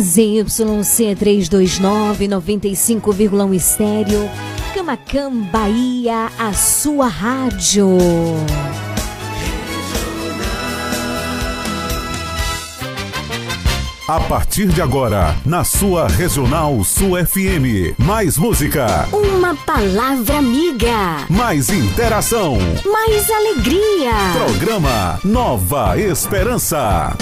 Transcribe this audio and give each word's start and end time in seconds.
ZYC329 0.00 2.28
95,1 2.28 3.54
estéreo. 3.54 4.28
Camacan, 4.74 5.30
Bahia, 5.52 6.30
a 6.38 6.52
sua 6.52 7.08
rádio. 7.08 7.98
A 14.10 14.18
partir 14.18 14.66
de 14.66 14.82
agora, 14.82 15.36
na 15.46 15.62
sua 15.62 16.08
Regional 16.08 16.82
Sul 16.82 17.12
FM. 17.24 17.94
Mais 17.96 18.36
música. 18.36 19.06
Uma 19.12 19.54
palavra 19.54 20.38
amiga. 20.38 21.24
Mais 21.28 21.68
interação. 21.68 22.58
Mais 22.90 23.30
alegria. 23.30 24.10
Programa 24.32 25.20
Nova 25.22 25.96
Esperança. 25.96 27.16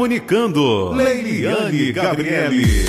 Comunicando, 0.00 0.94
Leiliane 0.94 1.92
Gabriele. 1.92 2.86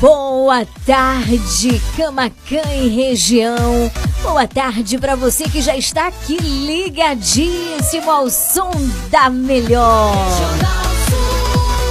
Boa 0.00 0.64
tarde, 0.86 1.82
Camacan 1.94 2.72
e 2.74 2.88
região. 2.88 3.90
Boa 4.28 4.46
tarde 4.46 4.98
para 4.98 5.16
você 5.16 5.44
que 5.44 5.62
já 5.62 5.74
está 5.74 6.08
aqui 6.08 6.36
ligadíssimo 6.36 8.10
ao 8.10 8.28
som 8.28 8.70
da 9.10 9.30
melhor. 9.30 10.14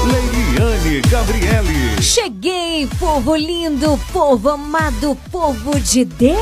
Leiliane 0.06 1.02
Gabriele. 1.10 2.00
Cheguei, 2.00 2.88
povo 3.00 3.36
lindo, 3.36 4.00
povo 4.14 4.50
amado, 4.50 5.18
povo 5.32 5.80
de 5.80 6.06
Deus. 6.06 6.38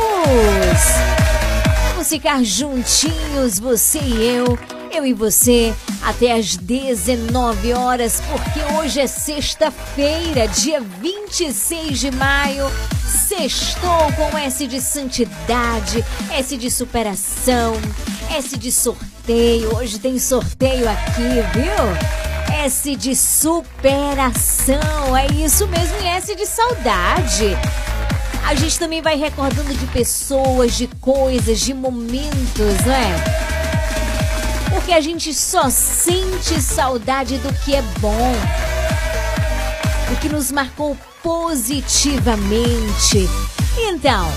Vamos 1.91 2.09
ficar 2.09 2.43
juntinhos, 2.43 3.57
você 3.57 3.99
e 3.99 4.21
eu 4.21 4.59
eu 4.95 5.05
e 5.05 5.13
você 5.13 5.73
até 6.05 6.33
às 6.33 6.55
19 6.55 7.73
horas, 7.73 8.21
porque 8.29 8.59
hoje 8.75 9.01
é 9.01 9.07
sexta-feira, 9.07 10.47
dia 10.47 10.79
26 10.79 11.99
de 11.99 12.11
maio. 12.11 12.71
Sextou 13.27 14.13
com 14.15 14.37
S 14.37 14.67
de 14.67 14.79
santidade, 14.79 16.05
S 16.31 16.55
de 16.55 16.69
superação, 16.69 17.73
S 18.29 18.55
de 18.55 18.71
sorteio. 18.71 19.75
Hoje 19.75 19.97
tem 19.97 20.19
sorteio 20.19 20.87
aqui, 20.87 21.41
viu? 21.53 22.55
S 22.63 22.95
de 22.95 23.15
superação, 23.15 25.17
é 25.17 25.25
isso 25.33 25.67
mesmo, 25.67 25.97
e 26.01 26.05
S 26.05 26.35
de 26.35 26.45
saudade. 26.45 27.57
A 28.45 28.53
gente 28.53 28.77
também 28.77 29.01
vai 29.01 29.17
recordando 29.17 29.73
de 29.73 29.87
pessoas, 29.87 30.75
de 30.75 30.85
coisas, 31.01 31.59
de 31.59 31.73
momentos, 31.73 32.85
né? 32.85 33.54
Porque 34.75 34.91
a 34.91 34.99
gente 34.99 35.33
só 35.33 35.69
sente 35.69 36.61
saudade 36.61 37.37
do 37.37 37.53
que 37.63 37.73
é 37.73 37.81
bom, 38.01 38.33
do 40.09 40.17
que 40.19 40.27
nos 40.27 40.51
marcou 40.51 40.97
positivamente. 41.23 43.29
Então, 43.77 44.29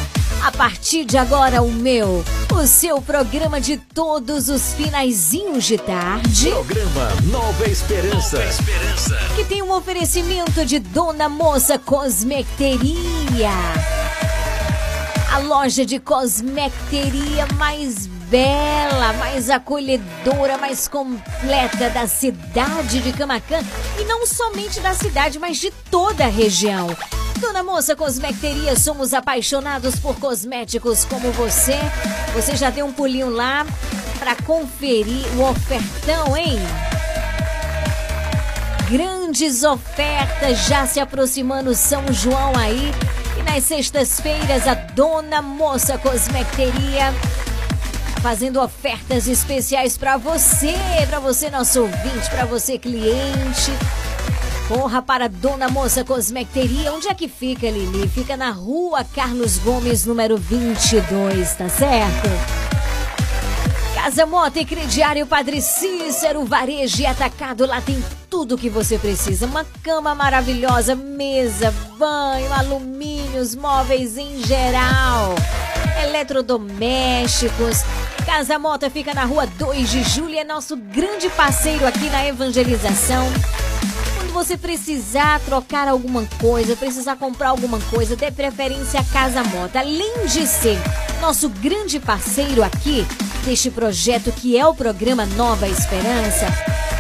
a 0.45 0.53
partir 0.53 1.05
de 1.05 1.19
agora, 1.19 1.61
o 1.61 1.73
meu, 1.73 2.25
o 2.55 2.67
seu 2.69 3.03
programa 3.03 3.61
de 3.61 3.79
todos 3.79 4.49
os 4.49 4.75
finaizinhos 4.75 5.65
de 5.65 5.77
tarde. 5.77 6.51
Programa 6.51 7.09
Nova 7.25 7.69
Esperança. 7.69 8.39
Nova 8.39 8.49
Esperança. 8.49 9.19
Que 9.35 9.43
tem 9.45 9.61
um 9.61 9.73
oferecimento 9.73 10.65
de 10.65 10.79
Dona 10.79 11.29
Moça 11.29 11.81
Cosmecteria. 11.81 13.51
A 15.33 15.39
loja 15.39 15.85
de 15.85 15.99
cosmecteria 15.99 17.45
mais 17.57 18.09
bela, 18.31 19.13
mais 19.15 19.51
acolhedora, 19.51 20.59
mais 20.59 20.87
completa 20.87 21.91
da 21.91 22.07
cidade 22.07 23.01
de 23.01 23.13
Camacan 23.13 23.63
e 23.99 24.05
não 24.05 24.27
somente 24.27 24.81
da 24.81 24.95
cidade, 24.95 25.39
mas 25.39 25.59
de 25.59 25.71
toda 25.91 26.25
a 26.25 26.29
região. 26.29 26.89
Dona 27.39 27.63
Moça 27.63 27.95
Cosmecteria, 27.95 28.77
somos 28.77 29.15
apaixonados 29.15 29.97
por 29.97 30.19
cosméticos 30.19 31.05
como 31.05 31.31
você. 31.33 31.79
Você 32.35 32.57
já 32.57 32.69
deu 32.69 32.87
um 32.87 32.93
pulinho 32.93 33.31
lá 33.31 33.65
para 34.19 34.35
conferir 34.43 35.27
o 35.37 35.49
ofertão, 35.49 36.37
hein? 36.37 36.59
Grandes 38.91 39.63
ofertas 39.63 40.67
já 40.67 40.87
se 40.87 40.99
aproximando 40.99 41.75
São 41.75 42.03
João 42.13 42.53
aí. 42.57 42.93
E 43.39 43.43
nas 43.43 43.65
sextas-feiras, 43.65 44.67
a 44.67 44.75
Dona 44.75 45.41
Moça 45.41 45.97
Cosmecteria 45.97 47.15
fazendo 48.19 48.61
ofertas 48.61 49.27
especiais 49.29 49.97
para 49.97 50.17
você, 50.17 50.75
para 51.09 51.21
você 51.21 51.51
nosso 51.51 51.83
ouvinte, 51.83 52.31
para 52.31 52.45
você 52.45 52.79
cliente. 52.79 53.73
Corra 54.69 55.01
para 55.01 55.29
Dona 55.29 55.69
Moça 55.69 56.05
Cosmecteria. 56.05 56.93
Onde 56.93 57.09
é 57.09 57.15
que 57.15 57.29
fica, 57.29 57.71
Lili? 57.71 58.07
Fica 58.09 58.37
na 58.37 58.51
rua 58.51 59.03
Carlos 59.03 59.59
Gomes, 59.59 60.05
número 60.05 60.37
22, 60.37 61.55
tá 61.55 61.69
certo? 61.69 62.29
Casa 63.95 64.27
Moto 64.27 64.57
e 64.59 64.65
Crediário 64.65 65.27
Padre 65.27 65.61
Cícero, 65.61 66.45
varejo 66.45 67.03
e 67.03 67.07
atacado. 67.07 67.67
Lá 67.67 67.81
tem 67.81 68.03
tudo 68.31 68.55
o 68.55 68.59
que 68.59 68.71
você 68.71 68.99
precisa. 68.99 69.47
Uma 69.47 69.65
cama 69.83 70.15
maravilhosa, 70.15 70.95
mesa, 70.95 71.75
banho, 71.99 72.53
alumínios, 72.53 73.55
móveis 73.55 74.17
em 74.17 74.43
geral, 74.45 75.35
eletrodomésticos 76.03 77.85
Casa 78.29 78.59
Mota 78.59 78.91
fica 78.91 79.15
na 79.15 79.25
rua 79.25 79.47
2 79.47 79.91
de 79.91 80.03
julho 80.03 80.39
é 80.39 80.45
nosso 80.45 80.77
grande 80.77 81.31
parceiro 81.31 81.87
aqui 81.87 82.11
na 82.11 82.27
evangelização. 82.27 83.27
Quando 84.17 84.35
você 84.35 84.55
precisar 84.55 85.41
trocar 85.41 85.89
alguma 85.89 86.27
coisa, 86.39 86.77
precisar 86.77 87.17
comprar 87.17 87.49
alguma 87.49 87.81
coisa, 87.91 88.15
dê 88.15 88.31
preferência 88.31 89.01
à 89.01 89.05
Casa 89.05 89.43
Mota. 89.43 89.81
Além 89.81 90.27
de 90.27 90.47
ser 90.47 90.79
nosso 91.23 91.49
grande 91.49 91.99
parceiro 91.99 92.63
aqui 92.63 93.07
deste 93.47 93.71
projeto 93.71 94.31
que 94.31 94.59
é 94.59 94.67
o 94.67 94.75
programa 94.75 95.25
Nova 95.25 95.67
Esperança, 95.67 96.47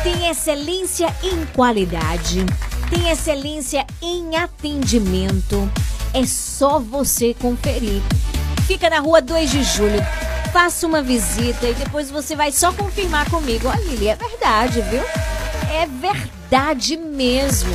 tem 0.02 0.31
excelência 0.31 1.14
em 1.23 1.45
qualidade, 1.55 2.47
tem 2.88 3.11
excelência 3.11 3.87
em 4.00 4.35
atendimento. 4.35 5.71
É 6.14 6.25
só 6.25 6.81
você 6.81 7.35
conferir. 7.35 8.00
Fica 8.69 8.89
na 8.89 9.01
rua 9.01 9.21
2 9.21 9.51
de 9.51 9.65
julho 9.65 10.01
faça 10.49 10.87
uma 10.87 11.03
visita 11.03 11.69
e 11.69 11.75
depois 11.75 12.11
você 12.11 12.35
vai 12.35 12.51
só 12.51 12.73
confirmar 12.73 13.31
comigo. 13.31 13.69
Olha, 13.69 13.81
Lili, 13.81 14.09
é 14.09 14.17
verdade, 14.17 14.81
viu? 14.83 15.03
É 15.71 15.87
verdade 15.87 16.97
mesmo. 16.97 17.75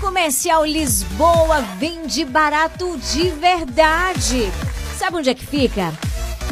Comercial 0.00 0.64
Lisboa 0.64 1.60
vende 1.78 2.24
barato 2.24 2.96
de 2.98 3.30
verdade. 3.30 4.50
Sabe 4.96 5.16
onde 5.16 5.30
é 5.30 5.34
que 5.34 5.44
fica? 5.44 5.92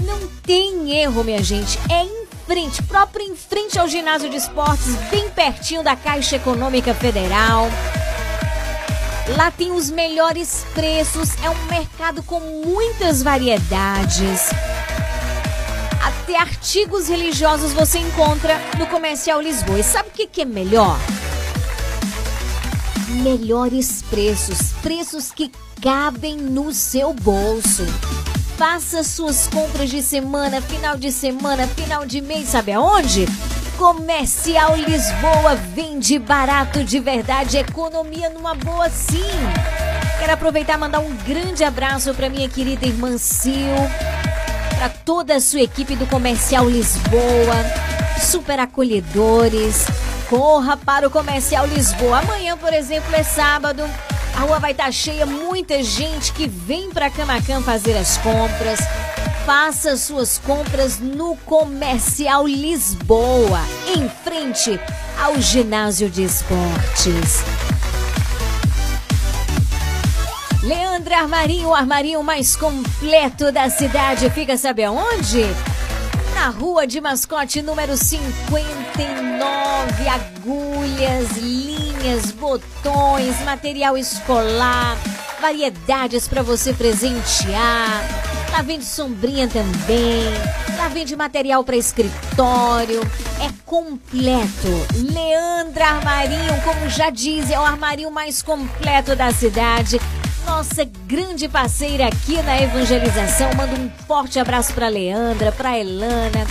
Não 0.05 0.29
tem 0.43 0.93
erro, 0.99 1.25
minha 1.25 1.43
gente. 1.43 1.79
É 1.91 2.05
em 2.05 2.27
frente, 2.47 2.83
próprio 2.83 3.25
em 3.25 3.37
frente 3.37 3.79
ao 3.79 3.89
ginásio 3.89 4.29
de 4.29 4.37
esportes, 4.37 4.95
bem 5.11 5.31
pertinho 5.31 5.83
da 5.83 5.97
Caixa 5.97 6.37
Econômica 6.37 6.93
Federal. 6.95 7.69
Lá 9.35 9.51
tem 9.51 9.73
os 9.73 9.91
melhores 9.91 10.65
preços, 10.73 11.31
é 11.43 11.51
um 11.51 11.67
mercado 11.67 12.23
com 12.23 12.39
muitas 12.39 13.23
variedades. 13.23 14.51
Até 16.01 16.39
artigos 16.39 17.09
religiosos 17.09 17.73
você 17.73 17.99
encontra 17.99 18.57
no 18.79 18.87
Comercial 18.87 19.41
Lisboa. 19.41 19.81
E 19.81 19.83
sabe 19.83 20.11
o 20.11 20.13
que, 20.13 20.29
que 20.29 20.43
é 20.43 20.45
melhor? 20.45 20.97
Melhores 23.09 24.03
preços, 24.03 24.73
preços 24.81 25.33
que 25.33 25.51
cabem 25.83 26.37
no 26.37 26.73
seu 26.73 27.13
bolso. 27.13 27.85
Faça 28.57 29.03
suas 29.03 29.47
compras 29.49 29.91
de 29.91 30.01
semana, 30.01 30.63
final 30.63 30.97
de 30.97 31.13
semana, 31.13 31.67
final 31.67 32.07
de 32.07 32.23
mês, 32.23 32.49
sabe 32.49 32.73
aonde? 32.73 33.27
Comercial 33.77 34.75
Lisboa 34.77 35.55
vende 35.75 36.19
barato 36.19 36.83
de 36.83 36.99
verdade, 36.99 37.59
economia 37.59 38.31
numa 38.31 38.55
boa 38.55 38.89
sim. 38.89 39.29
Quero 40.19 40.33
aproveitar 40.33 40.73
e 40.73 40.79
mandar 40.79 41.01
um 41.01 41.15
grande 41.17 41.65
abraço 41.65 42.15
para 42.15 42.31
minha 42.31 42.49
querida 42.49 42.87
irmã 42.87 43.19
Sil 43.21 43.77
para 44.79 44.89
toda 44.89 45.37
a 45.37 45.41
sua 45.41 45.61
equipe 45.61 45.95
do 45.95 46.07
Comercial 46.07 46.67
Lisboa, 46.67 47.57
super 48.19 48.59
acolhedores. 48.59 49.85
Corra 50.31 50.79
para 50.79 51.07
o 51.07 51.11
Comercial 51.11 51.67
Lisboa. 51.67 52.21
Amanhã, 52.21 52.57
por 52.57 52.73
exemplo, 52.73 53.15
é 53.15 53.23
sábado. 53.23 53.85
A 54.37 54.41
rua 54.41 54.59
vai 54.59 54.73
estar 54.73 54.85
tá 54.85 54.93
cheia, 54.93 55.25
muita 55.25 55.83
gente 55.83 56.31
que 56.33 56.47
vem 56.47 56.91
para 56.91 57.09
Camacan 57.09 57.63
fazer 57.63 57.97
as 57.97 58.19
compras. 58.19 58.81
Faça 59.47 59.97
suas 59.97 60.37
compras 60.37 60.99
no 60.99 61.37
Comercial 61.39 62.47
Lisboa, 62.47 63.61
em 63.97 64.07
frente 64.23 64.79
ao 65.19 65.41
ginásio 65.41 66.11
de 66.11 66.25
esportes. 66.25 67.43
Leandro 70.63 71.15
Armarinho, 71.15 71.69
o 71.69 71.75
armarinho 71.75 72.23
mais 72.23 72.57
completo 72.57 73.51
da 73.51 73.71
cidade. 73.71 74.29
Fica, 74.31 74.59
sabe 74.59 74.85
aonde? 74.85 75.45
Na 76.35 76.51
rua 76.51 76.87
de 76.87 77.01
mascote 77.01 77.63
número 77.63 77.97
59. 77.97 80.09
Agulhas, 80.09 81.37
linhas, 82.03 82.31
botões, 82.33 83.41
material 83.45 83.97
escolar, 83.97 84.97
variedades 85.41 86.27
para 86.29 86.43
você 86.43 86.73
presentear 86.73 88.27
Lá 88.57 88.63
vende 88.63 88.87
sombrinha 88.87 89.47
também. 89.49 90.33
Lá 90.79 90.89
vende 90.89 91.15
material 91.15 91.63
para 91.63 91.77
escritório. 91.77 93.03
É 93.39 93.51
completo. 93.67 94.87
Leandra 95.13 95.89
Armarinho, 95.89 96.63
como 96.63 96.89
já 96.89 97.11
diz, 97.11 97.51
é 97.51 97.61
o 97.61 97.63
armarinho 97.63 98.11
mais 98.11 98.41
completo 98.41 99.15
da 99.15 99.31
cidade 99.31 100.01
nossa 100.47 100.89
grande 101.07 101.49
parceira 101.49 102.07
aqui 102.07 102.41
na 102.43 102.63
evangelização. 102.63 103.51
Manda 103.57 103.75
um 103.75 103.91
forte 104.07 104.39
abraço 104.39 104.73
para 104.73 104.89
Leandra, 104.89 105.53
para 105.53 105.77
Elana, 105.77 106.47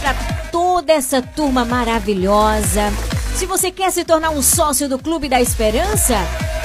para 0.00 0.14
toda 0.52 0.92
essa 0.92 1.20
turma 1.20 1.64
maravilhosa. 1.64 2.92
Se 3.38 3.46
você 3.46 3.70
quer 3.70 3.92
se 3.92 4.04
tornar 4.04 4.30
um 4.30 4.42
sócio 4.42 4.88
do 4.88 4.98
Clube 4.98 5.28
da 5.28 5.40
Esperança, 5.40 6.16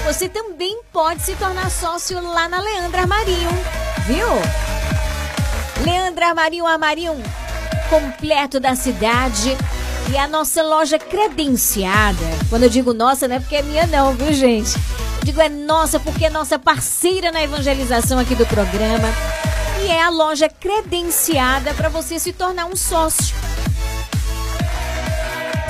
você 0.04 0.28
também 0.28 0.82
pode 0.92 1.22
se 1.22 1.36
tornar 1.36 1.70
sócio 1.70 2.20
lá 2.20 2.50
na 2.50 2.60
Leandra 2.60 3.02
Armarinho, 3.02 3.50
viu? 4.08 4.28
Leandra 5.86 6.30
Armarinho, 6.30 6.66
Armarinho 6.66 7.14
completo 7.92 8.60
da 8.60 8.76
cidade 8.76 9.56
e 10.12 10.18
a 10.18 10.28
nossa 10.28 10.64
loja 10.64 10.98
credenciada. 10.98 12.26
Quando 12.50 12.64
eu 12.64 12.70
digo 12.70 12.92
nossa, 12.92 13.28
não 13.28 13.36
é 13.36 13.40
porque 13.40 13.58
é 13.58 13.62
minha 13.62 13.86
não, 13.86 14.16
viu, 14.16 14.34
gente? 14.34 14.74
Eu 15.20 15.26
digo 15.26 15.42
é 15.42 15.50
nossa 15.50 16.00
porque 16.00 16.26
é 16.26 16.30
nossa 16.32 16.58
parceira 16.58 17.32
na 17.32 17.44
evangelização 17.44 18.18
aqui 18.18 18.34
do 18.34 18.48
programa. 18.48 19.10
E 19.86 19.92
é 19.92 20.02
a 20.02 20.10
loja 20.10 20.50
credenciada 20.50 21.72
para 21.76 21.88
você 21.88 22.18
se 22.18 22.34
tornar 22.34 22.66
um 22.66 22.76
sócio. 22.76 23.36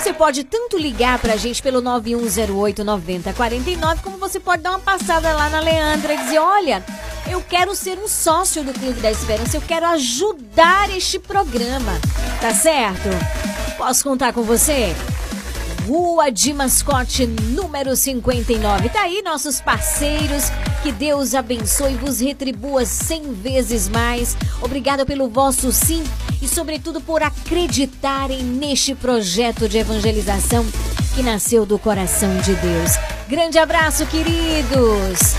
Você 0.04 0.12
pode 0.12 0.44
tanto 0.44 0.78
ligar 0.78 1.18
para 1.18 1.32
a 1.32 1.38
gente 1.38 1.64
pelo 1.64 1.80
9108 1.80 2.84
9049, 2.84 4.04
como 4.04 4.18
você 4.18 4.38
pode 4.38 4.62
dar 4.62 4.72
uma 4.72 4.80
passada 4.80 5.32
lá 5.32 5.50
na 5.50 5.62
Leandra 5.62 6.14
e 6.14 6.18
dizer: 6.18 6.40
Olha, 6.40 6.84
eu 7.26 7.42
quero 7.42 7.74
ser 7.74 7.98
um 7.98 8.06
sócio 8.10 8.66
do 8.66 8.74
Clube 8.74 9.00
da 9.00 9.10
Esperança, 9.10 9.56
eu 9.56 9.62
quero 9.62 9.86
ajudar 9.86 10.90
este 10.94 11.18
programa, 11.20 11.94
tá 12.42 12.54
certo? 12.54 13.08
Posso 13.78 14.04
contar 14.04 14.34
com 14.34 14.44
você? 14.44 14.94
Rua 15.88 16.30
de 16.30 16.54
Mascote, 16.54 17.26
número 17.26 17.96
59. 17.96 18.90
Tá 18.90 19.04
aí 19.04 19.22
nossos 19.22 19.62
parceiros. 19.62 20.50
Que 20.82 20.92
Deus 20.92 21.34
abençoe 21.34 21.94
e 21.94 21.96
vos 21.96 22.20
retribua 22.20 22.86
cem 22.86 23.34
vezes 23.34 23.88
mais. 23.88 24.36
Obrigada 24.62 25.06
pelo 25.06 25.30
vosso 25.30 25.72
sim 25.72 26.04
e, 26.44 26.48
sobretudo, 26.48 27.00
por 27.00 27.24
acreditarem 27.24 28.44
neste 28.44 28.94
projeto 28.94 29.70
de 29.70 29.78
evangelização 29.78 30.66
que 31.16 31.24
nasceu 31.24 31.66
do 31.66 31.80
coração 31.80 32.36
de 32.40 32.54
Deus. 32.56 32.92
Grande 33.30 33.58
abraço, 33.58 34.06
queridos! 34.08 35.36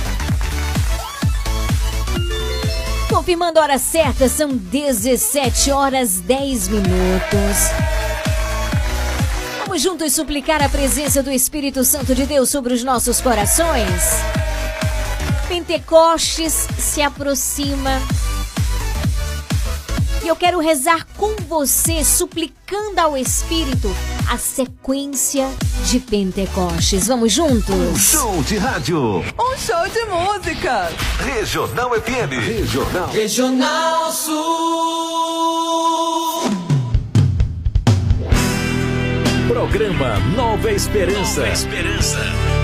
Confirmando 3.10 3.58
a 3.58 3.62
hora 3.62 3.78
certa, 3.78 4.30
são 4.30 4.56
17 4.56 5.70
horas 5.70 6.20
10 6.20 6.68
minutos. 6.68 7.56
Vamos 9.60 9.82
juntos 9.82 10.14
suplicar 10.14 10.62
a 10.62 10.68
presença 10.70 11.22
do 11.22 11.30
Espírito 11.30 11.84
Santo 11.84 12.14
de 12.14 12.24
Deus 12.24 12.48
sobre 12.48 12.72
os 12.72 12.82
nossos 12.82 13.20
corações? 13.20 14.02
Pentecostes 15.48 16.66
se 16.78 17.02
aproxima. 17.02 18.00
E 20.24 20.28
eu 20.28 20.34
quero 20.34 20.58
rezar 20.58 21.06
com 21.18 21.36
você, 21.46 22.02
suplicando 22.02 22.98
ao 22.98 23.14
Espírito 23.14 23.94
a 24.32 24.38
sequência 24.38 25.46
de 25.84 26.00
Pentecostes. 26.00 27.06
Vamos 27.08 27.30
juntos? 27.30 27.74
Um 27.74 27.94
show 27.94 28.42
de 28.42 28.56
rádio. 28.56 29.18
Um 29.18 29.58
show 29.58 29.86
de 29.92 30.02
música. 30.06 30.90
Regional 31.18 31.90
FM. 31.90 32.32
Regional. 32.42 33.08
Regional 33.10 34.12
Sul. 34.12 34.34
Programa 39.46 40.18
Nova 40.34 40.72
Esperança. 40.72 41.40
Nova 41.42 41.52
Esperança. 41.52 42.63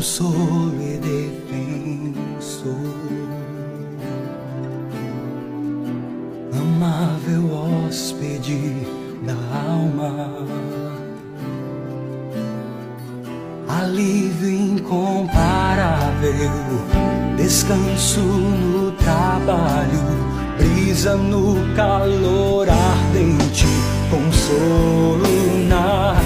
Consolo 0.00 0.72
e 0.80 0.96
defensor, 0.96 2.72
amável 6.58 7.52
hóspede 7.52 8.86
da 9.26 9.36
alma, 9.68 10.32
alívio 13.68 14.48
incomparável, 14.48 16.32
descanso 17.36 18.20
no 18.20 18.92
trabalho, 18.92 20.00
brisa 20.56 21.14
no 21.14 21.56
calor 21.76 22.70
ardente, 22.70 23.66
consolo 24.08 25.28
na 25.68 26.16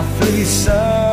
aflição. 0.00 1.11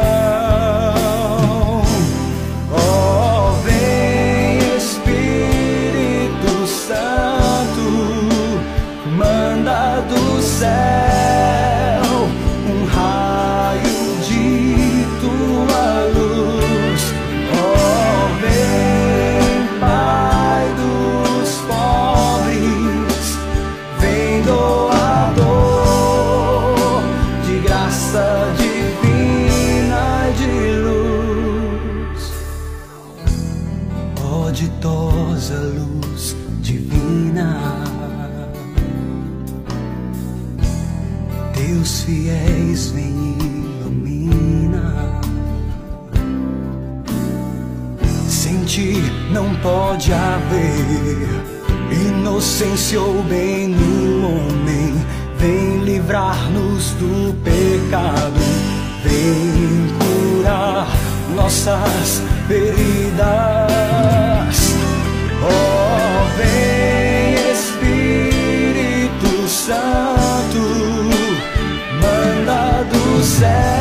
Ou 52.96 53.22
bem 53.24 53.68
no 53.68 54.26
homem. 54.26 54.96
Vem 55.38 55.84
livrar-nos 55.84 56.92
do 56.92 57.34
pecado, 57.44 58.40
vem 59.04 59.90
curar 60.00 60.88
nossas 61.36 62.22
feridas. 62.48 63.20
Oh, 65.44 66.26
vem 66.38 67.36
Espírito 67.52 69.32
Santo, 69.50 70.62
manda 72.02 72.84
do 72.86 73.22
céu. 73.22 73.79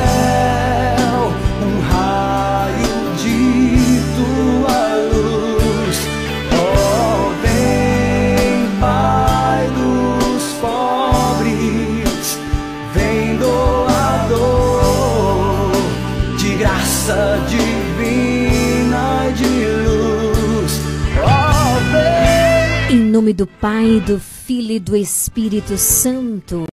Nome 23.29 23.35
do 23.35 23.47
Pai, 23.47 24.01
do 24.07 24.19
Filho 24.19 24.73
e 24.73 24.79
do 24.79 24.97
Espírito 24.97 25.77
Santo. 25.77 26.65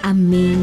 Amém. 0.00 0.56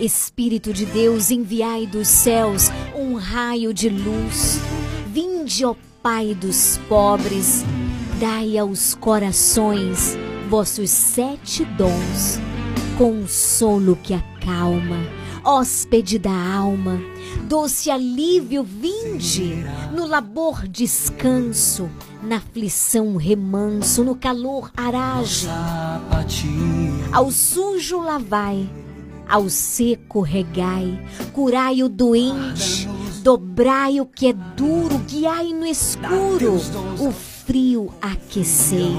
Espírito 0.00 0.72
de 0.72 0.84
Deus, 0.86 1.30
enviai 1.30 1.86
dos 1.86 2.08
céus 2.08 2.68
um 2.96 3.14
raio 3.14 3.72
de 3.72 3.88
luz. 3.88 4.58
Vinde, 5.06 5.64
ó 5.64 5.76
Pai 6.02 6.34
dos 6.34 6.80
pobres, 6.88 7.64
dai 8.18 8.58
aos 8.58 8.94
corações 8.94 10.18
vossos 10.50 10.90
sete 10.90 11.64
dons, 11.64 12.40
consolo 12.98 13.96
que 14.02 14.14
acalma, 14.44 14.98
hóspede 15.42 16.18
da 16.18 16.30
alma, 16.30 17.00
doce 17.48 17.90
alívio 17.90 18.62
vinde, 18.62 19.64
no 19.92 20.06
labor 20.06 20.68
descanso, 20.68 21.88
na 22.22 22.36
aflição 22.36 23.16
remanso, 23.16 24.04
no 24.04 24.14
calor 24.14 24.70
arage. 24.76 25.48
Ao 27.10 27.30
sujo 27.30 28.00
lavai, 28.00 28.68
ao 29.26 29.48
seco 29.48 30.20
regai, 30.20 31.02
curai 31.32 31.82
o 31.82 31.88
doente, 31.88 32.86
dobrai 33.22 34.00
o 34.00 34.06
que 34.06 34.28
é 34.28 34.32
duro, 34.32 34.98
guiai 34.98 35.54
no 35.54 35.66
escuro, 35.66 36.56
o 37.00 37.10
frio 37.46 37.92
aquecei. 38.00 38.96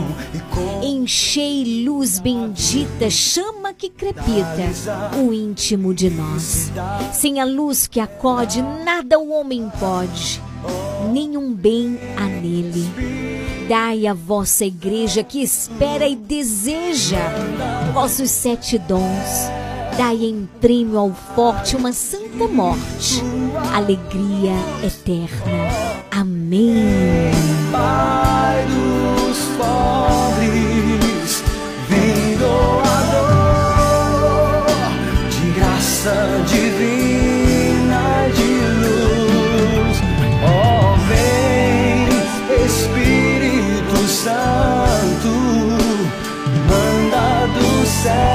Enchei 0.83 1.83
luz 1.85 2.19
bendita, 2.19 3.09
chama 3.09 3.73
que 3.73 3.89
crepita 3.89 5.17
o 5.17 5.33
íntimo 5.33 5.93
de 5.93 6.09
nós. 6.09 6.71
Sem 7.13 7.39
a 7.39 7.45
luz 7.45 7.87
que 7.87 7.99
acode, 7.99 8.61
nada 8.61 9.19
o 9.19 9.31
homem 9.31 9.69
pode, 9.79 10.41
nenhum 11.11 11.53
bem 11.53 11.99
há 12.15 12.25
nele. 12.25 12.87
Dai 13.67 14.05
a 14.05 14.13
vossa 14.13 14.65
igreja 14.65 15.23
que 15.23 15.41
espera 15.41 16.07
e 16.07 16.15
deseja 16.15 17.17
vossos 17.93 18.29
sete 18.29 18.77
dons. 18.77 19.49
Dai 19.97 20.17
em 20.17 20.47
prêmio 20.59 20.99
ao 20.99 21.13
forte 21.35 21.75
uma 21.75 21.93
santa 21.93 22.47
morte, 22.47 23.23
alegria 23.73 24.53
eterna. 24.83 25.95
Amém. 26.11 27.31
Do 48.05 48.34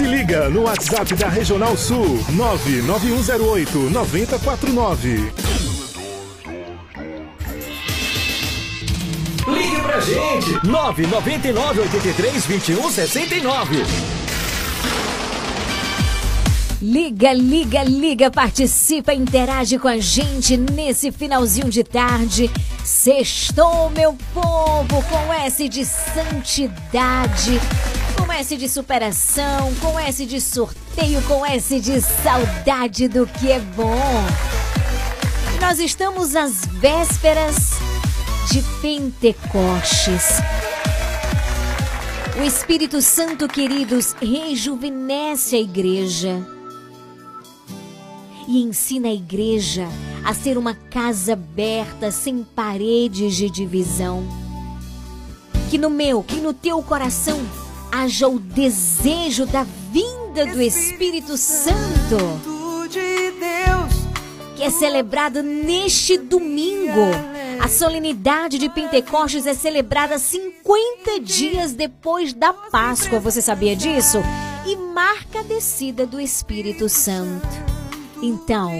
Se 0.00 0.06
liga 0.06 0.48
no 0.48 0.62
WhatsApp 0.62 1.14
da 1.14 1.28
Regional 1.28 1.76
Sul 1.76 2.24
99108 2.30 3.90
9049. 3.90 5.32
Ligue 9.46 9.80
pra 9.82 10.00
gente 10.00 10.66
999 10.66 11.80
83 11.80 12.46
21 12.46 12.90
69. 12.90 13.76
Liga, 16.80 17.34
liga, 17.34 17.82
liga, 17.84 18.30
participa, 18.30 19.12
interage 19.12 19.78
com 19.78 19.86
a 19.86 19.98
gente 19.98 20.56
nesse 20.56 21.12
finalzinho 21.12 21.68
de 21.68 21.84
tarde. 21.84 22.50
Sextou, 22.82 23.90
meu 23.90 24.16
povo, 24.32 25.02
com 25.10 25.34
S 25.34 25.68
de 25.68 25.84
santidade, 25.84 27.60
com 28.30 28.34
S 28.34 28.56
de 28.56 28.68
superação, 28.68 29.74
com 29.80 29.98
S 29.98 30.24
de 30.24 30.40
sorteio, 30.40 31.20
com 31.22 31.44
S 31.44 31.80
de 31.80 32.00
saudade 32.00 33.08
do 33.08 33.26
que 33.26 33.50
é 33.50 33.58
bom. 33.58 33.98
Nós 35.60 35.80
estamos 35.80 36.36
às 36.36 36.64
vésperas 36.64 37.72
de 38.52 38.62
Pentecostes. 38.80 40.38
O 42.38 42.44
Espírito 42.44 43.02
Santo, 43.02 43.48
queridos, 43.48 44.14
rejuvenesce 44.22 45.56
a 45.56 45.60
igreja 45.60 46.46
e 48.46 48.62
ensina 48.62 49.08
a 49.08 49.12
igreja 49.12 49.88
a 50.24 50.32
ser 50.32 50.56
uma 50.56 50.74
casa 50.74 51.32
aberta, 51.32 52.12
sem 52.12 52.44
paredes 52.44 53.34
de 53.34 53.50
divisão. 53.50 54.22
Que 55.68 55.76
no 55.76 55.90
meu, 55.90 56.22
que 56.22 56.36
no 56.36 56.54
teu 56.54 56.80
coração 56.80 57.40
haja 57.90 58.28
o 58.28 58.38
desejo 58.38 59.46
da 59.46 59.66
vinda 59.90 60.46
do 60.46 60.62
Espírito 60.62 61.36
Santo, 61.36 62.16
que 64.56 64.62
é 64.62 64.70
celebrado 64.70 65.42
neste 65.42 66.16
domingo. 66.16 67.10
A 67.60 67.68
solenidade 67.68 68.58
de 68.58 68.68
Pentecostes 68.68 69.46
é 69.46 69.54
celebrada 69.54 70.18
50 70.18 71.20
dias 71.20 71.72
depois 71.72 72.32
da 72.32 72.52
Páscoa, 72.52 73.20
você 73.20 73.42
sabia 73.42 73.76
disso? 73.76 74.18
E 74.66 74.76
marca 74.76 75.40
a 75.40 75.42
descida 75.42 76.06
do 76.06 76.20
Espírito 76.20 76.88
Santo. 76.88 77.48
Então, 78.22 78.72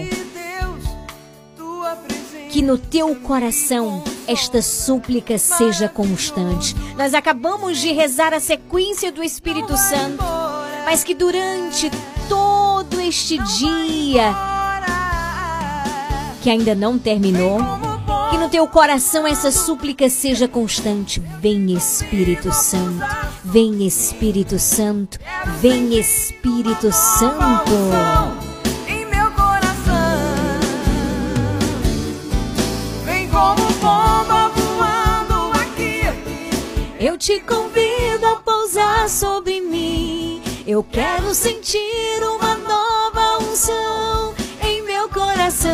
que 2.50 2.62
no 2.62 2.76
teu 2.76 3.14
coração 3.14 4.02
esta 4.26 4.60
súplica 4.60 5.38
seja 5.38 5.88
constante. 5.88 6.74
Nós 6.96 7.14
acabamos 7.14 7.78
de 7.78 7.92
rezar 7.92 8.34
a 8.34 8.40
sequência 8.40 9.12
do 9.12 9.22
Espírito 9.22 9.76
Santo, 9.76 10.22
mas 10.84 11.04
que 11.04 11.14
durante 11.14 11.90
todo 12.28 13.00
este 13.00 13.38
dia, 13.38 14.34
que 16.42 16.50
ainda 16.50 16.74
não 16.74 16.98
terminou, 16.98 17.58
que 18.30 18.36
no 18.36 18.48
teu 18.48 18.66
coração 18.66 19.26
essa 19.26 19.52
súplica 19.52 20.08
seja 20.08 20.48
constante. 20.48 21.20
Vem 21.40 21.72
Espírito 21.72 22.52
Santo, 22.52 23.04
vem 23.44 23.86
Espírito 23.86 24.58
Santo, 24.58 25.18
vem 25.60 25.98
Espírito 25.98 26.90
Santo. 26.92 27.72
em 28.46 28.49
te 37.20 37.38
convido 37.40 38.26
a 38.26 38.36
pousar 38.36 39.06
sobre 39.10 39.60
mim. 39.60 40.42
Eu 40.66 40.82
quero 40.82 41.34
sentir 41.34 42.18
uma 42.22 42.56
nova 42.56 43.44
unção 43.44 44.34
em 44.62 44.80
meu 44.82 45.06
coração. 45.10 45.70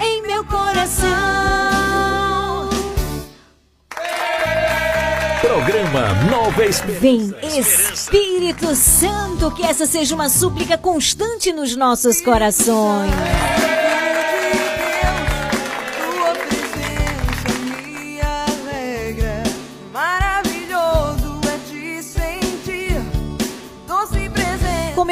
Em 0.00 0.20
meu 0.22 0.44
coração. 0.44 1.06
Programa 5.40 6.12
Nova 6.28 6.64
Esperança. 6.64 7.00
Vem 7.00 7.34
Espírito 7.60 8.74
Santo, 8.74 9.52
que 9.52 9.62
essa 9.64 9.86
seja 9.86 10.12
uma 10.12 10.28
súplica 10.28 10.76
constante 10.76 11.52
nos 11.52 11.76
nossos 11.76 12.20
corações. 12.20 13.12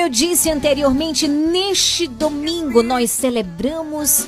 Eu 0.04 0.08
disse 0.10 0.50
anteriormente, 0.50 1.26
neste 1.26 2.06
domingo 2.06 2.82
nós 2.82 3.10
celebramos 3.10 4.26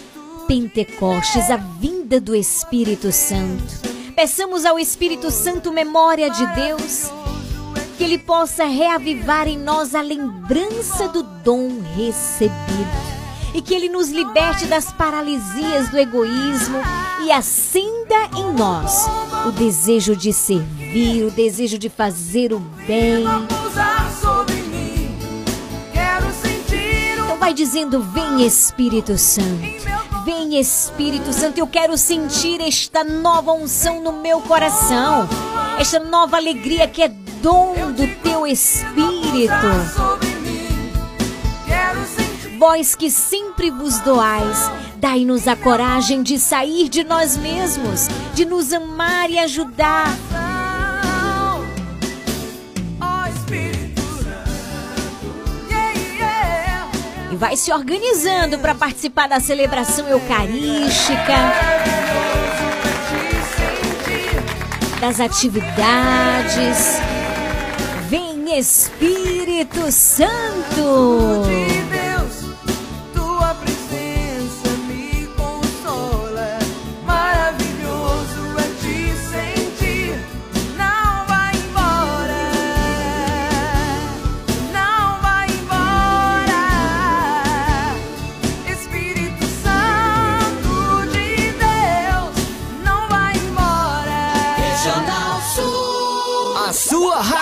Pentecostes, 0.49 1.51
a 1.51 1.59
vinda 1.59 2.19
do 2.19 2.35
Espírito 2.35 3.13
Santo. 3.13 3.63
Peçamos 4.15 4.65
ao 4.65 4.79
Espírito 4.79 5.31
Santo 5.31 5.71
memória 5.71 6.31
de 6.31 6.47
Deus 6.55 7.11
que 7.99 8.05
Ele 8.05 8.17
possa 8.17 8.65
reavivar 8.65 9.49
em 9.49 9.59
nós 9.59 9.95
a 9.95 10.01
lembrança 10.01 11.09
do 11.09 11.23
dom 11.23 11.83
recebido 11.95 13.07
e 13.55 13.61
que 13.61 13.75
Ele 13.75 13.91
nos 13.91 14.09
liberte 14.09 14.65
das 14.65 14.91
paralisias 14.93 15.91
do 15.91 15.99
egoísmo 15.99 16.79
e 17.23 17.31
acenda 17.31 18.31
em 18.35 18.51
nós 18.55 19.07
o 19.47 19.51
desejo 19.51 20.17
de 20.17 20.33
servir, 20.33 21.23
o 21.25 21.31
desejo 21.31 21.77
de 21.77 21.91
fazer 21.91 22.55
o 22.55 22.61
bem. 22.87 23.27
Vai 27.47 27.55
dizendo: 27.55 28.01
Vem 28.01 28.45
Espírito 28.45 29.17
Santo. 29.17 29.63
Vem 30.25 30.59
Espírito 30.59 31.33
Santo, 31.33 31.59
eu 31.59 31.67
quero 31.69 31.97
sentir 31.97 32.61
esta 32.61 33.05
nova 33.05 33.53
unção 33.53 34.03
no 34.03 34.15
meu 34.15 34.41
coração, 34.41 35.29
esta 35.79 36.01
nova 36.01 36.39
alegria 36.39 36.89
que 36.89 37.03
é 37.05 37.09
dom 37.41 37.93
do 37.93 38.05
teu 38.21 38.49
Espírito. 38.49 39.55
Vós 42.59 42.97
que 42.97 43.09
sempre 43.13 43.71
vos 43.71 44.01
doais, 44.01 44.69
dai-nos 44.97 45.47
a 45.47 45.55
coragem 45.55 46.25
de 46.25 46.41
sair 46.41 46.89
de 46.89 47.05
nós 47.05 47.37
mesmos, 47.37 48.09
de 48.35 48.45
nos 48.45 48.73
amar 48.73 49.31
e 49.31 49.39
ajudar. 49.39 50.09
Vai 57.37 57.57
se 57.57 57.73
organizando 57.73 58.59
para 58.59 58.75
participar 58.75 59.29
da 59.29 59.39
celebração 59.39 60.09
eucarística, 60.09 61.35
das 65.01 65.21
atividades. 65.21 66.99
Vem 68.09 68.59
Espírito 68.59 69.93
Santo! 69.93 71.76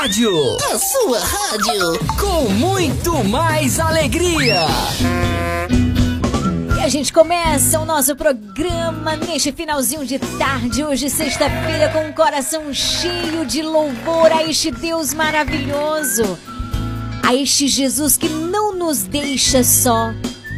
Rádio. 0.05 0.31
A 0.71 0.79
sua 0.79 1.19
rádio. 1.19 1.99
Com 2.21 2.51
muito 2.51 3.25
mais 3.25 3.81
alegria. 3.81 4.67
E 6.77 6.83
a 6.83 6.89
gente 6.91 7.11
começa 7.11 7.81
o 7.81 7.87
nosso 7.87 8.15
programa 8.15 9.17
neste 9.17 9.51
finalzinho 9.51 10.05
de 10.05 10.19
tarde, 10.19 10.85
hoje, 10.85 11.09
sexta-feira, 11.09 11.89
com 11.89 12.07
um 12.07 12.13
coração 12.13 12.71
cheio 12.75 13.47
de 13.47 13.63
louvor 13.63 14.31
a 14.31 14.43
este 14.45 14.71
Deus 14.71 15.15
maravilhoso. 15.15 16.39
A 17.27 17.35
este 17.35 17.67
Jesus 17.67 18.19
que 18.19 18.29
não 18.29 18.77
nos 18.77 19.05
deixa 19.05 19.65
só, 19.65 20.13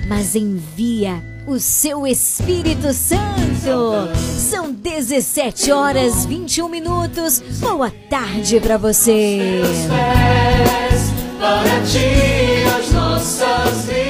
mas 0.08 0.34
envia 0.34 1.22
o 1.46 1.60
seu 1.60 2.06
Espírito 2.06 2.92
Santo. 2.92 4.10
São 4.16 4.72
17 4.72 5.70
horas 5.70 6.26
21 6.26 6.68
minutos. 6.68 7.40
Boa 7.60 7.90
tarde 8.10 8.60
para 8.60 8.76
você. 8.76 9.62
Para 11.38 11.80
ti 11.86 12.64
as 12.78 12.90
nossas 12.92 13.84
vidas 13.86 14.05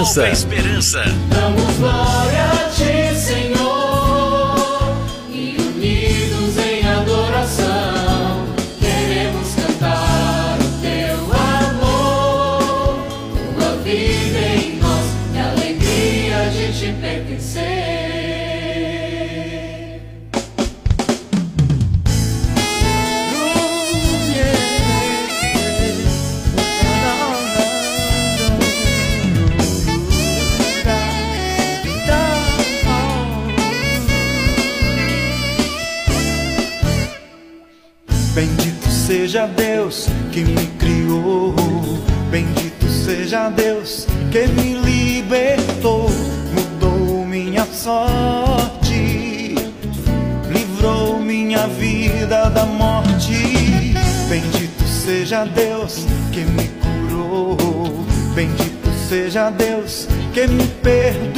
Esperança. 0.00 0.20
Nova 0.22 0.32
Esperança. 0.32 1.04
Damos 1.28 1.76
glória 1.76 2.59
que 60.32 60.46
me 60.46 60.64
perdoou. 60.82 61.29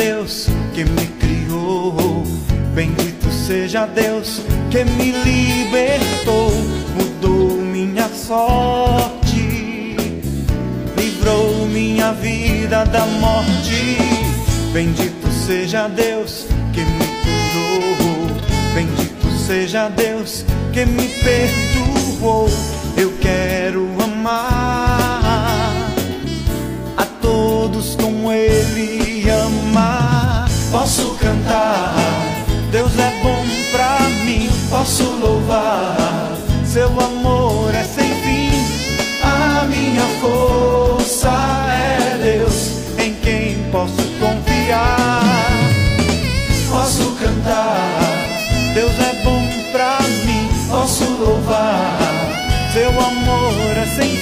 Deus 0.00 0.46
que 0.72 0.82
me 0.82 1.06
criou. 1.18 2.24
Bendito 2.74 3.30
seja 3.30 3.84
Deus 3.84 4.40
que 4.70 4.82
me 4.82 5.12
libertou, 5.12 6.50
mudou 6.96 7.58
minha 7.58 8.08
sorte, 8.08 9.96
livrou 10.96 11.66
minha 11.66 12.12
vida 12.12 12.86
da 12.86 13.04
morte. 13.04 13.98
Bendito 14.72 15.30
seja 15.30 15.86
Deus 15.86 16.46
que 16.72 16.80
me 16.80 17.06
curou. 17.22 18.40
Bendito 18.74 19.30
seja 19.46 19.90
Deus 19.90 20.46
que 20.72 20.86
me 20.86 21.08
perdoou. 21.08 22.48
posso 34.80 35.04
louvar. 35.20 36.32
Seu 36.64 36.88
amor 36.88 37.74
é 37.74 37.84
sem 37.84 38.08
fim, 38.22 38.50
a 39.22 39.64
minha 39.64 40.06
força 40.22 41.28
é 41.68 42.18
Deus, 42.22 42.70
em 42.98 43.14
quem 43.16 43.70
posso 43.70 44.02
confiar. 44.18 45.20
Posso 46.70 47.10
cantar, 47.16 48.00
Deus 48.72 48.92
é 48.92 49.22
bom 49.22 49.42
pra 49.70 49.98
mim, 50.24 50.48
posso 50.70 51.04
louvar. 51.04 51.98
Seu 52.72 52.88
amor 52.88 53.76
é 53.76 53.86
sem 53.96 54.08
fim. 54.08 54.19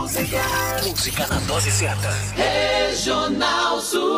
Música. 0.00 1.26
Na 1.28 1.38
dose 1.40 1.70
certa. 1.70 2.08
Regional 2.34 3.82
Sul. 3.82 4.09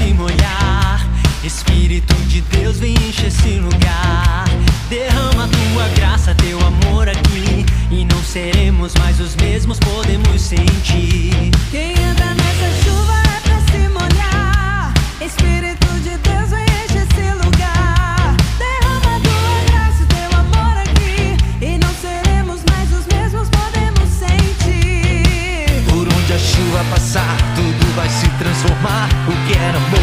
te 0.00 0.14
molhar. 0.14 1.06
Espírito 1.44 2.14
de 2.28 2.40
Deus, 2.42 2.78
vem 2.78 2.94
encher 2.94 3.26
esse 3.26 3.58
lugar. 3.58 4.44
Derrama 4.88 5.48
tua 5.48 5.88
graça, 5.96 6.34
teu 6.34 6.58
amor 6.60 7.08
aqui. 7.08 7.64
E 7.90 8.04
não 8.04 8.22
seremos 8.22 8.94
mais 8.96 9.20
os 9.20 9.36
mesmos, 9.36 9.78
podemos 9.78 10.40
sentir. 10.40 11.50
Quem 11.70 11.94
anda 12.04 12.34
na 12.34 12.49
animal 29.70 29.99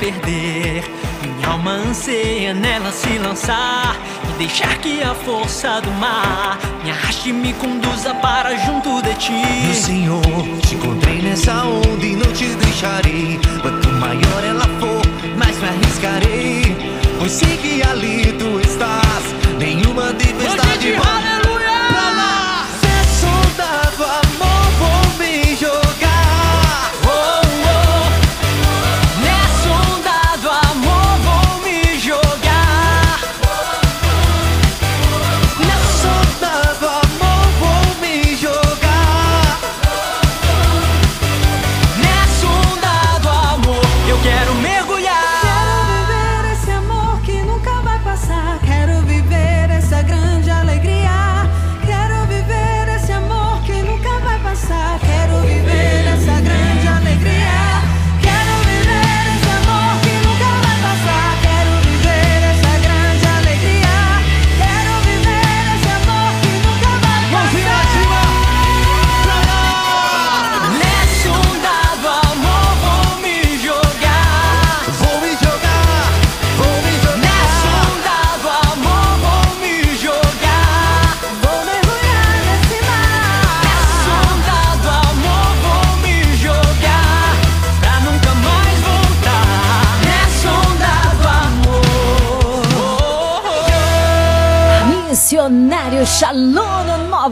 perder. 0.00 0.82
Minha 1.22 1.48
alma 1.48 1.72
anseia 1.72 2.54
nela 2.54 2.90
se 2.90 3.18
lançar 3.18 3.96
e 4.28 4.38
deixar 4.38 4.78
que 4.78 5.02
a 5.02 5.14
força 5.14 5.80
do 5.82 5.90
mar 5.92 6.58
me 6.82 6.90
arraste 6.90 7.28
e 7.28 7.32
me 7.32 7.52
conduza 7.52 8.14
para 8.14 8.56
junto 8.56 9.02
de 9.02 9.14
ti. 9.14 9.32
Meu 9.32 9.74
Senhor, 9.74 10.22
te 10.66 10.74
encontrei 10.74 11.20
nessa 11.20 11.52
onda 11.64 12.04
e 12.04 12.16
não 12.16 12.32
te 12.32 12.46
deixarei. 12.46 13.38
Quanto 13.60 13.88
maior 13.92 14.44
ela 14.44 14.64
for, 14.80 15.02
mais 15.36 15.56
me 15.58 15.68
arriscarei. 15.68 16.76
Pois 17.18 17.32
sei 17.32 17.56
que 17.58 17.82
ali 17.82 18.32
tu 18.38 18.58
estás. 18.66 19.24
Nenhuma 19.58 20.14
tempestade 20.14 20.92
vai. 20.92 21.39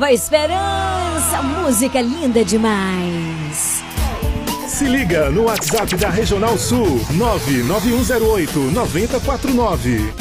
Nova 0.09 0.15
Esperança. 0.15 1.43
Música 1.43 2.01
linda 2.01 2.43
demais. 2.43 3.83
Se 4.67 4.85
liga 4.85 5.31
no 5.31 5.45
WhatsApp 5.45 5.95
da 5.97 6.09
Regional 6.09 6.57
Sul 6.57 6.99
99108 7.11 8.59
9049. 8.59 10.15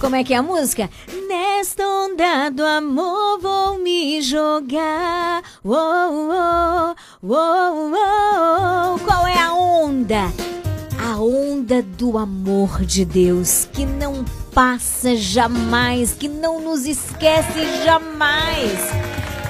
Como 0.00 0.14
é 0.14 0.22
que 0.22 0.34
é 0.34 0.36
a 0.36 0.42
música? 0.42 0.88
Nesta 1.28 1.84
onda 1.84 2.48
do 2.50 2.64
amor 2.64 3.40
vou 3.40 3.78
me 3.80 4.22
jogar. 4.22 5.42
Uou, 5.64 5.76
uou, 6.28 6.94
uou, 7.24 7.90
uou. 7.90 8.98
Qual 9.00 9.26
é 9.26 9.36
a 9.36 9.52
onda? 9.52 10.49
Onda 11.22 11.82
do 11.82 12.16
amor 12.16 12.82
de 12.82 13.04
Deus 13.04 13.68
que 13.70 13.84
não 13.84 14.24
passa 14.54 15.14
jamais, 15.14 16.14
que 16.14 16.26
não 16.26 16.62
nos 16.62 16.86
esquece 16.86 17.84
jamais. 17.84 18.80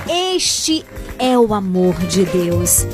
Este 0.08 0.84
é 1.16 1.38
o 1.38 1.54
amor 1.54 1.94
de 2.06 2.24
Deus. 2.24 2.84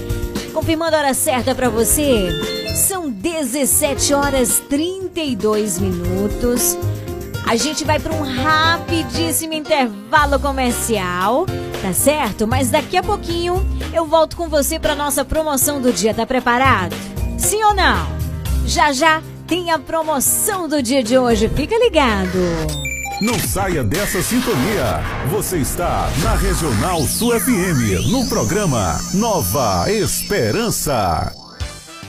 Confirmando 0.53 0.95
a 0.95 0.99
hora 0.99 1.15
certa 1.15 1.55
para 1.55 1.71
você, 1.71 2.29
são 2.77 3.09
17 3.09 4.13
horas 4.13 4.63
32 4.69 5.79
minutos. 5.79 6.77
A 7.47 7.57
gente 7.57 7.83
vai 7.83 7.99
para 7.99 8.13
um 8.13 8.21
rapidíssimo 8.21 9.55
intervalo 9.55 10.39
comercial, 10.39 11.47
tá 11.81 11.95
certo? 11.95 12.47
Mas 12.47 12.71
daqui 12.71 12.99
a 12.99 13.03
pouquinho 13.03 13.55
eu 13.95 14.05
volto 14.05 14.37
com 14.37 14.51
você 14.51 14.79
para 14.79 14.95
nossa 14.95 15.25
promoção 15.25 15.81
do 15.81 15.91
dia. 15.91 16.13
Tá 16.13 16.27
preparado? 16.27 16.95
Sim 17.39 17.63
ou 17.65 17.75
não? 17.75 18.16
Já 18.67 18.93
já 18.93 19.23
tem 19.47 19.71
a 19.71 19.79
promoção 19.79 20.69
do 20.69 20.83
dia 20.83 21.03
de 21.03 21.17
hoje. 21.17 21.49
Fica 21.49 21.79
ligado. 21.79 22.39
Não 23.21 23.39
saia 23.39 23.83
dessa 23.83 24.21
sintonia. 24.21 25.01
Você 25.31 25.59
está 25.59 26.11
na 26.23 26.35
Regional 26.35 27.01
Sul 27.03 27.39
FM, 27.39 28.11
no 28.11 28.29
programa 28.29 28.99
Nova 29.15 29.91
Esperança. 29.91 31.46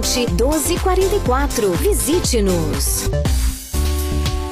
1244. 0.00 1.70
Visite-nos. 1.76 3.08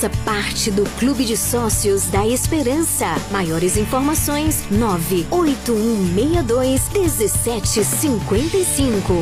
Faça 0.00 0.16
parte 0.24 0.70
do 0.70 0.84
Clube 0.98 1.26
de 1.26 1.36
Sócios 1.36 2.06
da 2.06 2.26
Esperança. 2.26 3.04
Maiores 3.30 3.76
informações: 3.76 4.64
98162 4.70 6.88
1755. 6.88 9.12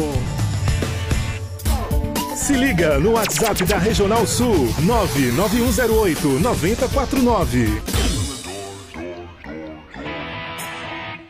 Se 2.37 2.53
liga 2.53 3.01
no 3.01 3.15
WhatsApp 3.15 3.65
da 3.65 3.77
Regional 3.77 4.25
Sul 4.25 4.73
99108 4.79 6.39
9049. 6.39 7.98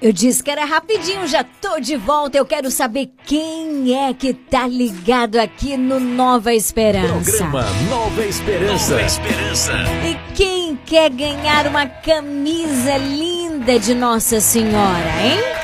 Eu 0.00 0.12
disse 0.12 0.44
que 0.44 0.50
era 0.50 0.64
rapidinho, 0.64 1.26
já 1.26 1.42
tô 1.42 1.80
de 1.80 1.96
volta. 1.96 2.38
Eu 2.38 2.46
quero 2.46 2.70
saber 2.70 3.10
quem 3.26 3.98
é 3.98 4.14
que 4.14 4.32
tá 4.32 4.64
ligado 4.68 5.38
aqui 5.38 5.76
no 5.76 5.98
Nova 5.98 6.54
Esperança. 6.54 7.32
Programa 7.38 7.66
Nova 7.90 8.24
Esperança. 8.24 8.92
Nova 8.92 9.02
Esperança. 9.04 9.72
E 10.06 10.36
quem 10.36 10.78
quer 10.86 11.10
ganhar 11.10 11.66
uma 11.66 11.84
camisa 11.84 12.96
linda 12.96 13.76
de 13.80 13.92
Nossa 13.92 14.40
Senhora, 14.40 15.10
hein? 15.20 15.58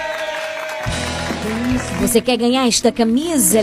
Você 2.01 2.20
quer 2.20 2.37
ganhar 2.37 2.66
esta 2.66 2.91
camisa 2.91 3.62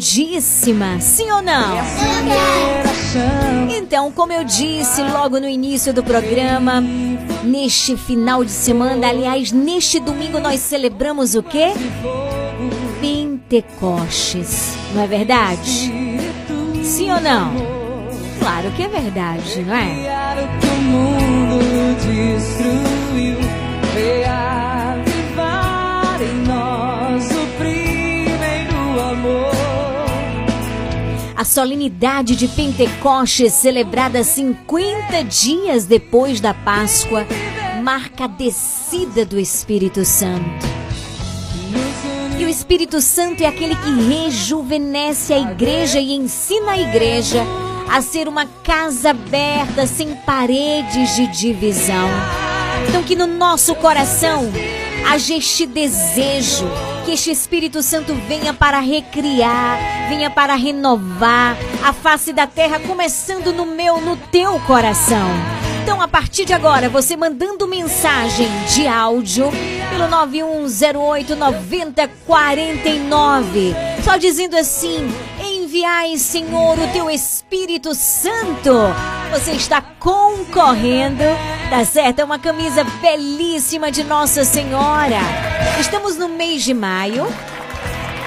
lindíssima? 0.00 0.98
Sim 0.98 1.30
ou 1.30 1.42
não? 1.42 1.76
Então, 3.76 4.10
como 4.10 4.32
eu 4.32 4.42
disse 4.44 5.02
logo 5.02 5.38
no 5.38 5.46
início 5.46 5.92
do 5.92 6.02
programa, 6.02 6.82
neste 7.44 7.96
final 7.96 8.42
de 8.42 8.50
semana, 8.50 9.08
aliás, 9.08 9.52
neste 9.52 10.00
domingo 10.00 10.40
nós 10.40 10.60
celebramos 10.60 11.34
o 11.34 11.42
quê? 11.42 11.72
Pentecostes. 13.00 14.74
Não 14.94 15.02
é 15.02 15.06
verdade? 15.06 15.92
Sim 16.82 17.10
ou 17.12 17.20
não? 17.20 17.52
Claro 18.40 18.70
que 18.72 18.82
é 18.82 18.88
verdade, 18.88 19.62
não 19.62 19.74
é? 19.74 20.30
A 31.40 31.44
solenidade 31.44 32.36
de 32.36 32.46
Pentecostes, 32.46 33.54
celebrada 33.54 34.22
50 34.22 35.24
dias 35.24 35.86
depois 35.86 36.38
da 36.38 36.52
Páscoa, 36.52 37.26
marca 37.82 38.24
a 38.24 38.26
descida 38.26 39.24
do 39.24 39.40
Espírito 39.40 40.04
Santo. 40.04 40.66
E 42.38 42.44
o 42.44 42.48
Espírito 42.48 43.00
Santo 43.00 43.42
é 43.42 43.46
aquele 43.46 43.74
que 43.74 43.90
rejuvenesce 43.90 45.32
a 45.32 45.38
igreja 45.38 45.98
e 45.98 46.12
ensina 46.12 46.72
a 46.72 46.78
igreja 46.78 47.42
a 47.90 48.02
ser 48.02 48.28
uma 48.28 48.44
casa 48.44 49.08
aberta, 49.08 49.86
sem 49.86 50.14
paredes 50.14 51.16
de 51.16 51.26
divisão. 51.28 52.10
Então, 52.86 53.02
que 53.02 53.16
no 53.16 53.26
nosso 53.26 53.74
coração 53.76 54.42
haja 55.08 55.36
este 55.36 55.64
desejo, 55.64 56.66
que 57.04 57.12
este 57.12 57.30
Espírito 57.30 57.82
Santo 57.82 58.14
venha 58.28 58.52
para 58.52 58.80
recriar, 58.80 59.78
venha 60.08 60.30
para 60.30 60.54
renovar 60.54 61.56
a 61.84 61.92
face 61.92 62.32
da 62.32 62.46
terra, 62.46 62.80
começando 62.80 63.52
no 63.52 63.66
meu, 63.66 64.00
no 64.00 64.16
teu 64.16 64.58
coração. 64.60 65.28
Então, 65.82 66.00
a 66.00 66.08
partir 66.08 66.44
de 66.44 66.52
agora, 66.52 66.88
você 66.88 67.16
mandando 67.16 67.66
mensagem 67.66 68.48
de 68.74 68.86
áudio 68.86 69.50
pelo 69.90 70.08
9108 70.08 71.34
9049, 71.34 73.74
só 74.04 74.16
dizendo 74.16 74.56
assim: 74.56 75.12
enviai, 75.70 76.18
Senhor, 76.18 76.76
o 76.76 76.92
teu 76.92 77.08
Espírito 77.08 77.94
Santo. 77.94 78.72
Você 79.30 79.52
está 79.52 79.80
concorrendo, 79.80 81.22
tá 81.70 81.84
certo? 81.84 82.18
É 82.18 82.24
uma 82.24 82.40
camisa 82.40 82.82
belíssima 83.00 83.88
de 83.88 84.02
Nossa 84.02 84.44
Senhora. 84.44 85.18
Estamos 85.78 86.16
no 86.16 86.28
mês 86.28 86.64
de 86.64 86.74
maio. 86.74 87.24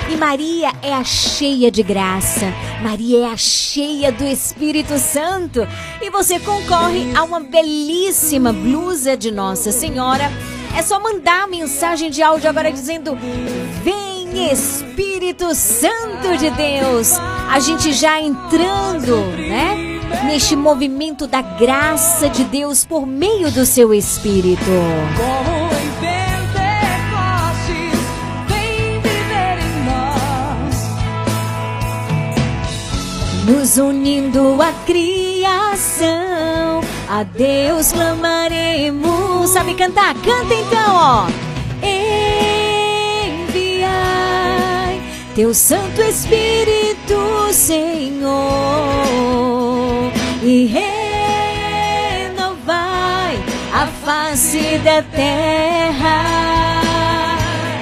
E 0.09 0.15
Maria 0.15 0.71
é 0.81 0.93
a 0.93 1.03
cheia 1.03 1.69
de 1.69 1.83
graça, 1.83 2.45
Maria 2.81 3.27
é 3.27 3.31
a 3.33 3.35
cheia 3.37 4.09
do 4.09 4.23
Espírito 4.23 4.97
Santo. 4.97 5.67
E 6.01 6.09
você 6.09 6.39
concorre 6.39 7.13
a 7.13 7.23
uma 7.23 7.41
belíssima 7.41 8.53
blusa 8.53 9.17
de 9.17 9.31
Nossa 9.31 9.69
Senhora. 9.69 10.31
É 10.77 10.81
só 10.81 10.97
mandar 10.97 11.49
mensagem 11.49 12.09
de 12.09 12.23
áudio 12.23 12.49
agora 12.49 12.71
dizendo: 12.71 13.17
Vem 13.83 14.12
Espírito 14.36 15.53
Santo 15.53 16.38
de 16.38 16.49
Deus. 16.51 17.13
A 17.49 17.59
gente 17.59 17.93
já 17.93 18.21
entrando, 18.21 19.17
né? 19.38 19.99
Neste 20.25 20.55
movimento 20.55 21.27
da 21.27 21.41
graça 21.41 22.29
de 22.29 22.43
Deus 22.43 22.86
por 22.86 23.05
meio 23.05 23.51
do 23.51 23.65
seu 23.65 23.93
Espírito. 23.93 24.61
Nos 33.45 33.77
unindo 33.77 34.61
à 34.61 34.71
criação, 34.86 36.11
a 37.09 37.23
Deus 37.23 37.91
clamaremos. 37.91 39.49
Sabe 39.49 39.73
cantar? 39.73 40.13
Canta 40.15 40.53
então, 40.53 40.95
ó. 40.95 41.27
Teu 45.36 45.53
Santo 45.53 46.01
Espírito, 46.01 47.51
Senhor, 47.51 48.34
e 50.43 50.65
renovai 52.25 53.39
a 53.73 53.88
face 54.05 54.77
da 54.79 55.01
terra. 55.01 56.23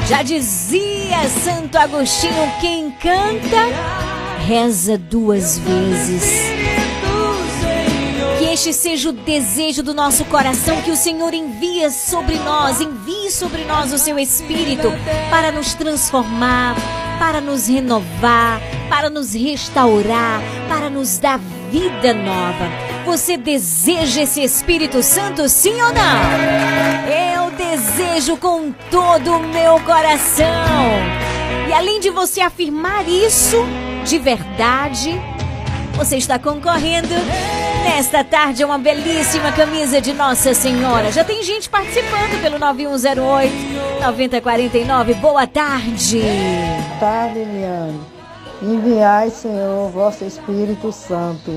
Já 0.08 0.24
dizia 0.24 1.28
Santo 1.43 1.78
Agostinho: 1.78 2.52
quem 2.62 2.91
canta 2.91 3.68
reza 4.47 4.97
duas 4.97 5.58
vezes. 5.60 6.52
Que 8.39 8.45
este 8.45 8.74
seja 8.74 9.10
o 9.10 9.14
desejo 9.14 9.84
do 9.84 9.93
nosso 9.93 10.26
coração, 10.26 10.82
que 10.82 10.89
o 10.91 10.95
Senhor 10.95 11.34
envia 11.34 11.91
sobre 11.91 12.36
nós, 12.39 12.82
envie 12.82 13.30
sobre 13.30 13.64
nós 13.66 13.93
o 13.93 13.97
seu 13.97 14.18
Espírito 14.18 14.91
para 15.30 15.52
nos 15.52 15.74
transformar, 15.76 16.76
para 17.22 17.40
nos 17.40 17.68
renovar, 17.68 18.60
para 18.90 19.08
nos 19.08 19.36
restaurar, 19.36 20.42
para 20.68 20.90
nos 20.90 21.20
dar 21.20 21.40
vida 21.70 22.16
nova. 22.16 22.68
Você 23.06 23.38
deseja 23.38 24.24
esse 24.24 24.42
Espírito 24.42 25.04
Santo, 25.04 25.48
sim 25.48 25.80
ou 25.80 25.94
não? 25.94 27.38
Eu 27.38 27.52
desejo 27.52 28.38
com 28.38 28.72
todo 28.90 29.36
o 29.36 29.40
meu 29.40 29.80
coração. 29.82 30.48
E 31.70 31.72
além 31.72 32.00
de 32.00 32.10
você 32.10 32.42
afirmar 32.42 33.08
isso 33.08 33.58
de 34.04 34.18
verdade, 34.18 35.14
você 35.94 36.18
está 36.18 36.40
concorrendo 36.40 37.14
nesta 37.84 38.24
tarde 38.24 38.64
a 38.64 38.66
uma 38.66 38.78
belíssima 38.78 39.52
camisa 39.52 40.00
de 40.00 40.14
Nossa 40.14 40.54
Senhora. 40.54 41.12
Já 41.12 41.24
tem 41.24 41.44
gente 41.44 41.70
participando 41.70 42.42
pelo 42.42 42.58
9108 42.60 43.54
9049. 44.02 45.14
Boa 45.16 45.48
tarde. 45.48 46.22
tarde, 47.00 47.40
Eliane. 47.40 48.00
Enviai, 48.62 49.30
Senhor, 49.32 49.90
vosso 49.90 50.24
Espírito 50.24 50.92
Santo. 50.92 51.52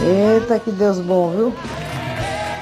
Eita, 0.00 0.58
que 0.58 0.72
Deus 0.72 0.98
bom, 0.98 1.30
viu? 1.30 1.54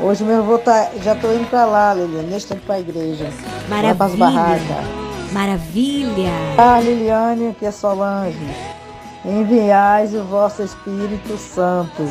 Hoje 0.01 0.23
mesmo 0.23 0.45
vou 0.45 0.59
tá, 0.59 0.91
já 1.03 1.15
estou 1.15 1.35
indo 1.35 1.49
para 1.49 1.65
lá, 1.65 1.95
Liliane, 1.95 2.29
neste 2.29 2.49
tempo 2.51 2.63
para 2.67 2.77
a 2.77 2.81
igreja. 2.81 3.25
Lá 3.69 3.77
Maravilha. 3.77 4.17
barracas. 4.17 5.33
Maravilha. 5.33 6.31
Ah, 6.57 6.81
Liliane, 6.81 7.49
aqui 7.49 7.67
é 7.67 7.71
Solange. 7.71 8.39
Enviais 9.29 10.15
o 10.15 10.25
vosso 10.25 10.63
Espírito 10.63 11.37
Santo. 11.37 12.03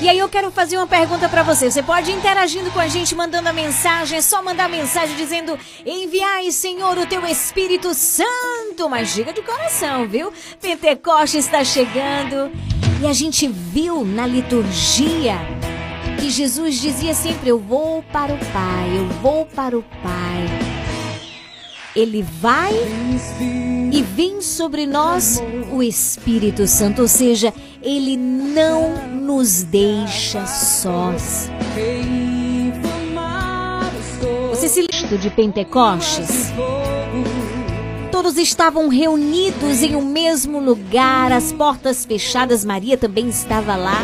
E 0.00 0.08
aí 0.08 0.18
eu 0.18 0.28
quero 0.30 0.50
fazer 0.50 0.78
uma 0.78 0.86
pergunta 0.86 1.28
pra 1.28 1.42
você. 1.42 1.70
Você 1.70 1.82
pode 1.82 2.10
ir 2.10 2.14
interagindo 2.14 2.70
com 2.70 2.80
a 2.80 2.88
gente, 2.88 3.14
mandando 3.14 3.50
a 3.50 3.52
mensagem. 3.52 4.18
É 4.18 4.22
só 4.22 4.42
mandar 4.42 4.70
mensagem 4.70 5.14
dizendo: 5.16 5.58
Enviai, 5.84 6.50
Senhor, 6.50 6.96
o 6.96 7.06
teu 7.06 7.26
Espírito 7.26 7.92
Santo. 7.92 8.88
Mas 8.88 9.12
diga 9.14 9.34
de 9.34 9.42
coração, 9.42 10.08
viu? 10.08 10.32
Pentecoste 10.60 11.36
está 11.36 11.62
chegando. 11.62 12.50
E 13.02 13.06
a 13.06 13.12
gente 13.12 13.46
viu 13.46 14.02
na 14.02 14.26
liturgia 14.26 15.34
que 16.18 16.30
Jesus 16.30 16.80
dizia 16.80 17.14
sempre: 17.14 17.48
Eu 17.48 17.58
vou 17.58 18.02
para 18.12 18.32
o 18.32 18.38
Pai, 18.38 18.98
eu 18.98 19.08
vou 19.20 19.46
para 19.46 19.76
o 19.76 19.82
Pai. 20.02 20.46
Ele 21.94 22.22
vai 22.22 22.72
e 23.92 24.02
vem 24.02 24.40
sobre 24.40 24.86
nós 24.86 25.42
o 25.70 25.82
Espírito 25.82 26.66
Santo, 26.66 27.02
ou 27.02 27.08
seja, 27.08 27.52
ele 27.82 28.16
não 28.16 29.08
nos 29.08 29.62
deixa 29.62 30.46
sós. 30.46 31.50
Você 34.50 34.68
se 34.68 34.86
lembra 34.90 35.18
de 35.18 35.28
Pentecostes? 35.28 36.52
Todos 38.10 38.38
estavam 38.38 38.88
reunidos 38.88 39.82
em 39.82 39.96
um 39.96 40.04
mesmo 40.04 40.60
lugar, 40.60 41.32
as 41.32 41.52
portas 41.52 42.06
fechadas, 42.06 42.64
Maria 42.64 42.96
também 42.96 43.28
estava 43.28 43.76
lá. 43.76 43.98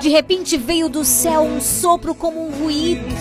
De 0.00 0.08
repente 0.08 0.56
veio 0.56 0.88
do 0.88 1.04
céu 1.04 1.42
um 1.42 1.60
sopro 1.60 2.14
como 2.14 2.48
um 2.48 2.50
ruído 2.50 3.14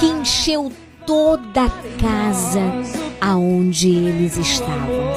que 0.00 0.06
encheu 0.06 0.72
toda 1.06 1.64
a 1.64 1.70
casa 2.00 2.60
aonde 3.20 3.88
eles 3.88 4.36
estavam. 4.36 5.14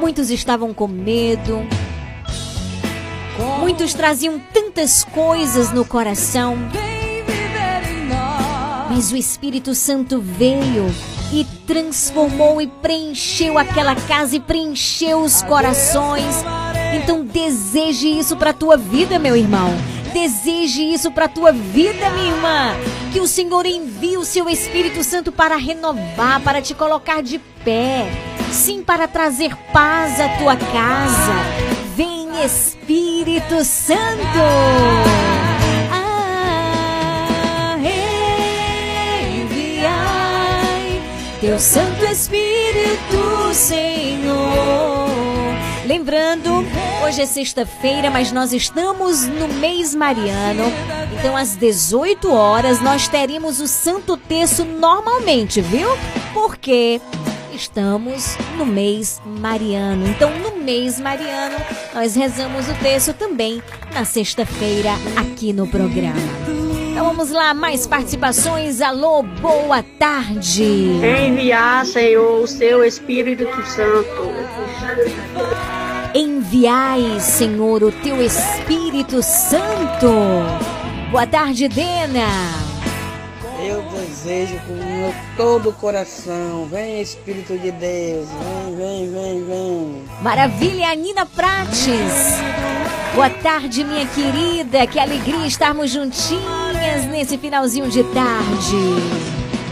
Muitos 0.00 0.30
estavam 0.30 0.74
com 0.74 0.86
medo. 0.86 1.66
Muitos 3.60 3.94
traziam 3.94 4.40
tantas 4.52 5.04
coisas 5.04 5.72
no 5.72 5.84
coração. 5.84 6.56
Mas 8.90 9.12
o 9.12 9.16
Espírito 9.16 9.74
Santo 9.74 10.20
veio 10.20 10.86
e 11.32 11.44
transformou 11.66 12.60
e 12.60 12.66
preencheu 12.66 13.58
aquela 13.58 13.94
casa 13.94 14.36
e 14.36 14.40
preencheu 14.40 15.22
os 15.22 15.42
corações. 15.42 16.44
Então 16.94 17.24
deseje 17.24 18.08
isso 18.08 18.36
para 18.36 18.52
tua 18.52 18.76
vida, 18.76 19.18
meu 19.18 19.36
irmão. 19.36 19.70
Deseje 20.12 20.82
isso 20.82 21.10
para 21.10 21.28
tua 21.28 21.52
vida, 21.52 22.10
minha 22.10 22.28
irmã. 22.28 22.74
Que 23.12 23.20
o 23.20 23.26
Senhor 23.26 23.66
envie 23.66 24.16
o 24.16 24.24
seu 24.24 24.48
Espírito 24.48 25.02
Santo 25.04 25.30
para 25.30 25.56
renovar, 25.56 26.40
para 26.42 26.60
te 26.60 26.74
colocar 26.74 27.22
de 27.22 27.38
pé. 27.64 28.06
Sim, 28.52 28.82
para 28.82 29.06
trazer 29.08 29.56
paz 29.72 30.20
à 30.20 30.28
tua 30.38 30.56
casa. 30.56 31.34
Vem 31.96 32.44
Espírito 32.44 33.64
Santo. 33.64 34.38
Ah, 35.90 36.16
teu 41.46 41.58
Santo 41.60 42.04
Espírito, 42.06 43.54
Senhor. 43.54 45.35
Lembrando, 45.86 46.64
hoje 47.04 47.22
é 47.22 47.26
sexta-feira, 47.26 48.10
mas 48.10 48.32
nós 48.32 48.52
estamos 48.52 49.28
no 49.28 49.46
mês 49.46 49.94
mariano. 49.94 50.64
Então, 51.16 51.36
às 51.36 51.54
18 51.54 52.32
horas, 52.32 52.80
nós 52.80 53.06
teremos 53.06 53.60
o 53.60 53.68
Santo 53.68 54.16
Terço 54.16 54.64
normalmente, 54.64 55.60
viu? 55.60 55.88
Porque 56.34 57.00
estamos 57.54 58.36
no 58.58 58.66
mês 58.66 59.22
mariano. 59.24 60.08
Então, 60.08 60.30
no 60.40 60.56
mês 60.56 60.98
mariano, 60.98 61.56
nós 61.94 62.16
rezamos 62.16 62.68
o 62.68 62.74
terço 62.74 63.14
também 63.14 63.62
na 63.94 64.04
sexta-feira 64.04 64.90
aqui 65.16 65.52
no 65.52 65.68
programa. 65.68 66.20
Então 66.96 67.04
vamos 67.06 67.30
lá, 67.30 67.52
mais 67.52 67.86
participações. 67.86 68.80
Alô, 68.80 69.22
boa 69.22 69.82
tarde. 69.98 70.64
Enviar, 70.64 71.84
Senhor, 71.84 72.42
o 72.42 72.46
seu 72.46 72.82
Espírito 72.82 73.46
Santo. 73.66 74.32
Enviai, 76.16 77.20
Senhor, 77.20 77.82
o 77.82 77.92
teu 77.92 78.22
Espírito 78.22 79.22
Santo. 79.22 80.10
Boa 81.10 81.26
tarde, 81.26 81.68
Dena. 81.68 82.54
Eu 83.62 83.82
desejo 83.82 84.58
com 84.66 84.72
o 84.72 84.76
meu 84.76 85.14
todo 85.36 85.68
o 85.68 85.72
coração. 85.74 86.66
Vem, 86.70 87.02
Espírito 87.02 87.58
de 87.58 87.70
Deus. 87.70 88.28
Vem, 88.30 88.76
vem, 88.78 89.12
vem, 89.12 89.44
vem. 89.44 90.04
Maravilha, 90.22 90.94
Nina 90.94 91.26
Prates. 91.26 92.40
Boa 93.14 93.28
tarde, 93.28 93.84
minha 93.84 94.06
querida. 94.06 94.86
Que 94.86 94.98
alegria 94.98 95.46
estarmos 95.46 95.90
juntinhas 95.90 97.04
nesse 97.10 97.36
finalzinho 97.36 97.90
de 97.90 98.02
tarde. 98.04 98.76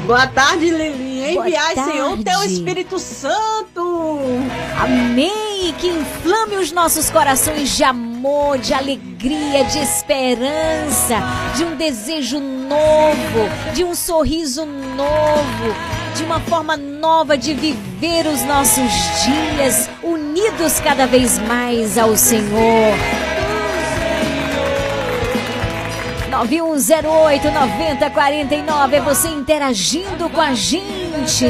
Boa 0.07 0.27
tarde, 0.27 0.69
Lili. 0.69 1.14
Enviai, 1.31 1.75
Senhor, 1.75 2.13
o 2.13 2.23
teu. 2.23 2.43
Espírito 2.45 2.99
Santo. 2.99 4.19
Amém! 4.79 5.75
Que 5.79 5.89
inflame 5.89 6.57
os 6.57 6.71
nossos 6.71 7.11
corações 7.11 7.77
de 7.77 7.83
amor, 7.83 8.59
de 8.59 8.75
alegria, 8.75 9.65
de 9.65 9.79
esperança, 9.79 11.17
de 11.57 11.65
um 11.65 11.75
desejo 11.75 12.39
novo, 12.39 13.73
de 13.75 13.83
um 13.83 13.95
sorriso 13.95 14.65
novo, 14.65 15.75
de 16.15 16.23
uma 16.23 16.41
forma 16.41 16.77
nova 16.77 17.37
de 17.37 17.55
viver 17.55 18.27
os 18.27 18.43
nossos 18.43 18.93
dias, 19.25 19.89
unidos 20.03 20.81
cada 20.81 21.07
vez 21.07 21.39
mais 21.39 21.99
ao 21.99 22.17
Senhor. 22.17 22.95
9108 26.35 27.49
9049 27.49 28.97
é 28.97 29.01
você 29.01 29.29
interagindo 29.29 30.29
com 30.29 30.41
a 30.41 30.53
gente. 30.53 31.47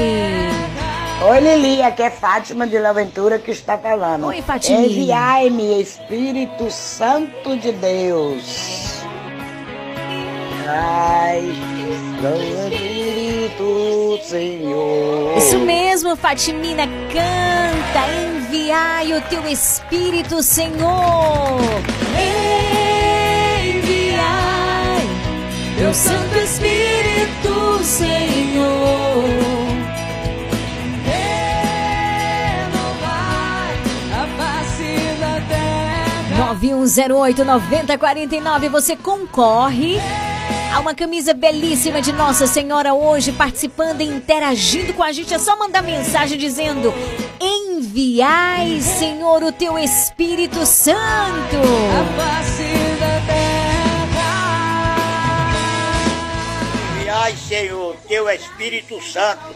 Oi, 1.26 1.40
Lili, 1.40 1.80
aqui 1.80 2.02
é 2.02 2.10
Fátima 2.10 2.66
de 2.66 2.78
Laventura 2.78 3.38
que 3.38 3.50
está 3.50 3.78
falando. 3.78 4.26
Oi, 4.26 4.42
Fatiminha. 4.42 4.86
Enviai-me, 4.86 5.80
Espírito 5.80 6.70
Santo 6.70 7.56
de 7.56 7.72
Deus. 7.72 9.02
Ai, 10.68 11.50
Espírito, 12.68 14.18
Senhor. 14.22 15.38
Isso 15.38 15.58
mesmo, 15.60 16.14
Fatimina, 16.14 16.86
canta, 17.08 18.06
enviai 18.36 19.14
o 19.14 19.20
teu 19.22 19.46
Espírito, 19.48 20.42
Senhor. 20.42 21.58
Enviai 22.10 22.93
teu 25.76 25.92
Santo 25.92 26.36
Espírito, 26.38 27.82
Senhor. 27.82 29.24
A 34.12 34.26
face 34.36 35.18
da 35.20 35.40
terra. 35.48 36.46
9108 36.54 37.44
9049, 37.44 38.68
você 38.68 38.96
concorre 38.96 39.98
Há 40.74 40.80
uma 40.80 40.92
camisa 40.92 41.32
belíssima 41.32 42.02
de 42.02 42.12
Nossa 42.12 42.48
Senhora 42.48 42.94
hoje 42.94 43.30
participando 43.30 44.00
e 44.00 44.06
interagindo 44.06 44.92
com 44.92 45.04
a 45.04 45.12
gente. 45.12 45.32
É 45.32 45.38
só 45.38 45.56
mandar 45.56 45.84
mensagem 45.84 46.36
dizendo: 46.36 46.92
Enviai, 47.40 48.80
Senhor, 48.80 49.44
o 49.44 49.52
teu 49.52 49.78
Espírito 49.78 50.66
Santo. 50.66 51.58
Enviai, 57.24 57.36
Senhor, 57.36 57.96
teu 58.06 58.28
Espírito 58.28 59.00
Santo. 59.00 59.54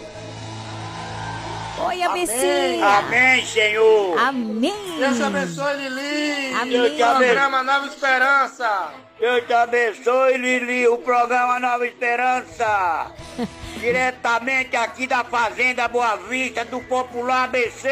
Oi, 1.87 2.03
ABC. 2.03 2.81
Amém, 2.83 3.45
Senhor. 3.45 4.19
Amém. 4.19 4.97
Deus 4.99 5.17
te 5.17 5.23
abençoe, 5.23 5.77
Lili. 5.77 6.55
Amém. 6.55 6.71
Deus 6.71 6.97
te 6.97 7.03
abençoe. 7.03 7.27
Programa 7.27 7.63
Nova 7.63 7.87
Esperança. 7.87 8.93
Deus 9.21 9.47
te 9.47 9.53
abençoe, 9.53 10.39
Lili. 10.39 10.89
O 10.89 10.99
programa 10.99 11.61
Nova 11.61 11.87
Esperança. 11.87 13.13
Diretamente 13.77 14.75
aqui 14.75 15.07
da 15.07 15.23
Fazenda 15.23 15.87
Boa 15.89 16.17
Vista, 16.17 16.65
do 16.65 16.81
Popular 16.81 17.45
ABC. 17.45 17.89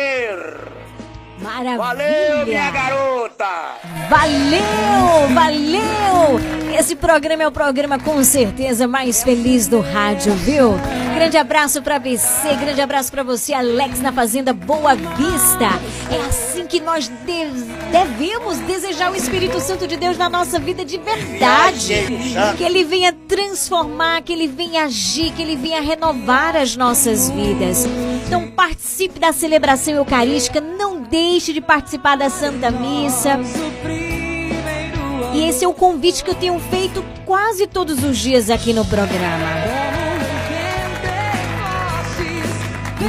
Maravilha. 1.40 1.78
Valeu, 1.78 2.46
minha 2.46 2.70
garota. 2.70 3.46
Valeu, 4.08 5.34
valeu! 5.34 6.76
Esse 6.78 6.94
programa 6.94 7.42
é 7.42 7.48
o 7.48 7.52
programa 7.52 7.98
com 7.98 8.22
certeza 8.22 8.86
mais 8.86 9.22
feliz 9.22 9.66
do 9.66 9.80
rádio, 9.80 10.32
viu? 10.34 10.74
Grande 11.14 11.36
abraço 11.36 11.82
pra 11.82 11.98
BC, 11.98 12.54
grande 12.60 12.80
abraço 12.80 13.10
pra 13.10 13.22
você, 13.22 13.52
Alex, 13.52 14.00
na 14.00 14.12
Fazenda 14.12 14.52
Boa 14.52 14.94
Vista. 14.94 15.66
É 16.10 16.26
assim 16.28 16.45
que 16.64 16.80
nós 16.80 17.08
de- 17.08 17.90
devemos 17.90 18.58
desejar 18.58 19.10
o 19.12 19.16
Espírito 19.16 19.60
Santo 19.60 19.86
de 19.86 19.96
Deus 19.96 20.16
na 20.16 20.28
nossa 20.30 20.58
vida 20.58 20.84
de 20.84 20.96
verdade. 20.98 21.94
Que 22.56 22.64
ele 22.64 22.84
venha 22.84 23.12
transformar, 23.12 24.22
que 24.22 24.32
ele 24.32 24.46
venha 24.46 24.84
agir, 24.84 25.32
que 25.32 25.42
ele 25.42 25.56
venha 25.56 25.80
renovar 25.80 26.56
as 26.56 26.76
nossas 26.76 27.28
vidas. 27.28 27.84
Então 28.26 28.48
participe 28.52 29.18
da 29.18 29.32
celebração 29.32 29.94
eucarística, 29.94 30.60
não 30.60 31.02
deixe 31.02 31.52
de 31.52 31.60
participar 31.60 32.16
da 32.16 32.30
Santa 32.30 32.70
Missa. 32.70 33.38
E 35.34 35.48
esse 35.48 35.64
é 35.64 35.68
o 35.68 35.74
convite 35.74 36.24
que 36.24 36.30
eu 36.30 36.34
tenho 36.34 36.58
feito 36.70 37.04
quase 37.26 37.66
todos 37.66 38.02
os 38.02 38.16
dias 38.16 38.48
aqui 38.48 38.72
no 38.72 38.84
programa. 38.86 40.05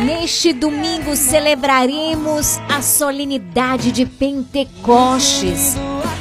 Neste 0.06 0.54
domingo 0.54 1.16
celebraremos 1.16 2.60
a 2.70 2.82
solenidade 2.82 3.91
de 3.91 4.06
Pentecostes. 4.06 5.76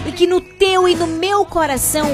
E 0.07 0.13
que 0.13 0.27
no 0.27 0.41
teu 0.41 0.89
e 0.89 0.95
no 0.95 1.07
meu 1.07 1.45
coração 1.45 2.07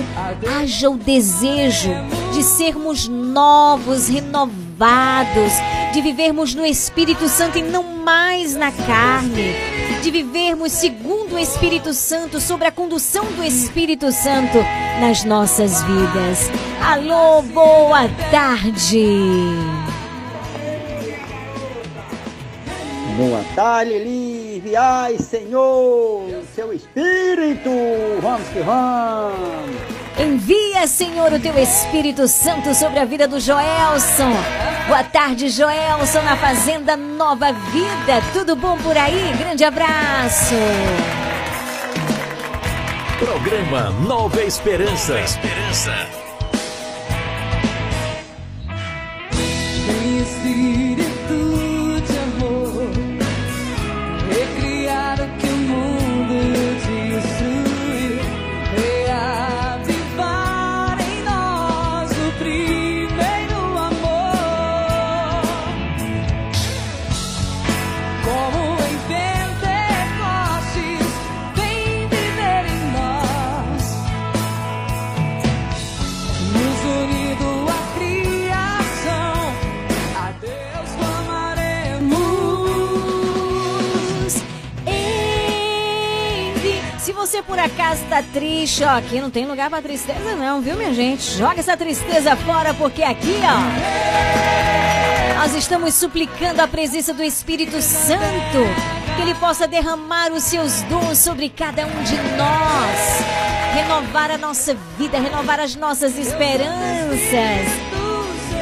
haja 0.58 0.90
o 0.90 0.96
desejo 0.96 1.90
de 2.32 2.42
sermos 2.42 3.06
novos, 3.06 4.08
renovados, 4.08 5.52
de 5.92 6.00
vivermos 6.00 6.54
no 6.54 6.66
Espírito 6.66 7.28
Santo 7.28 7.58
e 7.58 7.62
não 7.62 7.82
mais 7.82 8.56
na 8.56 8.72
carne, 8.72 9.54
de 10.02 10.10
vivermos 10.10 10.72
segundo 10.72 11.34
o 11.34 11.38
Espírito 11.38 11.92
Santo, 11.92 12.40
sobre 12.40 12.66
a 12.66 12.72
condução 12.72 13.24
do 13.26 13.44
Espírito 13.44 14.10
Santo 14.10 14.58
nas 15.00 15.22
nossas 15.22 15.82
vidas. 15.84 16.50
Alô, 16.80 17.42
boa 17.42 18.08
tarde! 18.30 19.81
Boa 23.16 23.44
tarde, 23.54 23.98
Lili. 23.98 24.42
Enviai, 24.62 25.18
Senhor, 25.18 26.22
seu 26.54 26.72
Espírito. 26.72 27.70
Vamos 28.20 28.48
que 28.48 28.60
vamos. 28.60 29.92
Envia, 30.18 30.86
Senhor, 30.86 31.32
o 31.32 31.40
teu 31.40 31.58
Espírito 31.58 32.28
Santo 32.28 32.72
sobre 32.74 33.00
a 33.00 33.04
vida 33.04 33.26
do 33.26 33.40
Joelson. 33.40 34.30
Boa 34.86 35.02
tarde, 35.02 35.48
Joelson, 35.48 36.22
na 36.22 36.36
Fazenda 36.36 36.96
Nova 36.96 37.52
Vida. 37.52 38.22
Tudo 38.32 38.54
bom 38.54 38.78
por 38.78 38.96
aí? 38.96 39.34
Grande 39.36 39.64
abraço. 39.64 40.54
Programa 43.18 43.90
Nova 44.06 44.42
Esperança. 44.42 45.18
Esperança. 45.20 46.22
Por 87.42 87.58
acaso 87.58 88.04
tá 88.08 88.22
triste, 88.22 88.84
ó, 88.84 88.98
aqui 88.98 89.20
não 89.20 89.30
tem 89.30 89.46
lugar 89.46 89.68
pra 89.68 89.82
tristeza 89.82 90.34
não, 90.36 90.60
viu, 90.60 90.76
minha 90.76 90.94
gente? 90.94 91.36
Joga 91.36 91.60
essa 91.60 91.76
tristeza 91.76 92.36
fora, 92.36 92.72
porque 92.74 93.02
aqui, 93.02 93.40
ó, 93.42 93.58
nós 95.38 95.54
estamos 95.54 95.94
suplicando 95.94 96.60
a 96.60 96.68
presença 96.68 97.12
do 97.12 97.22
Espírito 97.22 97.82
Santo, 97.82 98.58
que 99.16 99.22
ele 99.22 99.34
possa 99.34 99.66
derramar 99.66 100.32
os 100.32 100.44
seus 100.44 100.82
dons 100.82 101.18
sobre 101.18 101.48
cada 101.48 101.84
um 101.86 102.02
de 102.02 102.16
nós, 102.36 103.24
renovar 103.74 104.30
a 104.30 104.38
nossa 104.38 104.76
vida, 104.96 105.18
renovar 105.18 105.58
as 105.60 105.74
nossas 105.74 106.16
esperanças. 106.16 107.91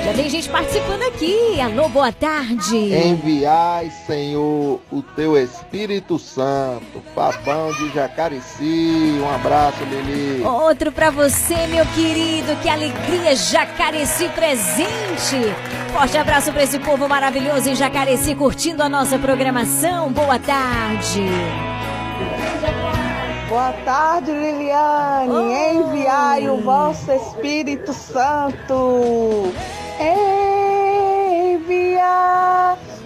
Já 0.05 0.15
tem 0.15 0.31
gente 0.31 0.49
participando 0.49 1.03
aqui. 1.03 1.61
Alô, 1.61 1.89
boa 1.89 2.11
tarde. 2.11 2.77
Enviai, 2.77 3.91
Senhor, 4.07 4.81
o 4.91 5.03
teu 5.15 5.37
Espírito 5.37 6.19
Santo, 6.19 7.01
Papão 7.15 7.71
de 7.73 7.91
Jacareci. 7.91 9.19
Um 9.21 9.31
abraço, 9.35 9.85
Lili. 9.85 10.43
Outro 10.43 10.91
pra 10.91 11.11
você, 11.11 11.67
meu 11.67 11.85
querido. 11.87 12.57
Que 12.63 12.69
alegria, 12.69 13.37
Jacareci 13.37 14.29
presente. 14.31 15.55
Forte 15.93 16.17
abraço 16.17 16.51
pra 16.53 16.63
esse 16.63 16.79
povo 16.79 17.09
maravilhoso 17.09 17.69
em 17.69 17.75
Jacareci 17.75 18.35
curtindo 18.35 18.83
a 18.83 18.89
nossa 18.89 19.19
programação. 19.19 20.11
Boa 20.11 20.39
tarde. 20.39 21.27
Boa 23.49 23.73
tarde, 23.85 24.31
Liliane. 24.31 25.75
Enviai 25.75 26.49
o 26.49 26.59
vosso 26.59 27.13
Espírito 27.13 27.93
Santo. 27.93 29.53
Enviar 30.01 31.61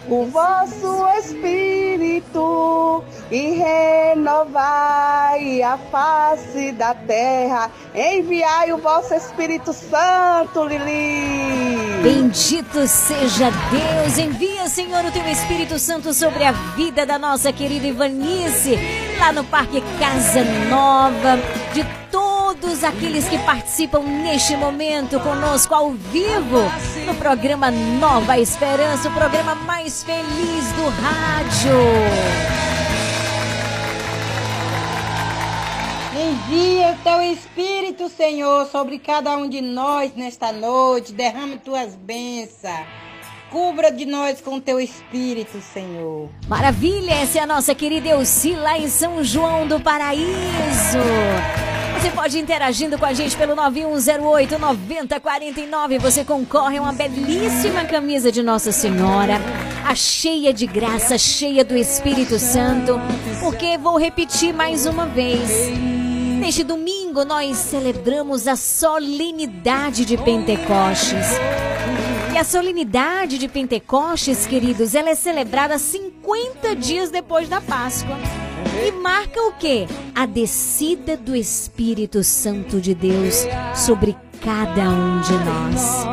o 0.08 0.26
vosso 0.26 1.06
Espírito 1.18 3.02
e 3.30 3.58
renovai 3.58 5.62
a 5.62 5.78
face 5.90 6.72
da 6.72 6.94
terra. 6.94 7.70
Enviai 7.94 8.72
o 8.72 8.78
vosso 8.78 9.14
Espírito 9.14 9.72
Santo, 9.72 10.64
Lili. 10.64 12.02
Bendito 12.02 12.86
seja 12.86 13.50
Deus. 13.70 14.18
Envia, 14.18 14.68
Senhor, 14.68 15.04
o 15.04 15.10
teu 15.10 15.26
Espírito 15.26 15.78
Santo 15.78 16.12
sobre 16.12 16.44
a 16.44 16.52
vida 16.52 17.06
da 17.06 17.18
nossa 17.18 17.52
querida 17.52 17.86
Ivanice, 17.86 18.78
lá 19.18 19.32
no 19.32 19.44
Parque 19.44 19.82
Casa 19.98 20.44
Nova, 20.68 21.38
de 21.72 21.84
todos 22.10 22.84
aqueles 22.84 23.26
que 23.28 23.38
participam 23.38 24.00
neste 24.00 24.56
momento 24.56 25.18
conosco 25.20 25.74
ao 25.74 25.92
vivo 25.92 26.60
no 27.06 27.14
programa 27.14 27.70
Nova 27.70 28.38
Esperança, 28.38 29.08
o 29.08 29.12
programa 29.12 29.54
mais 29.54 29.93
feliz 30.02 30.72
do 30.72 30.88
rádio. 30.88 31.78
Envia 36.16 36.92
o 36.92 36.96
teu 37.04 37.22
Espírito, 37.22 38.08
Senhor, 38.08 38.66
sobre 38.66 38.98
cada 38.98 39.36
um 39.36 39.48
de 39.48 39.60
nós 39.60 40.14
nesta 40.14 40.52
noite. 40.52 41.12
Derrame 41.12 41.58
tuas 41.58 41.94
bênçãos. 41.94 43.03
Cubra 43.54 43.92
de 43.92 44.04
nós 44.04 44.40
com 44.40 44.58
teu 44.58 44.80
Espírito, 44.80 45.62
Senhor. 45.72 46.28
Maravilha, 46.48 47.12
essa 47.12 47.38
é 47.38 47.42
a 47.42 47.46
nossa 47.46 47.72
querida 47.72 48.08
Elci 48.08 48.52
lá 48.52 48.76
em 48.76 48.88
São 48.88 49.22
João 49.22 49.64
do 49.64 49.78
Paraíso. 49.78 50.98
Você 51.96 52.10
pode 52.10 52.36
ir 52.36 52.40
interagindo 52.40 52.98
com 52.98 53.06
a 53.06 53.12
gente 53.12 53.36
pelo 53.36 53.54
9108 53.54 54.58
9049. 54.58 55.98
Você 56.00 56.24
concorre 56.24 56.78
a 56.78 56.82
uma 56.82 56.92
belíssima 56.92 57.84
camisa 57.84 58.32
de 58.32 58.42
Nossa 58.42 58.72
Senhora, 58.72 59.40
a 59.86 59.94
cheia 59.94 60.52
de 60.52 60.66
graça, 60.66 61.16
cheia 61.16 61.64
do 61.64 61.76
Espírito 61.76 62.40
Santo. 62.40 63.00
Porque 63.38 63.78
vou 63.78 63.96
repetir 63.96 64.52
mais 64.52 64.84
uma 64.84 65.06
vez. 65.06 65.48
Neste 66.40 66.64
domingo 66.64 67.24
nós 67.24 67.56
celebramos 67.56 68.48
a 68.48 68.56
solenidade 68.56 70.04
de 70.04 70.16
Pentecostes. 70.16 71.38
E 72.34 72.36
a 72.36 72.42
solenidade 72.42 73.38
de 73.38 73.46
Pentecostes, 73.46 74.44
queridos, 74.44 74.96
ela 74.96 75.10
é 75.10 75.14
celebrada 75.14 75.78
50 75.78 76.74
dias 76.74 77.08
depois 77.08 77.48
da 77.48 77.60
Páscoa. 77.60 78.16
E 78.84 78.90
marca 78.90 79.40
o 79.40 79.52
quê? 79.52 79.86
A 80.12 80.26
descida 80.26 81.16
do 81.16 81.36
Espírito 81.36 82.24
Santo 82.24 82.80
de 82.80 82.92
Deus 82.92 83.46
sobre 83.72 84.16
cada 84.42 84.82
um 84.90 85.20
de 85.20 85.32
nós. 85.44 86.06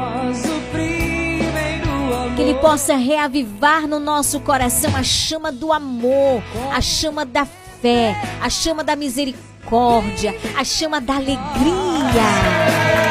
Que 2.36 2.42
Ele 2.44 2.54
possa 2.60 2.96
reavivar 2.96 3.88
no 3.88 4.00
nosso 4.00 4.40
coração 4.42 4.96
a 4.96 5.02
chama 5.02 5.52
do 5.52 5.74
amor, 5.74 6.44
a 6.72 6.82
chama 6.82 7.26
da 7.26 7.48
fé, 7.82 8.16
a 8.40 8.48
chama 8.48 8.84
da 8.84 8.96
misericórdia, 8.96 10.36
a 10.56 10.64
chama 10.64 11.02
da 11.02 11.16
alegria. 11.16 13.11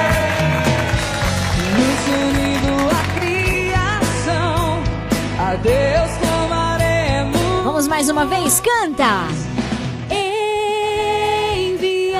Deus 5.63 6.11
tomaremos. 6.23 7.39
Vamos 7.65 7.87
mais 7.87 8.09
uma 8.09 8.25
vez, 8.25 8.61
canta! 8.61 9.29
Enviai 11.61 12.17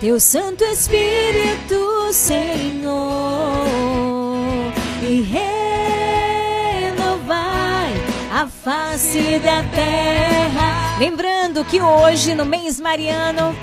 teu 0.00 0.18
Santo 0.18 0.64
Espírito, 0.64 2.10
Senhor, 2.12 3.66
e 5.02 5.20
renovai 6.80 7.92
a 8.32 8.46
face 8.46 9.38
da 9.40 9.62
terra. 9.74 10.96
Lembrando 10.98 11.62
que 11.64 11.80
hoje, 11.80 12.34
no 12.34 12.46
mês 12.46 12.80
mariano, 12.80 13.54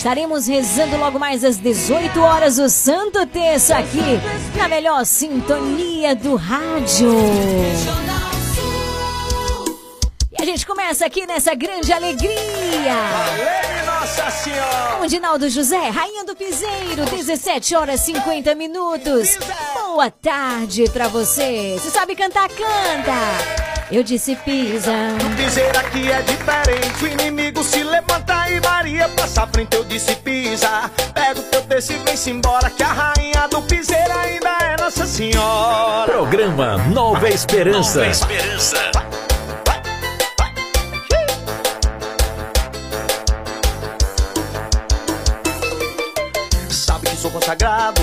estaremos 0.00 0.46
rezando 0.46 0.96
logo 0.96 1.18
mais 1.18 1.44
às 1.44 1.58
18 1.58 2.18
horas 2.22 2.58
o 2.58 2.70
Santo 2.70 3.26
Terço 3.26 3.74
aqui, 3.74 4.18
na 4.56 4.66
melhor 4.66 5.04
sintonia 5.04 6.16
do 6.16 6.36
rádio. 6.36 7.12
E 10.32 10.42
a 10.42 10.44
gente 10.46 10.64
começa 10.64 11.04
aqui 11.04 11.26
nessa 11.26 11.54
grande 11.54 11.92
alegria. 11.92 12.94
Valeu, 13.12 13.84
Nossa 13.84 14.30
Senhora! 14.30 14.96
Com 14.98 15.06
Dinaldo 15.06 15.50
José, 15.50 15.90
Rainha 15.90 16.24
do 16.24 16.34
Piseiro, 16.34 17.04
17 17.04 17.76
horas 17.76 18.00
50 18.00 18.54
minutos. 18.54 19.36
Boa 19.74 20.10
tarde 20.10 20.88
pra 20.88 21.08
você. 21.08 21.78
Se 21.78 21.90
sabe 21.90 22.16
cantar, 22.16 22.48
canta. 22.48 23.69
Eu 23.92 24.04
disse 24.04 24.36
pisa. 24.36 24.92
Dizer 25.36 25.76
aqui 25.76 26.12
é 26.12 26.22
diferente, 26.22 27.04
o 27.04 27.08
inimigo 27.08 27.64
se 27.64 27.82
levanta 27.82 28.48
e 28.48 28.60
Maria 28.60 29.08
passa 29.08 29.42
à 29.42 29.46
frente, 29.48 29.74
eu 29.74 29.82
disse 29.82 30.14
pisa. 30.14 30.88
Pega 31.12 31.40
o 31.40 31.42
teu 31.42 31.62
texto 31.62 31.90
e 31.90 31.96
vem-se 31.96 32.30
embora, 32.30 32.70
que 32.70 32.84
a 32.84 32.92
rainha 32.92 33.48
do 33.48 33.60
piseiro 33.62 34.16
ainda 34.16 34.48
é 34.48 34.76
Nossa 34.80 35.04
Senhora. 35.04 36.12
Programa 36.12 36.78
Nova 36.86 37.28
Esperança. 37.28 37.98
Nova 37.98 38.10
Esperança. 38.12 38.76
Sabe 46.70 47.10
que 47.10 47.16
sou 47.16 47.32
consagrado, 47.32 48.02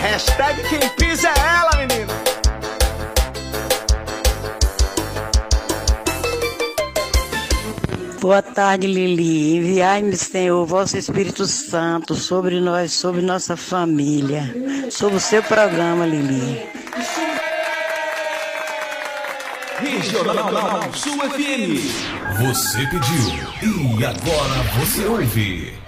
Hashtag 0.00 0.62
quem 0.68 0.88
pisa 0.90 1.28
é 1.28 1.32
ela, 1.32 1.70
menino. 1.76 2.12
Boa 8.20 8.42
tarde, 8.42 8.86
Lili. 8.86 9.56
Enviai-me, 9.56 10.16
Senhor, 10.16 10.64
vosso 10.66 10.96
Espírito 10.96 11.46
Santo 11.46 12.14
sobre 12.14 12.60
nós, 12.60 12.92
sobre 12.92 13.22
nossa 13.22 13.56
família, 13.56 14.54
sobre 14.90 15.16
o 15.16 15.20
seu 15.20 15.42
programa, 15.42 16.06
Lili. 16.06 16.68
Regional 19.78 20.92
Sul 20.92 21.16
FM. 21.18 21.78
Você 22.42 22.78
pediu 22.86 23.98
e 23.98 24.04
agora 24.04 24.62
você 24.78 25.04
ouve. 25.06 25.87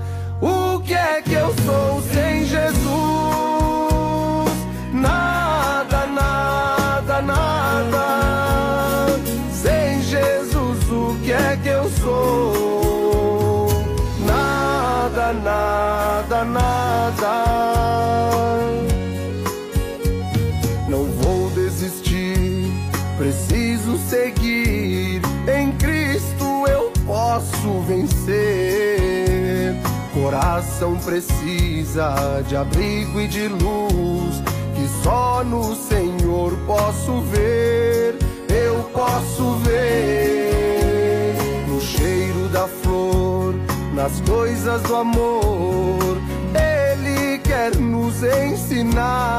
Coração 30.61 30.95
precisa 30.97 32.43
de 32.47 32.55
abrigo 32.55 33.19
e 33.19 33.27
de 33.27 33.47
luz 33.47 34.43
que 34.75 34.87
só 35.03 35.43
no 35.43 35.75
Senhor 35.75 36.55
posso 36.67 37.19
ver. 37.21 38.15
Eu 38.47 38.83
posso 38.93 39.55
ver 39.63 41.35
no 41.67 41.81
cheiro 41.81 42.47
da 42.49 42.67
flor, 42.67 43.55
nas 43.95 44.21
coisas 44.21 44.83
do 44.83 44.95
amor. 44.95 46.21
Ele 46.53 47.39
quer 47.39 47.75
nos 47.77 48.21
ensinar 48.23 49.31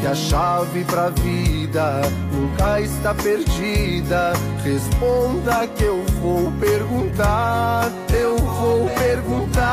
que 0.00 0.06
a 0.06 0.14
chave 0.14 0.84
pra 0.84 1.08
vida 1.10 2.02
nunca 2.32 2.80
está 2.80 3.14
perdida. 3.14 4.32
Responda 4.64 5.66
que 5.68 5.84
eu 5.84 6.04
vou 6.20 6.52
perguntar, 6.60 7.91
eu 8.22 8.36
vou 8.36 8.88
perguntar. 8.90 9.64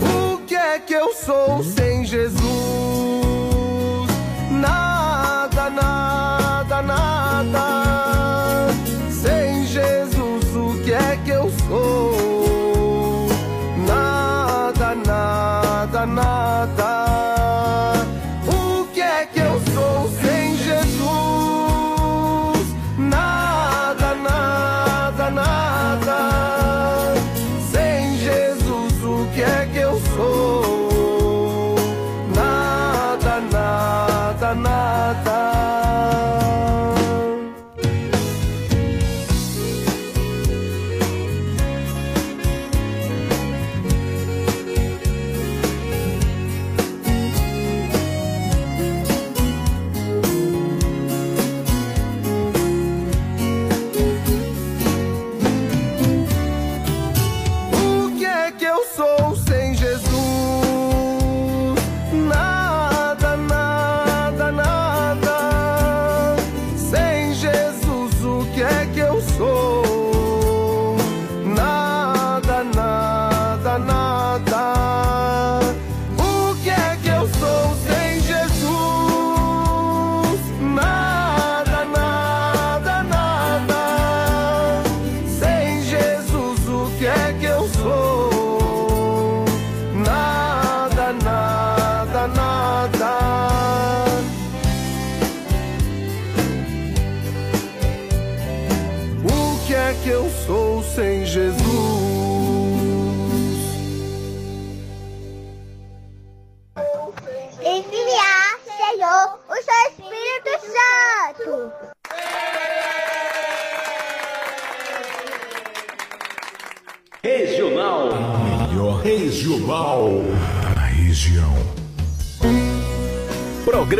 O 0.00 0.38
que 0.44 0.56
é 0.56 0.78
que 0.80 0.92
eu 0.92 1.14
sou 1.14 1.62
sem 1.62 2.04
Jesus? 2.04 2.42
Nada, 4.50 5.70
nada, 5.70 6.82
nada. 6.82 8.68
Sem 9.10 9.64
Jesus, 9.66 10.56
o 10.56 10.82
que 10.84 10.92
é 10.92 11.16
que 11.24 11.30
eu 11.30 11.50
sou? 11.68 12.21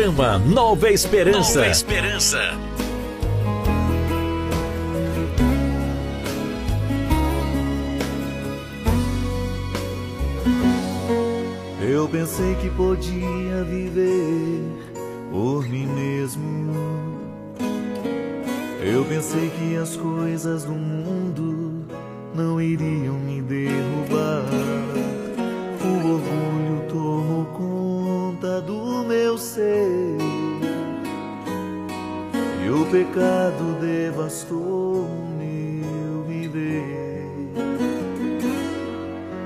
Programa 0.03 0.37
Nova 0.37 0.91
Esperança. 0.91 1.59
Nova 1.59 1.71
Esperança. 1.71 2.39
Eu 11.81 12.09
pensei 12.09 12.53
que 12.55 12.69
podia 12.71 13.63
viver 13.63 14.59
por 15.31 15.69
mim 15.69 15.87
mesmo. 15.87 16.73
Eu 18.81 19.05
pensei 19.05 19.49
que 19.51 19.77
as 19.77 19.95
coisas 19.95 20.65
do 20.65 20.73
mundo 20.73 21.85
não 22.35 22.59
iriam 22.59 23.15
me 23.19 23.41
derrubar. 23.41 24.43
O 25.81 26.07
orgulho 26.11 26.89
tomou 26.89 27.45
conta 27.45 28.59
do 28.59 29.05
meu 29.05 29.37
ser. 29.37 29.92
Pecado 32.93 33.75
devastou 33.81 35.09
meu 35.35 36.21
viver. 36.27 37.25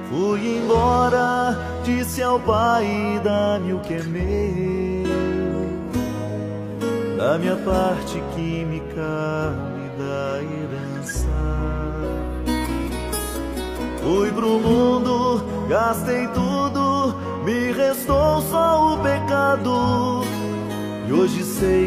Fui 0.09 0.57
embora, 0.57 1.57
disse 1.81 2.21
ao 2.21 2.41
pai: 2.41 3.21
dá-me 3.23 3.71
o 3.71 3.79
que 3.79 3.93
é 3.93 4.03
meu. 4.03 5.07
Da 7.17 7.37
minha 7.37 7.55
parte 7.55 8.21
que 8.35 8.65
me 8.65 8.81
da 9.97 10.43
herança. 10.43 11.27
Fui 14.03 14.29
pro 14.33 14.59
mundo, 14.59 15.41
gastei 15.69 16.27
tudo, 16.27 17.15
me 17.45 17.71
restou 17.71 18.41
só 18.41 18.93
o 18.93 18.97
pecado. 19.01 20.25
E 21.07 21.13
hoje 21.13 21.41
sei 21.45 21.86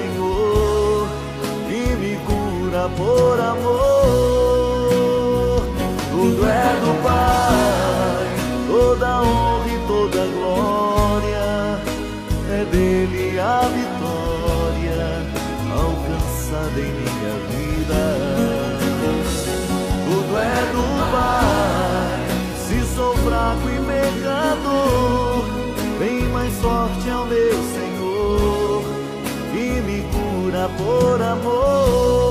por 2.71 3.39
amor. 3.39 4.61
Tudo 6.09 6.45
é 6.47 6.79
do 6.79 7.03
Pai, 7.03 8.27
toda 8.67 9.21
honra 9.21 9.67
e 9.67 9.77
toda 9.87 10.25
glória, 10.27 11.79
é 12.49 12.65
dele 12.71 13.39
a 13.39 13.61
vitória 13.67 15.03
alcançada 15.75 16.79
em 16.79 16.93
minha 16.93 17.35
vida. 17.51 18.01
Tudo 20.05 20.37
é 20.37 20.61
do 20.71 20.85
Pai, 21.11 22.23
se 22.67 22.79
sou 22.95 23.13
fraco 23.17 23.67
e 23.67 23.77
pecador, 23.85 25.43
bem 25.99 26.23
mais 26.29 26.53
forte 26.55 27.09
é 27.09 27.15
o 27.15 27.25
meu 27.25 27.63
Senhor, 27.73 27.91
por 30.77 31.21
amor. 31.21 32.30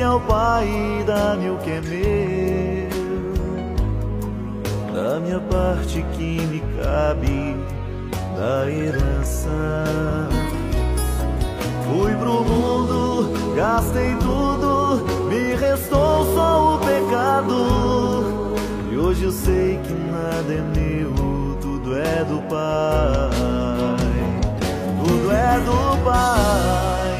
disse 0.00 0.02
ao 0.02 0.20
pai: 0.20 1.04
dá-me 1.06 1.50
o 1.50 1.58
que 1.58 1.70
é 1.70 1.80
meu, 1.82 2.88
da 4.94 5.20
minha 5.20 5.40
parte 5.40 6.02
que 6.14 6.40
me 6.46 6.60
cabe 6.82 7.56
da 8.36 8.70
herança. 8.70 9.50
Fui 11.86 12.14
pro 12.14 12.42
mundo, 12.44 13.54
gastei 13.54 14.14
tudo, 14.16 15.04
me 15.28 15.54
restou 15.54 16.34
só 16.34 16.76
o 16.76 16.78
pecado. 16.78 18.56
E 18.90 18.96
hoje 18.96 19.24
eu 19.24 19.32
sei 19.32 19.78
que 19.84 19.92
nada 19.92 20.52
é 20.52 20.62
meu, 20.78 21.12
tudo 21.60 21.98
é 21.98 22.24
do 22.24 22.40
Pai. 22.48 23.30
Tudo 25.04 25.32
é 25.32 25.58
do 25.60 26.04
Pai, 26.04 27.19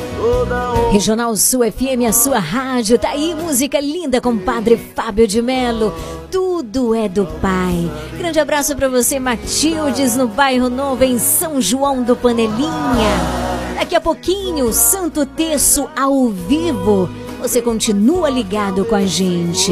Regional 0.91 1.35
Sul 1.37 1.61
FM, 1.71 2.07
a 2.07 2.11
sua 2.11 2.39
rádio. 2.39 2.99
Tá 2.99 3.09
aí, 3.11 3.33
música 3.33 3.79
linda 3.79 4.19
com 4.19 4.31
o 4.31 4.39
Padre 4.39 4.77
Fábio 4.93 5.27
de 5.27 5.41
Melo. 5.41 5.93
Tudo 6.29 6.93
é 6.93 7.07
do 7.07 7.25
Pai. 7.25 7.89
Grande 8.17 8.39
abraço 8.39 8.75
pra 8.75 8.89
você, 8.89 9.19
Matildes, 9.19 10.15
no 10.15 10.27
bairro 10.27 10.69
Novo, 10.69 11.03
em 11.03 11.17
São 11.17 11.61
João 11.61 12.03
do 12.03 12.15
Panelinha. 12.15 12.71
Daqui 13.75 13.95
a 13.95 14.01
pouquinho, 14.01 14.71
Santo 14.73 15.25
Terço 15.25 15.89
ao 15.95 16.29
vivo. 16.29 17.09
Você 17.41 17.61
continua 17.61 18.29
ligado 18.29 18.85
com 18.85 18.95
a 18.95 19.05
gente. 19.05 19.71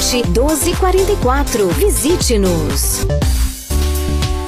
1244. 0.00 1.68
Visite-nos. 1.68 3.06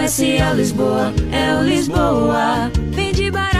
Comercial 0.00 0.54
Lisboa, 0.54 1.12
é 1.30 1.54
o 1.56 1.62
Lisboa. 1.62 2.32
Barato, 2.32 2.80
economia 2.90 3.30
numa 3.30 3.30
boa. 3.30 3.59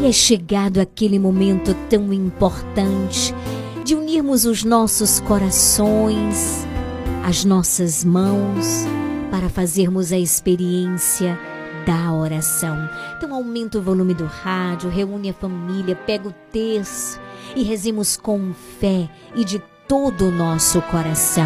e 0.00 0.06
é 0.06 0.12
chegado 0.12 0.80
aquele 0.80 1.18
momento 1.18 1.74
tão 1.88 2.12
importante 2.12 3.34
de 3.84 3.94
unirmos 3.94 4.44
os 4.44 4.62
nossos 4.62 5.18
corações, 5.20 6.66
as 7.24 7.44
nossas 7.44 8.04
mãos 8.04 8.86
para 9.30 9.48
fazermos 9.48 10.12
a 10.12 10.18
experiência 10.18 11.38
da 11.84 12.12
oração. 12.12 12.76
Então 13.16 13.34
aumenta 13.34 13.78
o 13.78 13.82
volume 13.82 14.14
do 14.14 14.24
rádio, 14.24 14.88
reúne 14.88 15.30
a 15.30 15.34
família, 15.34 15.96
pega 15.96 16.28
o 16.28 16.34
terço 16.52 17.18
e 17.56 17.62
rezemos 17.64 18.16
com 18.16 18.52
fé 18.78 19.08
e 19.34 19.44
de 19.44 19.60
todo 19.88 20.26
o 20.26 20.30
nosso 20.30 20.80
coração. 20.82 21.44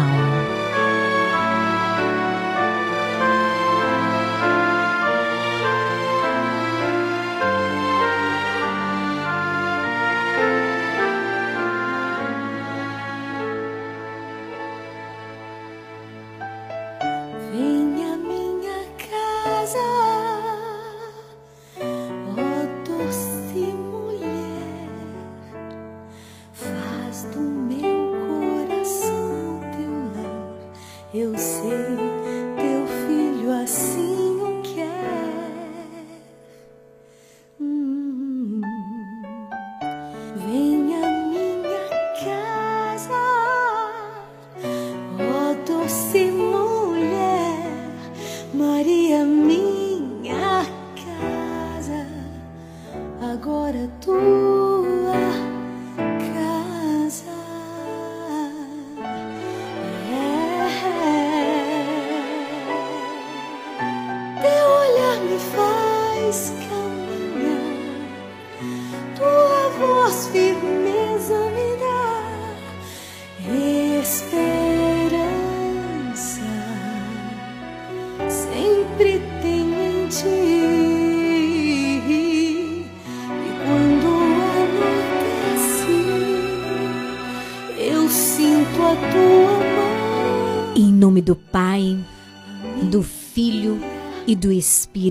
Do 27.25 27.39
meu 27.39 28.11
coração 28.27 29.59
teu 29.77 29.91
lar. 30.15 30.53
Eu 31.13 31.37
sei, 31.37 32.12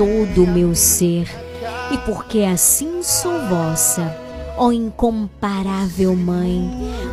todo 0.00 0.44
o 0.44 0.46
meu 0.46 0.74
ser. 0.74 1.28
E 1.92 1.98
porque 1.98 2.38
assim 2.40 3.02
sou 3.02 3.38
vossa, 3.48 4.16
ó 4.56 4.72
incomparável 4.72 6.16
Mãe, 6.16 6.70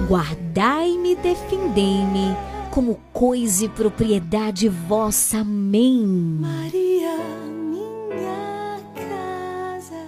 guardai-me 0.08 1.12
e 1.12 1.16
defendei-me 1.18 2.34
como 2.72 2.98
coisa 3.12 3.66
e 3.66 3.68
propriedade 3.68 4.70
vossa. 4.70 5.40
Amém. 5.40 6.02
Maria, 6.40 7.18
minha 7.50 8.80
casa, 8.96 10.06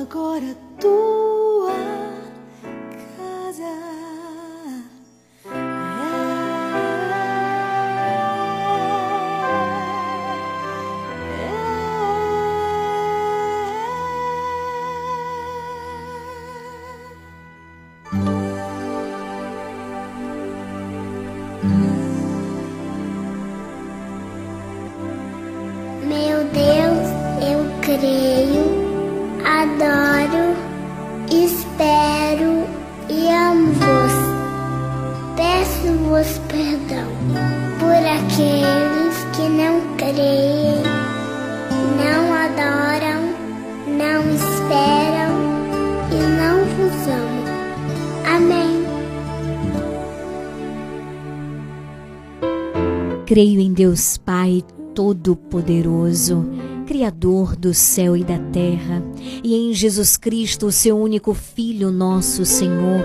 agora 0.00 0.56
tua 0.78 1.93
Creio 53.34 53.58
em 53.58 53.72
Deus 53.72 54.16
Pai 54.16 54.62
Todo-Poderoso, 54.94 56.46
Criador 56.86 57.56
do 57.56 57.74
céu 57.74 58.16
e 58.16 58.22
da 58.22 58.38
terra, 58.38 59.02
e 59.42 59.56
em 59.56 59.74
Jesus 59.74 60.16
Cristo, 60.16 60.70
seu 60.70 60.96
único 60.96 61.34
Filho, 61.34 61.90
nosso 61.90 62.44
Senhor, 62.44 63.04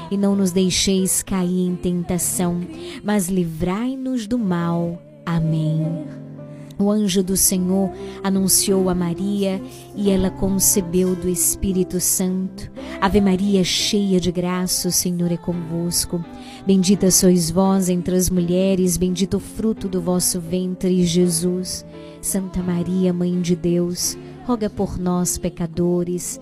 e 0.11 0.17
não 0.17 0.35
nos 0.35 0.51
deixeis 0.51 1.23
cair 1.23 1.67
em 1.67 1.75
tentação, 1.75 2.59
mas 3.03 3.29
livrai-nos 3.29 4.27
do 4.27 4.37
mal. 4.37 5.01
Amém. 5.25 6.03
O 6.77 6.89
anjo 6.89 7.21
do 7.21 7.37
Senhor 7.37 7.91
anunciou 8.23 8.89
a 8.89 8.95
Maria 8.95 9.61
e 9.95 10.09
ela 10.09 10.31
concebeu 10.31 11.15
do 11.15 11.29
Espírito 11.29 11.99
Santo. 11.99 12.71
Ave 12.99 13.21
Maria, 13.21 13.63
cheia 13.63 14.19
de 14.19 14.31
graça, 14.31 14.87
o 14.87 14.91
Senhor 14.91 15.31
é 15.31 15.37
convosco. 15.37 16.25
Bendita 16.65 17.11
sois 17.11 17.51
vós 17.51 17.87
entre 17.87 18.15
as 18.15 18.31
mulheres, 18.31 18.97
bendito 18.97 19.37
o 19.37 19.39
fruto 19.39 19.87
do 19.87 20.01
vosso 20.01 20.39
ventre, 20.39 21.05
Jesus. 21.05 21.85
Santa 22.19 22.63
Maria, 22.63 23.13
Mãe 23.13 23.39
de 23.39 23.55
Deus, 23.55 24.17
roga 24.43 24.69
por 24.69 24.97
nós, 24.97 25.37
pecadores, 25.37 26.41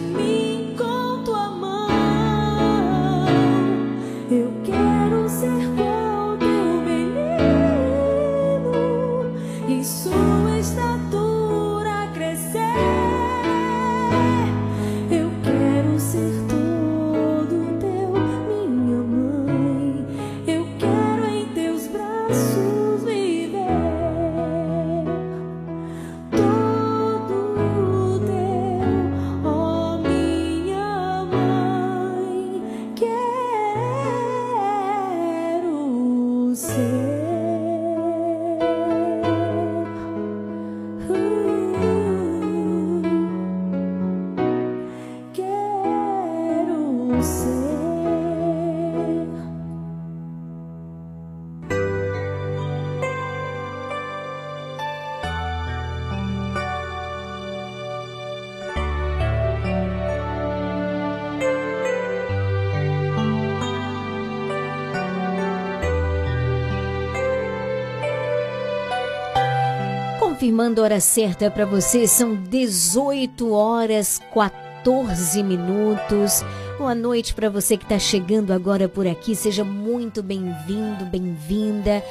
Confirmando 70.51 70.81
a 70.81 70.83
hora 70.83 70.99
certa 70.99 71.49
para 71.49 71.65
você, 71.65 72.05
são 72.05 72.35
18 72.35 73.53
horas 73.53 74.19
14 74.33 75.41
minutos. 75.43 76.43
Boa 76.77 76.93
noite 76.93 77.33
para 77.33 77.49
você 77.49 77.77
que 77.77 77.85
está 77.85 77.97
chegando 77.97 78.51
agora 78.51 78.89
por 78.89 79.07
aqui. 79.07 79.33
Seja 79.33 79.63
muito 79.63 80.21
bem-vindo, 80.21 81.05
bem-vinda. 81.05 82.03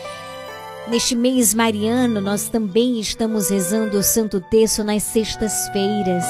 Neste 0.89 1.15
mês 1.15 1.53
mariano, 1.53 2.19
nós 2.19 2.49
também 2.49 2.99
estamos 2.99 3.51
rezando 3.51 3.99
o 3.99 4.03
Santo 4.03 4.41
Terço 4.41 4.83
nas 4.83 5.03
sextas-feiras. 5.03 6.25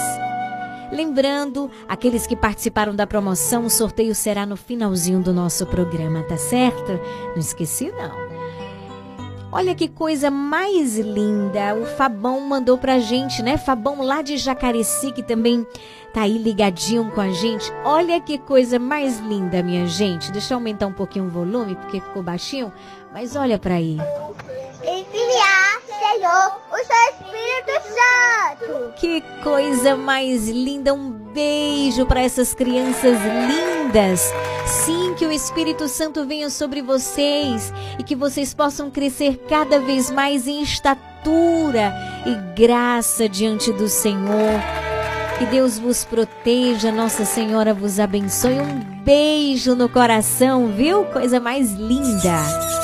Lembrando, 0.90 1.70
aqueles 1.86 2.26
que 2.26 2.34
participaram 2.34 2.92
da 2.92 3.06
promoção, 3.06 3.66
o 3.66 3.70
sorteio 3.70 4.16
será 4.16 4.44
no 4.44 4.56
finalzinho 4.56 5.22
do 5.22 5.32
nosso 5.32 5.64
programa, 5.64 6.24
tá 6.24 6.36
certo? 6.36 6.98
Não 7.28 7.38
esqueci, 7.38 7.92
não. 7.92 8.30
Olha 9.52 9.74
que 9.74 9.89
coisa 9.89 10.31
mais 10.31 10.97
linda. 10.97 11.74
O 11.74 11.85
Fabão 11.85 12.40
mandou 12.40 12.78
pra 12.78 13.01
gente, 13.01 13.43
né? 13.43 13.59
Fabão 13.59 14.01
lá 14.01 14.22
de 14.22 14.36
Jacareci, 14.36 15.10
que 15.10 15.24
também 15.24 15.66
tá 16.14 16.22
aí 16.22 16.39
ligadinho 16.39 17.10
com 17.10 17.20
a 17.20 17.31
gente. 17.31 17.70
Olha 17.85 18.20
que 18.20 18.39
coisa 18.39 18.78
mais 18.78 19.18
linda, 19.18 19.60
minha 19.60 19.89
gente. 19.89 20.31
Deixa 20.31 20.55
eu 20.55 20.59
aumentar 20.59 20.86
um 20.86 20.93
pouquinho 20.93 21.24
o 21.24 21.31
volume, 21.31 21.74
porque 21.74 22.01
ficou 22.01 22.22
baixinho. 22.22 22.72
Mas 23.12 23.35
olha 23.35 23.59
pra 23.59 23.74
aí. 23.74 23.98
Enviar, 24.82 25.81
Senhor, 25.86 26.61
o 26.73 26.77
seu 26.85 26.97
Espírito 27.12 27.73
Santo. 27.94 28.93
Que 28.97 29.20
coisa 29.43 29.94
mais 29.94 30.48
linda! 30.48 30.94
Um 30.94 31.11
beijo 31.11 32.07
para 32.07 32.23
essas 32.23 32.55
crianças 32.55 33.19
lindas. 33.48 34.32
Sim, 34.66 35.15
que 35.19 35.27
o 35.27 35.32
Espírito 35.32 35.86
Santo 35.86 36.24
venha 36.24 36.48
sobre 36.48 36.81
vocês 36.81 37.73
e 37.98 38.02
que 38.02 38.16
vocês 38.16 38.55
possam 38.55 38.90
crescer 38.90 39.44
cada 39.48 39.78
vez 39.78 40.11
mais 40.11 40.47
em 40.47 40.62
estatura 40.62 41.93
e 42.24 42.35
graça 42.59 43.28
diante 43.28 43.73
do 43.73 43.89
Senhor. 43.89 44.61
Que 45.39 45.47
Deus 45.47 45.78
vos 45.78 46.05
proteja, 46.05 46.93
Nossa 46.93 47.24
Senhora 47.24 47.73
vos 47.74 47.98
abençoe. 47.98 48.61
Um 48.61 48.81
beijo 49.02 49.74
no 49.74 49.89
coração, 49.89 50.69
viu? 50.69 51.05
Coisa 51.07 51.40
mais 51.40 51.73
linda. 51.73 52.80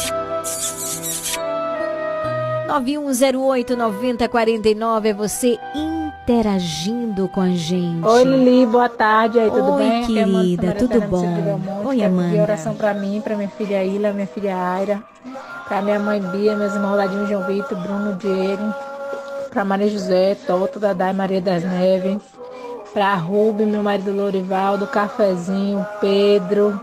9108-9049 2.81 5.05
é 5.07 5.13
você 5.15 5.59
interagindo 5.75 7.27
com 7.29 7.41
a 7.41 7.49
gente. 7.49 8.07
Oi, 8.07 8.25
Lili, 8.25 8.67
boa 8.67 8.89
tarde. 8.89 9.41
Aí, 9.41 9.51
tudo 9.51 9.73
Oi, 9.73 9.79
bem? 9.79 10.19
É 10.19 10.23
Amanda 10.23 10.45
querida, 10.45 10.73
tudo 10.75 11.01
do 11.01 11.09
bom? 11.09 11.61
Oi, 11.87 12.05
Amanda. 12.05 12.43
oração 12.43 12.75
pra 12.75 12.93
mim, 12.93 13.21
pra 13.23 13.35
minha 13.35 13.49
filha 13.49 13.83
Ilha, 13.83 14.13
minha 14.13 14.27
filha 14.27 14.55
Aira, 14.57 15.03
pra 15.67 15.81
minha 15.81 15.99
mãe 15.99 16.21
Bia, 16.21 16.55
meus 16.55 16.75
irmãos 16.75 16.97
Ladinho 16.97 17.27
João 17.27 17.47
Vitor, 17.47 17.79
Bruno 17.79 18.15
Diego, 18.17 18.75
pra 19.51 19.65
Maria 19.65 19.89
José, 19.89 20.37
Toto, 20.47 20.79
Dadá 20.79 21.11
e 21.11 21.15
Maria 21.15 21.41
das 21.41 21.65
Neves, 21.65 22.19
Pra 22.93 23.15
Rubi, 23.15 23.65
meu 23.67 23.83
marido 23.83 24.11
Lorivaldo, 24.13 24.87
Cafezinho, 24.87 25.85
Pedro. 26.01 26.81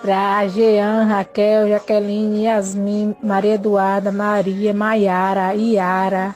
Pra 0.00 0.46
Jean, 0.46 1.04
Raquel, 1.04 1.68
Jaqueline, 1.68 2.44
Yasmin, 2.44 3.16
Maria 3.22 3.54
Eduarda, 3.54 4.12
Maria, 4.12 4.72
Maiara, 4.72 5.54
Iara, 5.54 6.34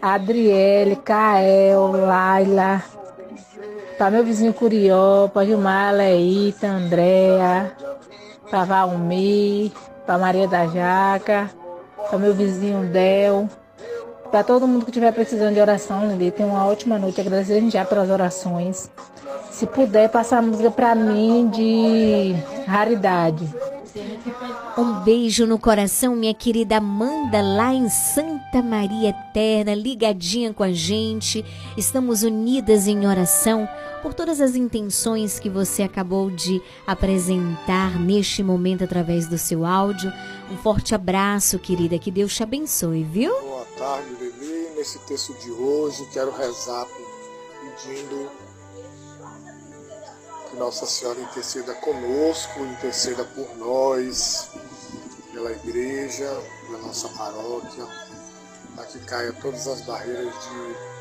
Adriele, 0.00 0.96
Kael, 0.96 1.92
Laila. 1.92 2.82
Pra 3.98 4.10
meu 4.10 4.24
vizinho 4.24 4.52
Curió, 4.52 5.28
pra 5.32 5.44
Gilmar, 5.44 5.94
Leíta, 5.94 6.66
Andréa, 6.66 7.72
pra 8.48 8.64
Valmir, 8.64 9.72
pra 10.04 10.18
Maria 10.18 10.48
da 10.48 10.66
Jaca, 10.66 11.50
pra 12.08 12.18
meu 12.18 12.34
vizinho 12.34 12.88
Del, 12.90 13.48
pra 14.30 14.42
todo 14.42 14.66
mundo 14.66 14.84
que 14.84 14.90
estiver 14.90 15.12
precisando 15.12 15.54
de 15.54 15.60
oração, 15.60 16.08
Lindy, 16.08 16.30
tenha 16.30 16.48
uma 16.48 16.66
ótima 16.66 16.98
noite. 16.98 17.20
Agradecer 17.20 17.68
já 17.70 17.84
pelas 17.84 18.10
orações. 18.10 18.90
Se 19.50 19.66
puder, 19.66 20.08
passar 20.08 20.38
a 20.38 20.42
música 20.42 20.70
pra 20.70 20.94
mim 20.94 21.48
de 21.48 22.34
raridade. 22.66 23.48
Um 24.76 25.04
beijo 25.04 25.46
no 25.46 25.56
coração, 25.56 26.16
minha 26.16 26.34
querida 26.34 26.78
Amanda, 26.78 27.40
lá 27.40 27.72
em 27.72 27.88
Santa 27.88 28.60
Maria 28.60 29.10
Eterna, 29.10 29.72
ligadinha 29.72 30.52
com 30.52 30.64
a 30.64 30.72
gente. 30.72 31.44
Estamos 31.76 32.24
unidas 32.24 32.88
em 32.88 33.06
oração 33.06 33.68
por 34.04 34.12
todas 34.12 34.38
as 34.38 34.54
intenções 34.54 35.40
que 35.40 35.48
você 35.48 35.82
acabou 35.82 36.30
de 36.30 36.62
apresentar 36.86 37.98
neste 37.98 38.42
momento 38.42 38.84
através 38.84 39.26
do 39.26 39.38
seu 39.38 39.64
áudio. 39.64 40.12
Um 40.50 40.58
forte 40.58 40.94
abraço, 40.94 41.58
querida. 41.58 41.98
Que 41.98 42.10
Deus 42.10 42.34
te 42.34 42.42
abençoe, 42.42 43.02
viu? 43.02 43.32
Boa 43.40 43.64
tarde, 43.78 44.10
Lili. 44.20 44.74
Nesse 44.76 44.98
texto 45.06 45.32
de 45.42 45.50
hoje, 45.50 46.06
quero 46.12 46.30
rezar 46.36 46.86
pedindo 47.62 48.30
que 50.50 50.56
Nossa 50.58 50.84
Senhora 50.84 51.20
interceda 51.22 51.72
conosco, 51.72 52.60
interceda 52.60 53.24
por 53.24 53.56
nós, 53.56 54.50
pela 55.32 55.50
igreja, 55.50 56.42
pela 56.66 56.78
nossa 56.82 57.08
paróquia, 57.08 57.86
para 58.76 58.84
que 58.84 58.98
caia 58.98 59.32
todas 59.32 59.66
as 59.66 59.80
barreiras 59.80 60.34
de 60.44 60.93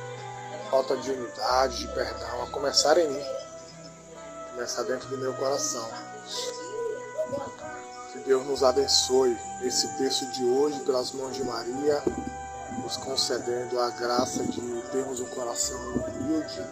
falta 0.73 0.97
de 0.97 1.11
unidade, 1.11 1.77
de 1.77 1.87
perdão, 1.89 2.41
a 2.41 2.47
começar 2.47 2.97
em 2.97 3.07
mim, 3.07 3.23
começar 4.53 4.81
dentro 4.81 5.07
do 5.07 5.19
meu 5.19 5.31
coração. 5.35 5.87
Que 8.11 8.17
Deus 8.21 8.43
nos 8.47 8.63
abençoe 8.63 9.37
nesse 9.61 9.87
texto 9.99 10.25
de 10.31 10.43
hoje, 10.43 10.79
pelas 10.79 11.11
mãos 11.11 11.35
de 11.35 11.43
Maria, 11.43 12.01
nos 12.81 12.97
concedendo 12.97 13.79
a 13.79 13.91
graça 13.91 14.43
de 14.45 14.81
termos 14.91 15.19
um 15.19 15.27
coração 15.27 15.79
humilde, 15.93 16.67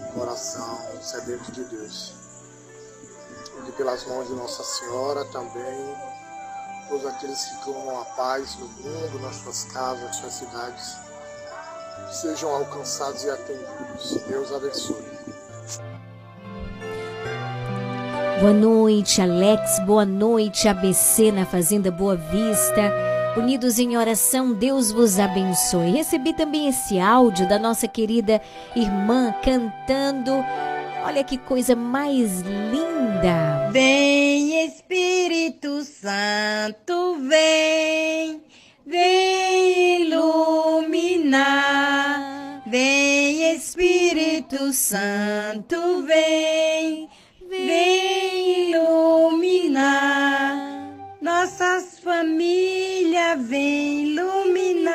um 0.00 0.12
coração 0.20 0.78
sedento 1.02 1.50
de 1.50 1.64
Deus. 1.64 2.12
E 3.66 3.72
pelas 3.72 4.04
mãos 4.04 4.28
de 4.28 4.34
Nossa 4.34 4.62
Senhora 4.62 5.24
também, 5.32 5.96
todos 6.88 7.04
aqueles 7.06 7.44
que 7.44 7.64
clamam 7.64 8.00
a 8.00 8.04
paz 8.04 8.54
no 8.54 8.68
mundo, 8.68 9.18
nas 9.20 9.34
suas 9.34 9.64
casas, 9.64 10.04
nas 10.04 10.16
suas 10.16 10.34
cidades, 10.34 11.03
sejam 12.14 12.50
alcançados 12.50 13.24
e 13.24 13.30
atendidos. 13.30 14.22
Deus 14.28 14.52
abençoe. 14.52 15.14
Boa 18.40 18.52
noite, 18.52 19.20
Alex. 19.20 19.78
Boa 19.86 20.04
noite, 20.04 20.68
ABC 20.68 21.32
na 21.32 21.46
Fazenda 21.46 21.90
Boa 21.90 22.16
Vista. 22.16 22.92
Unidos 23.36 23.78
em 23.78 23.96
oração, 23.96 24.52
Deus 24.52 24.92
vos 24.92 25.18
abençoe. 25.18 25.90
Recebi 25.90 26.32
também 26.34 26.68
esse 26.68 27.00
áudio 27.00 27.48
da 27.48 27.58
nossa 27.58 27.88
querida 27.88 28.40
irmã 28.76 29.34
cantando. 29.42 30.32
Olha 31.04 31.24
que 31.24 31.36
coisa 31.36 31.74
mais 31.74 32.40
linda. 32.40 33.70
Vem 33.72 34.64
Espírito 34.66 35.82
Santo, 35.84 37.16
vem, 37.28 38.42
vem 38.86 40.02
iluminar. 40.02 41.42
Vem 42.66 43.54
Espírito 43.54 44.72
Santo, 44.72 46.02
vem, 46.02 47.08
vem 47.48 48.70
iluminar. 48.70 50.56
Nossas 51.20 51.98
famílias 52.00 53.40
vem 53.42 54.12
iluminar. 54.12 54.94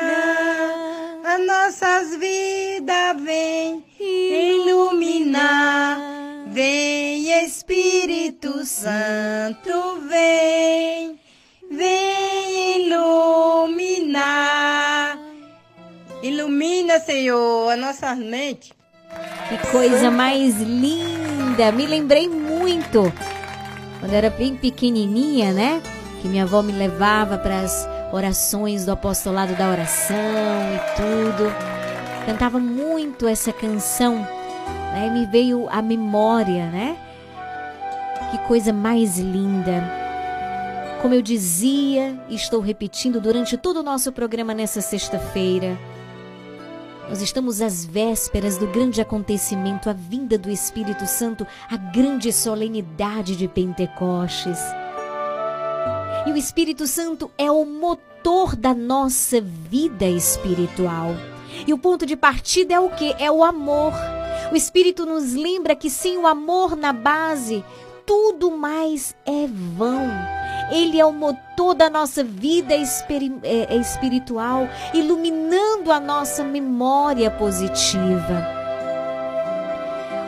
As 1.24 1.46
nossas 1.46 2.16
vidas 2.16 3.22
vem 3.22 3.84
iluminar. 4.00 6.00
Vem 6.48 7.44
Espírito 7.44 8.66
Santo, 8.66 10.00
vem, 10.08 11.19
vem 11.80 12.86
iluminar. 12.86 14.20
Ilumina, 16.22 17.00
Senhor, 17.00 17.70
a 17.72 17.76
nossa 17.76 18.14
mente. 18.14 18.74
Que 19.48 19.56
coisa 19.72 20.10
mais 20.10 20.60
linda! 20.60 21.72
Me 21.72 21.86
lembrei 21.86 22.28
muito 22.28 23.10
quando 23.98 24.12
era 24.12 24.28
bem 24.28 24.54
pequenininha, 24.54 25.52
né? 25.52 25.80
Que 26.20 26.28
minha 26.28 26.44
avó 26.44 26.60
me 26.60 26.72
levava 26.72 27.38
para 27.38 27.60
as 27.60 27.88
orações 28.12 28.84
do 28.84 28.92
apostolado 28.92 29.54
da 29.54 29.70
oração 29.70 30.16
e 30.16 30.78
tudo. 30.96 31.50
Cantava 32.26 32.58
muito 32.58 33.26
essa 33.26 33.54
canção, 33.54 34.16
né? 34.92 35.10
Me 35.12 35.24
veio 35.24 35.66
a 35.70 35.80
memória, 35.80 36.66
né? 36.66 36.98
Que 38.30 38.36
coisa 38.46 38.70
mais 38.70 39.18
linda. 39.18 40.09
Como 41.00 41.14
eu 41.14 41.22
dizia 41.22 42.22
e 42.28 42.34
estou 42.34 42.60
repetindo 42.60 43.22
durante 43.22 43.56
todo 43.56 43.80
o 43.80 43.82
nosso 43.82 44.12
programa 44.12 44.52
nessa 44.52 44.82
sexta-feira, 44.82 45.78
nós 47.08 47.22
estamos 47.22 47.62
às 47.62 47.86
vésperas 47.86 48.58
do 48.58 48.66
grande 48.66 49.00
acontecimento, 49.00 49.88
a 49.88 49.94
vinda 49.94 50.36
do 50.36 50.50
Espírito 50.50 51.06
Santo, 51.06 51.46
a 51.70 51.76
grande 51.78 52.30
solenidade 52.30 53.34
de 53.34 53.48
Pentecostes. 53.48 54.58
E 56.26 56.32
o 56.32 56.36
Espírito 56.36 56.86
Santo 56.86 57.30
é 57.38 57.50
o 57.50 57.64
motor 57.64 58.54
da 58.54 58.74
nossa 58.74 59.40
vida 59.40 60.04
espiritual. 60.04 61.16
E 61.66 61.72
o 61.72 61.78
ponto 61.78 62.04
de 62.04 62.14
partida 62.14 62.74
é 62.74 62.80
o 62.80 62.90
que? 62.90 63.14
É 63.18 63.30
o 63.30 63.42
amor. 63.42 63.94
O 64.52 64.56
Espírito 64.56 65.06
nos 65.06 65.32
lembra 65.32 65.74
que 65.74 65.88
sem 65.88 66.18
o 66.18 66.26
amor 66.26 66.76
na 66.76 66.92
base, 66.92 67.64
tudo 68.04 68.50
mais 68.50 69.16
é 69.24 69.46
vão. 69.46 70.39
Ele 70.70 71.00
é 71.00 71.04
o 71.04 71.12
motor 71.12 71.74
da 71.74 71.90
nossa 71.90 72.22
vida 72.22 72.74
é, 72.74 72.82
é, 73.42 73.76
espiritual, 73.76 74.68
iluminando 74.94 75.90
a 75.90 75.98
nossa 75.98 76.44
memória 76.44 77.30
positiva. 77.30 78.60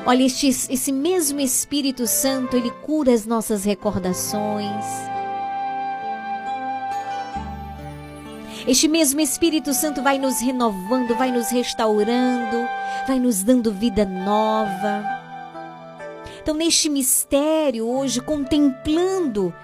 Olha, 0.04 0.24
este, 0.24 0.48
esse 0.48 0.90
mesmo 0.90 1.40
Espírito 1.40 2.08
Santo, 2.08 2.56
ele 2.56 2.70
cura 2.70 3.12
as 3.12 3.24
nossas 3.24 3.64
recordações. 3.64 4.84
Este 8.66 8.88
mesmo 8.88 9.20
Espírito 9.20 9.72
Santo 9.72 10.02
vai 10.02 10.18
nos 10.18 10.40
renovando, 10.40 11.16
vai 11.16 11.30
nos 11.30 11.50
restaurando, 11.50 12.68
vai 13.06 13.18
nos 13.20 13.42
dando 13.44 13.72
vida 13.72 14.04
nova. 14.04 15.04
Então, 16.40 16.54
neste 16.54 16.88
mistério, 16.88 17.88
hoje, 17.88 18.20
contemplando 18.20 19.54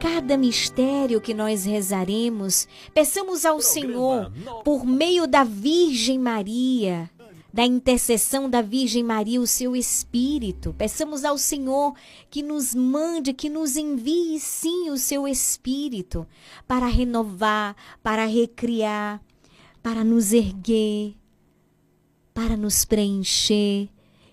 cada 0.00 0.34
mistério 0.38 1.20
que 1.20 1.34
nós 1.34 1.66
rezaremos, 1.66 2.66
peçamos 2.94 3.44
ao 3.44 3.60
Senhor, 3.60 4.32
por 4.64 4.86
meio 4.86 5.26
da 5.26 5.44
Virgem 5.44 6.18
Maria, 6.18 7.10
da 7.52 7.66
intercessão 7.66 8.48
da 8.48 8.62
Virgem 8.62 9.04
Maria, 9.04 9.40
o 9.40 9.46
seu 9.46 9.76
Espírito. 9.76 10.74
Peçamos 10.78 11.22
ao 11.22 11.36
Senhor 11.36 11.92
que 12.30 12.42
nos 12.42 12.74
mande, 12.74 13.34
que 13.34 13.50
nos 13.50 13.76
envie 13.76 14.40
sim 14.40 14.88
o 14.88 14.96
seu 14.96 15.28
Espírito 15.28 16.26
para 16.66 16.86
renovar, 16.86 17.76
para 18.02 18.24
recriar, 18.24 19.20
para 19.82 20.02
nos 20.02 20.32
erguer, 20.32 21.14
para 22.32 22.56
nos 22.56 22.86
preencher. 22.86 23.90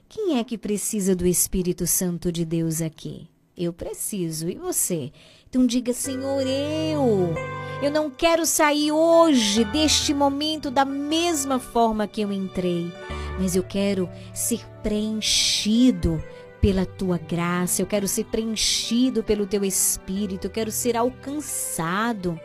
Quem 0.07 0.37
é 0.37 0.43
que 0.45 0.57
precisa 0.57 1.13
do 1.13 1.27
Espírito 1.27 1.85
Santo 1.85 2.31
de 2.31 2.45
Deus 2.45 2.81
aqui? 2.81 3.27
Eu 3.57 3.73
preciso, 3.73 4.47
e 4.47 4.55
você? 4.55 5.11
Então 5.49 5.65
diga, 5.65 5.93
Senhor, 5.93 6.45
eu. 6.45 7.33
Eu 7.81 7.89
não 7.89 8.09
quero 8.09 8.45
sair 8.45 8.91
hoje 8.91 9.63
deste 9.63 10.13
momento 10.13 10.69
da 10.69 10.83
mesma 10.83 11.57
forma 11.57 12.05
que 12.05 12.19
eu 12.19 12.33
entrei, 12.33 12.91
mas 13.39 13.55
eu 13.55 13.63
quero 13.63 14.09
ser 14.33 14.65
preenchido 14.83 16.21
pela 16.59 16.85
tua 16.85 17.17
graça, 17.17 17.81
eu 17.81 17.85
quero 17.85 18.07
ser 18.09 18.25
preenchido 18.25 19.23
pelo 19.23 19.45
teu 19.45 19.63
espírito, 19.63 20.47
eu 20.47 20.51
quero 20.51 20.71
ser 20.71 20.97
alcançado. 20.97 22.37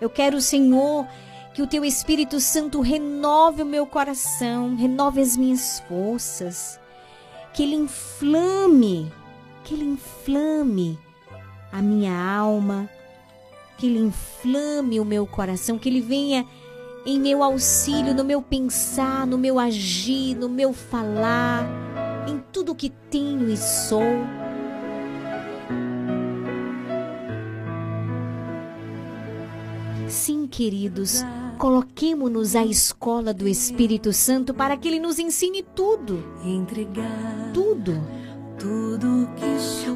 Eu 0.00 0.10
quero, 0.10 0.40
Senhor, 0.40 1.06
Que 1.52 1.62
o 1.62 1.66
teu 1.66 1.84
Espírito 1.84 2.38
Santo 2.38 2.80
renove 2.80 3.62
o 3.62 3.66
meu 3.66 3.84
coração, 3.84 4.76
renove 4.76 5.20
as 5.20 5.36
minhas 5.36 5.80
forças. 5.88 6.78
Que 7.52 7.64
ele 7.64 7.74
inflame, 7.74 9.12
que 9.64 9.74
ele 9.74 9.84
inflame 9.84 10.96
a 11.72 11.80
minha 11.80 12.12
alma, 12.12 12.88
que 13.78 13.86
ele 13.86 13.98
inflame 13.98 15.00
o 15.00 15.04
meu 15.04 15.26
coração, 15.26 15.78
que 15.78 15.88
ele 15.88 16.00
venha 16.00 16.46
em 17.06 17.18
meu 17.18 17.42
auxílio, 17.42 18.14
no 18.14 18.24
meu 18.24 18.42
pensar, 18.42 19.26
no 19.26 19.38
meu 19.38 19.58
agir, 19.58 20.34
no 20.34 20.48
meu 20.48 20.72
falar, 20.72 21.66
em 22.28 22.42
tudo 22.52 22.74
que 22.74 22.90
tenho 22.90 23.48
e 23.48 23.56
sou. 23.56 24.02
Sim, 30.08 30.46
queridos, 30.46 31.24
coloquemo-nos 31.56 32.56
à 32.56 32.64
escola 32.66 33.32
do 33.32 33.46
Espírito 33.46 34.12
Santo 34.12 34.52
para 34.52 34.76
que 34.76 34.88
ele 34.88 34.98
nos 34.98 35.18
ensine 35.18 35.62
tudo. 35.62 36.22
Tudo. 37.54 38.19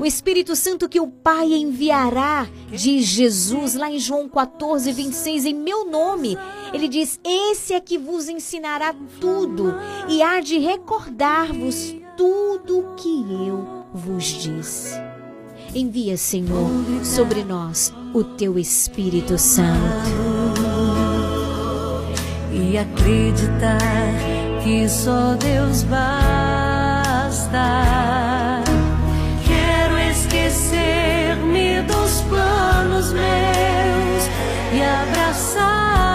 O 0.01 0.07
Espírito 0.07 0.55
Santo 0.57 0.89
que 0.89 1.01
o 1.01 1.07
Pai 1.09 1.53
enviará, 1.53 2.47
diz 2.71 3.07
Jesus 3.07 3.75
lá 3.75 3.91
em 3.91 3.99
João 3.99 4.29
14, 4.29 4.93
26, 4.93 5.47
em 5.47 5.55
meu 5.55 5.85
nome. 5.91 6.37
Ele 6.73 6.89
diz: 6.89 7.19
Esse 7.25 7.75
é 7.75 7.81
que 7.81 7.99
vos 7.99 8.29
ensinará 8.29 8.95
tudo 9.21 9.75
e 10.09 10.23
há 10.23 10.41
de 10.41 10.59
recordar-vos 10.59 11.95
tudo 12.17 12.81
o 12.81 12.95
que 12.95 13.25
eu 13.47 13.85
vos 13.93 14.25
disse. 14.25 14.95
Envia, 15.75 16.17
Senhor, 16.17 16.71
sobre 17.05 17.43
nós 17.43 17.93
o 18.13 18.23
teu 18.23 18.59
Espírito 18.59 19.39
Santo. 19.39 19.75
e 22.53 22.79
acreditar 22.79 23.79
que 24.63 24.89
só 24.89 25.35
Deus 25.35 25.83
basta. 25.83 26.85
Esquecer-me 30.55 31.83
dos 31.83 32.21
planos 32.29 33.13
meus 33.13 34.31
e 34.73 34.83
abraçar 34.85 36.14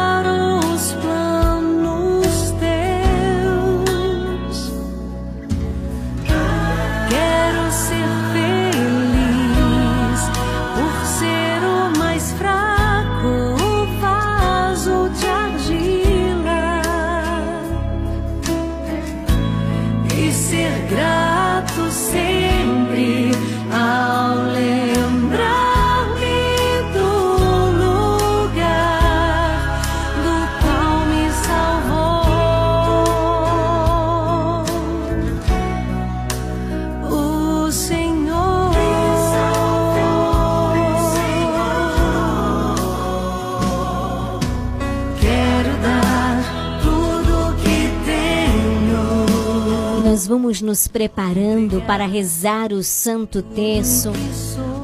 vamos 50.30 50.62
nos 50.62 50.88
preparando 50.88 51.82
para 51.88 52.06
rezar 52.06 52.72
o 52.72 52.84
Santo 52.84 53.42
Terço, 53.42 54.12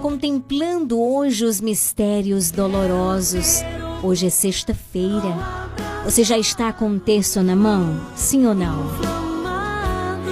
contemplando 0.01 0.99
hoje 0.99 1.45
os 1.45 1.61
mistérios 1.61 2.49
dolorosos. 2.49 3.61
Hoje 4.01 4.25
é 4.25 4.29
sexta-feira. 4.31 5.37
Você 6.03 6.23
já 6.23 6.35
está 6.35 6.73
com 6.73 6.89
o 6.89 6.99
terço 6.99 7.43
na 7.43 7.55
mão? 7.55 8.01
Sim 8.15 8.47
ou 8.47 8.55
não? 8.55 8.87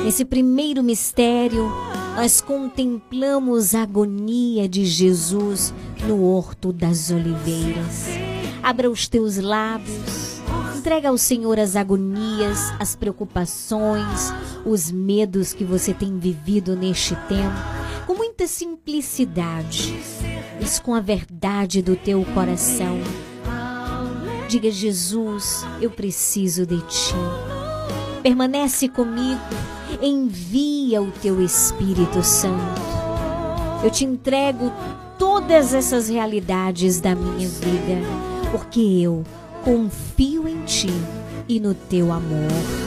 Nesse 0.03 0.25
primeiro 0.25 0.81
mistério, 0.81 1.71
nós 2.15 2.41
contemplamos 2.41 3.75
a 3.75 3.83
agonia 3.83 4.67
de 4.67 4.83
Jesus 4.83 5.75
no 6.07 6.23
Horto 6.23 6.73
das 6.73 7.11
Oliveiras. 7.11 8.07
Abra 8.63 8.89
os 8.89 9.07
teus 9.07 9.37
lábios, 9.37 10.32
entrega 10.83 11.07
ao 11.07 11.17
Senhor 11.17 11.57
as 11.61 11.77
agonias, 11.77 12.73
as 12.77 12.93
preocupações, 12.93 14.33
os 14.65 14.91
medos 14.91 15.53
que 15.53 15.63
você 15.63 15.93
tem 15.93 16.19
vivido 16.19 16.75
neste 16.75 17.15
tempo, 17.29 17.55
com 18.05 18.13
muita 18.13 18.45
simplicidade, 18.47 19.97
mas 20.59 20.79
com 20.79 20.93
a 20.93 20.99
verdade 20.99 21.81
do 21.81 21.95
teu 21.95 22.25
coração. 22.33 22.99
Diga, 24.49 24.69
Jesus, 24.69 25.65
eu 25.79 25.89
preciso 25.89 26.65
de 26.65 26.81
ti. 26.81 27.15
Permanece 28.21 28.89
comigo, 28.89 29.39
envia 30.01 31.01
o 31.01 31.11
teu 31.11 31.41
Espírito 31.41 32.21
Santo. 32.21 32.81
Eu 33.81 33.89
te 33.89 34.03
entrego 34.03 34.69
todas 35.17 35.73
essas 35.73 36.09
realidades 36.09 36.99
da 36.99 37.15
minha 37.15 37.47
vida, 37.47 38.01
porque 38.51 38.81
eu 38.81 39.23
confio 39.63 40.45
em 40.45 40.61
ti 40.65 40.89
e 41.47 41.57
no 41.57 41.73
teu 41.73 42.11
amor. 42.11 42.82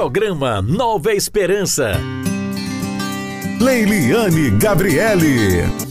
Programa 0.00 0.62
Nova 0.62 1.12
Esperança. 1.12 1.92
Leiliane 3.60 4.48
Gabriele. 4.52 5.89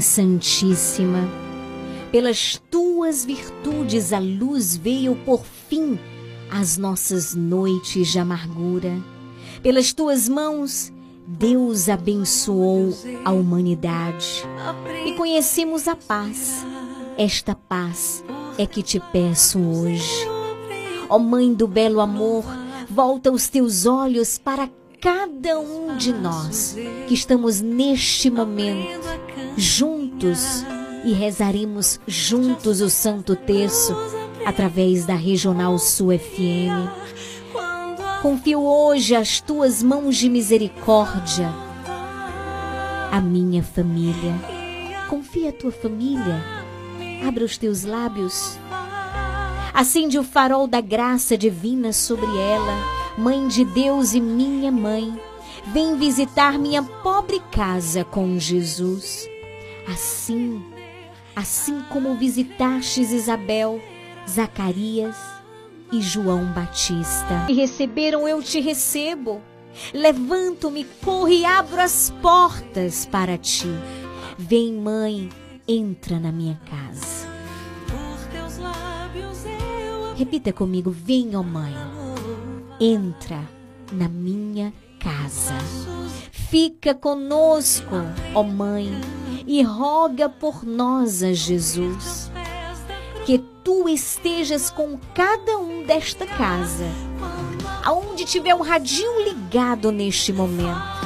Santíssima, 0.00 1.28
pelas 2.10 2.60
tuas 2.70 3.24
virtudes 3.24 4.12
a 4.12 4.18
luz 4.18 4.76
veio 4.76 5.14
por 5.24 5.44
fim 5.68 5.98
às 6.50 6.76
nossas 6.76 7.34
noites 7.34 8.08
de 8.08 8.18
amargura. 8.18 8.96
Pelas 9.62 9.92
tuas 9.92 10.28
mãos, 10.28 10.92
Deus 11.26 11.88
abençoou 11.88 12.96
a 13.24 13.32
humanidade 13.32 14.42
e 15.04 15.12
conhecemos 15.12 15.86
a 15.86 15.94
paz. 15.94 16.64
Esta 17.18 17.54
paz 17.54 18.24
é 18.56 18.66
que 18.66 18.82
te 18.82 18.98
peço 19.12 19.58
hoje. 19.58 20.26
Ó 21.08 21.18
Mãe 21.18 21.52
do 21.52 21.66
belo 21.66 22.00
amor, 22.00 22.44
volta 22.88 23.30
os 23.30 23.48
teus 23.48 23.84
olhos 23.84 24.38
para 24.38 24.68
cada 25.00 25.58
um 25.60 25.96
de 25.96 26.12
nós 26.12 26.76
que 27.06 27.14
estamos 27.14 27.60
neste 27.60 28.30
momento 28.30 29.00
juntos 29.56 30.64
e 31.04 31.12
rezaremos 31.12 32.00
juntos 32.06 32.80
o 32.80 32.90
Santo 32.90 33.36
Terço 33.36 33.96
através 34.44 35.06
da 35.06 35.14
Regional 35.14 35.78
Sul 35.78 36.18
FM. 36.18 36.90
Confio 38.22 38.60
hoje 38.60 39.14
às 39.14 39.40
tuas 39.40 39.82
mãos 39.82 40.16
de 40.16 40.28
misericórdia 40.28 41.52
a 43.10 43.20
minha 43.20 43.62
família. 43.62 44.34
Confia 45.08 45.50
a 45.50 45.52
tua 45.52 45.72
família. 45.72 46.44
Abra 47.26 47.44
os 47.44 47.56
teus 47.56 47.84
lábios. 47.84 48.58
Acende 49.72 50.18
o 50.18 50.24
farol 50.24 50.66
da 50.66 50.80
graça 50.80 51.38
divina 51.38 51.92
sobre 51.92 52.26
ela. 52.26 53.07
Mãe 53.18 53.48
de 53.48 53.64
Deus 53.64 54.14
e 54.14 54.20
minha 54.20 54.70
mãe, 54.70 55.20
vem 55.72 55.96
visitar 55.96 56.56
minha 56.56 56.84
pobre 56.84 57.42
casa 57.50 58.04
com 58.04 58.38
Jesus. 58.38 59.28
Assim, 59.92 60.64
assim 61.34 61.82
como 61.90 62.14
visitastes 62.14 63.10
Isabel, 63.10 63.82
Zacarias 64.24 65.16
e 65.90 66.00
João 66.00 66.44
Batista. 66.52 67.46
E 67.48 67.54
receberam, 67.54 68.28
eu 68.28 68.40
te 68.40 68.60
recebo. 68.60 69.42
Levanto-me, 69.92 70.84
corro 71.04 71.28
e 71.28 71.44
abro 71.44 71.80
as 71.80 72.14
portas 72.22 73.04
para 73.04 73.36
ti. 73.36 73.66
Vem, 74.38 74.74
mãe, 74.74 75.28
entra 75.66 76.20
na 76.20 76.30
minha 76.30 76.60
casa. 76.70 77.26
Repita 80.14 80.52
comigo: 80.52 80.90
Vem, 80.92 81.34
ó 81.34 81.42
mãe, 81.42 81.74
entra 82.80 83.40
na 83.92 84.08
minha 84.08 84.72
casa. 85.00 85.54
Fica 86.30 86.94
conosco, 86.94 87.96
ó 88.34 88.42
mãe, 88.42 88.90
e 89.46 89.62
roga 89.62 90.28
por 90.28 90.64
nós 90.64 91.22
a 91.22 91.32
Jesus. 91.32 92.30
Que 93.26 93.38
tu 93.62 93.88
estejas 93.88 94.70
com 94.70 94.98
cada 95.14 95.58
um 95.58 95.82
desta 95.84 96.26
casa, 96.26 96.86
aonde 97.84 98.24
tiver 98.24 98.54
o 98.54 98.62
radinho 98.62 99.24
ligado 99.24 99.92
neste 99.92 100.32
momento. 100.32 100.98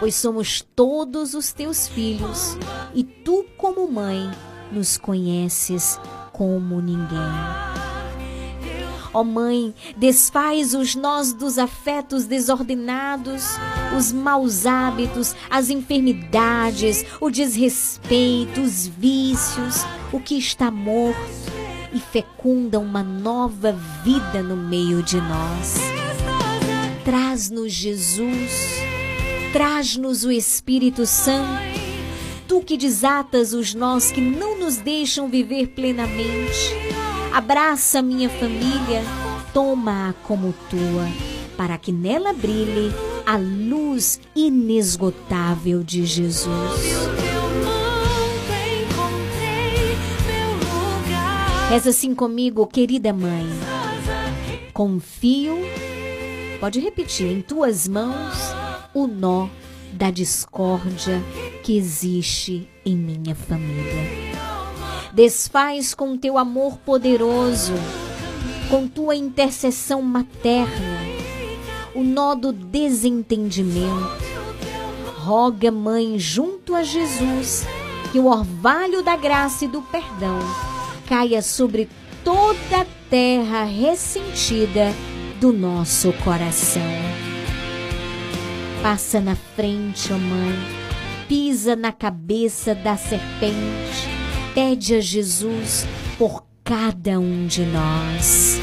Pois 0.00 0.14
somos 0.14 0.60
todos 0.74 1.34
os 1.34 1.52
teus 1.52 1.88
filhos 1.88 2.56
e 2.94 3.04
tu, 3.04 3.44
como 3.56 3.90
mãe, 3.90 4.30
nos 4.72 4.96
conheces 4.96 5.98
como 6.32 6.80
ninguém. 6.80 7.83
Ó 9.14 9.22
Mãe, 9.22 9.72
desfaz 9.96 10.74
os 10.74 10.96
nós 10.96 11.32
dos 11.32 11.56
afetos 11.56 12.24
desordenados, 12.24 13.44
os 13.96 14.10
maus 14.10 14.66
hábitos, 14.66 15.36
as 15.48 15.70
enfermidades, 15.70 17.06
o 17.20 17.30
desrespeito, 17.30 18.60
os 18.60 18.88
vícios, 18.88 19.86
o 20.12 20.18
que 20.18 20.36
está 20.36 20.68
morto 20.68 21.44
e 21.92 22.00
fecunda 22.00 22.80
uma 22.80 23.04
nova 23.04 23.72
vida 24.02 24.42
no 24.42 24.56
meio 24.56 25.00
de 25.00 25.18
nós. 25.18 25.76
Traz-nos 27.04 27.72
Jesus, 27.72 28.50
traz-nos 29.52 30.24
o 30.24 30.32
Espírito 30.32 31.06
Santo, 31.06 31.62
tu 32.48 32.60
que 32.62 32.76
desatas 32.76 33.52
os 33.52 33.74
nós 33.74 34.10
que 34.10 34.20
não 34.20 34.58
nos 34.58 34.78
deixam 34.78 35.28
viver 35.28 35.68
plenamente. 35.68 37.03
Abraça 37.34 38.00
minha 38.00 38.30
família, 38.30 39.02
toma-a 39.52 40.12
como 40.22 40.54
tua, 40.70 41.08
para 41.56 41.76
que 41.76 41.90
nela 41.90 42.32
brilhe 42.32 42.92
a 43.26 43.36
luz 43.36 44.20
inesgotável 44.36 45.82
de 45.82 46.06
Jesus. 46.06 46.80
Reza 51.68 51.90
assim 51.90 52.14
comigo, 52.14 52.68
querida 52.68 53.12
mãe. 53.12 53.44
Confio, 54.72 55.58
pode 56.60 56.78
repetir, 56.78 57.26
em 57.26 57.42
tuas 57.42 57.88
mãos 57.88 58.38
o 58.94 59.08
nó 59.08 59.48
da 59.92 60.08
discórdia 60.08 61.20
que 61.64 61.76
existe 61.76 62.68
em 62.86 62.96
minha 62.96 63.34
família. 63.34 64.53
Desfaz 65.14 65.94
com 65.94 66.18
teu 66.18 66.36
amor 66.36 66.78
poderoso, 66.78 67.72
com 68.68 68.88
tua 68.88 69.14
intercessão 69.14 70.02
materna, 70.02 70.98
o 71.94 72.02
nó 72.02 72.34
do 72.34 72.52
desentendimento. 72.52 74.24
Roga, 75.18 75.70
mãe, 75.70 76.18
junto 76.18 76.74
a 76.74 76.82
Jesus, 76.82 77.64
que 78.10 78.18
o 78.18 78.26
orvalho 78.26 79.04
da 79.04 79.16
graça 79.16 79.64
e 79.64 79.68
do 79.68 79.80
perdão 79.82 80.40
caia 81.06 81.40
sobre 81.42 81.88
toda 82.24 82.80
a 82.80 82.86
terra 83.08 83.62
ressentida 83.62 84.92
do 85.40 85.52
nosso 85.52 86.12
coração. 86.24 86.82
Passa 88.82 89.20
na 89.20 89.36
frente, 89.36 90.12
ó 90.12 90.18
mãe, 90.18 90.58
pisa 91.28 91.76
na 91.76 91.92
cabeça 91.92 92.74
da 92.74 92.96
serpente, 92.96 94.13
pede 94.54 94.94
a 94.94 95.00
Jesus 95.00 95.84
por 96.16 96.44
cada 96.62 97.18
um 97.18 97.46
de 97.46 97.62
nós. 97.66 98.60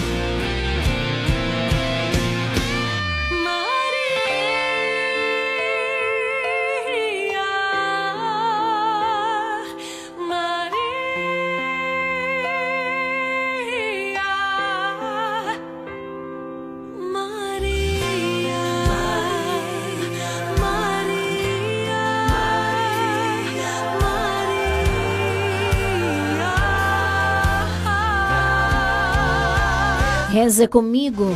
Reza 30.52 30.68
comigo, 30.68 31.34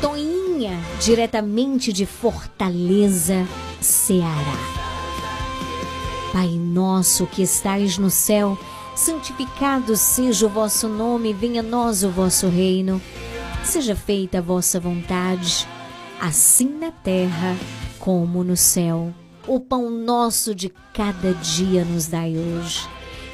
Toinha, 0.00 0.78
diretamente 1.00 1.92
de 1.92 2.06
Fortaleza, 2.06 3.44
Ceará. 3.80 4.56
Pai 6.32 6.46
nosso 6.50 7.26
que 7.26 7.42
estais 7.42 7.98
no 7.98 8.08
céu, 8.08 8.56
santificado 8.94 9.96
seja 9.96 10.46
o 10.46 10.48
vosso 10.48 10.86
nome, 10.86 11.32
venha 11.32 11.58
a 11.58 11.64
nós 11.64 12.04
o 12.04 12.08
vosso 12.08 12.46
reino. 12.46 13.02
Seja 13.64 13.96
feita 13.96 14.38
a 14.38 14.42
vossa 14.42 14.78
vontade, 14.78 15.66
assim 16.20 16.68
na 16.78 16.92
terra 16.92 17.56
como 17.98 18.44
no 18.44 18.56
céu. 18.56 19.12
O 19.44 19.58
pão 19.58 19.90
nosso 19.90 20.54
de 20.54 20.72
cada 20.94 21.34
dia 21.34 21.84
nos 21.84 22.06
dai 22.06 22.36
hoje. 22.36 22.88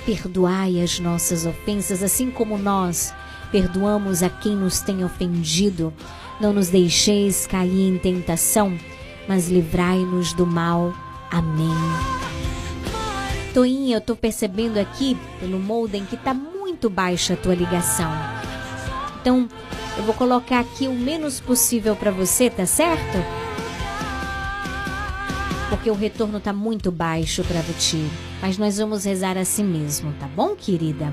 Perdoai 0.07 0.81
as 0.81 0.99
nossas 0.99 1.45
ofensas, 1.45 2.03
assim 2.03 2.31
como 2.31 2.57
nós 2.57 3.13
perdoamos 3.55 4.25
a 4.25 4.29
quem 4.29 4.57
nos 4.57 4.81
tem 4.81 5.05
ofendido. 5.05 5.95
Não 6.41 6.53
nos 6.53 6.71
deixeis 6.71 7.47
cair 7.47 7.89
em 7.89 7.97
tentação, 7.97 8.77
mas 9.29 9.49
livrai-nos 9.49 10.33
do 10.33 10.45
mal. 10.45 10.93
Amém. 11.31 11.69
Toinha, 13.55 13.99
eu 13.99 14.01
tô 14.01 14.17
percebendo 14.17 14.77
aqui 14.77 15.17
pelo 15.39 15.61
molden 15.61 16.05
que 16.05 16.17
tá 16.17 16.35
muito 16.35 16.91
baixa 16.91 17.35
a 17.35 17.37
tua 17.37 17.55
ligação. 17.55 18.11
Então, 19.21 19.49
eu 19.97 20.03
vou 20.03 20.15
colocar 20.15 20.59
aqui 20.59 20.89
o 20.89 20.93
menos 20.93 21.39
possível 21.39 21.95
para 21.95 22.11
você, 22.11 22.51
tá 22.51 22.67
certo? 22.67 23.19
Porque 25.69 25.89
o 25.89 25.95
retorno 25.95 26.41
tá 26.41 26.53
muito 26.53 26.91
baixo 26.91 27.45
para 27.45 27.63
ti. 27.79 28.05
Mas 28.43 28.59
nós 28.59 28.79
vamos 28.79 29.05
rezar 29.05 29.39
assim 29.39 29.63
mesmo, 29.63 30.13
tá 30.19 30.27
bom, 30.27 30.57
querida? 30.57 31.13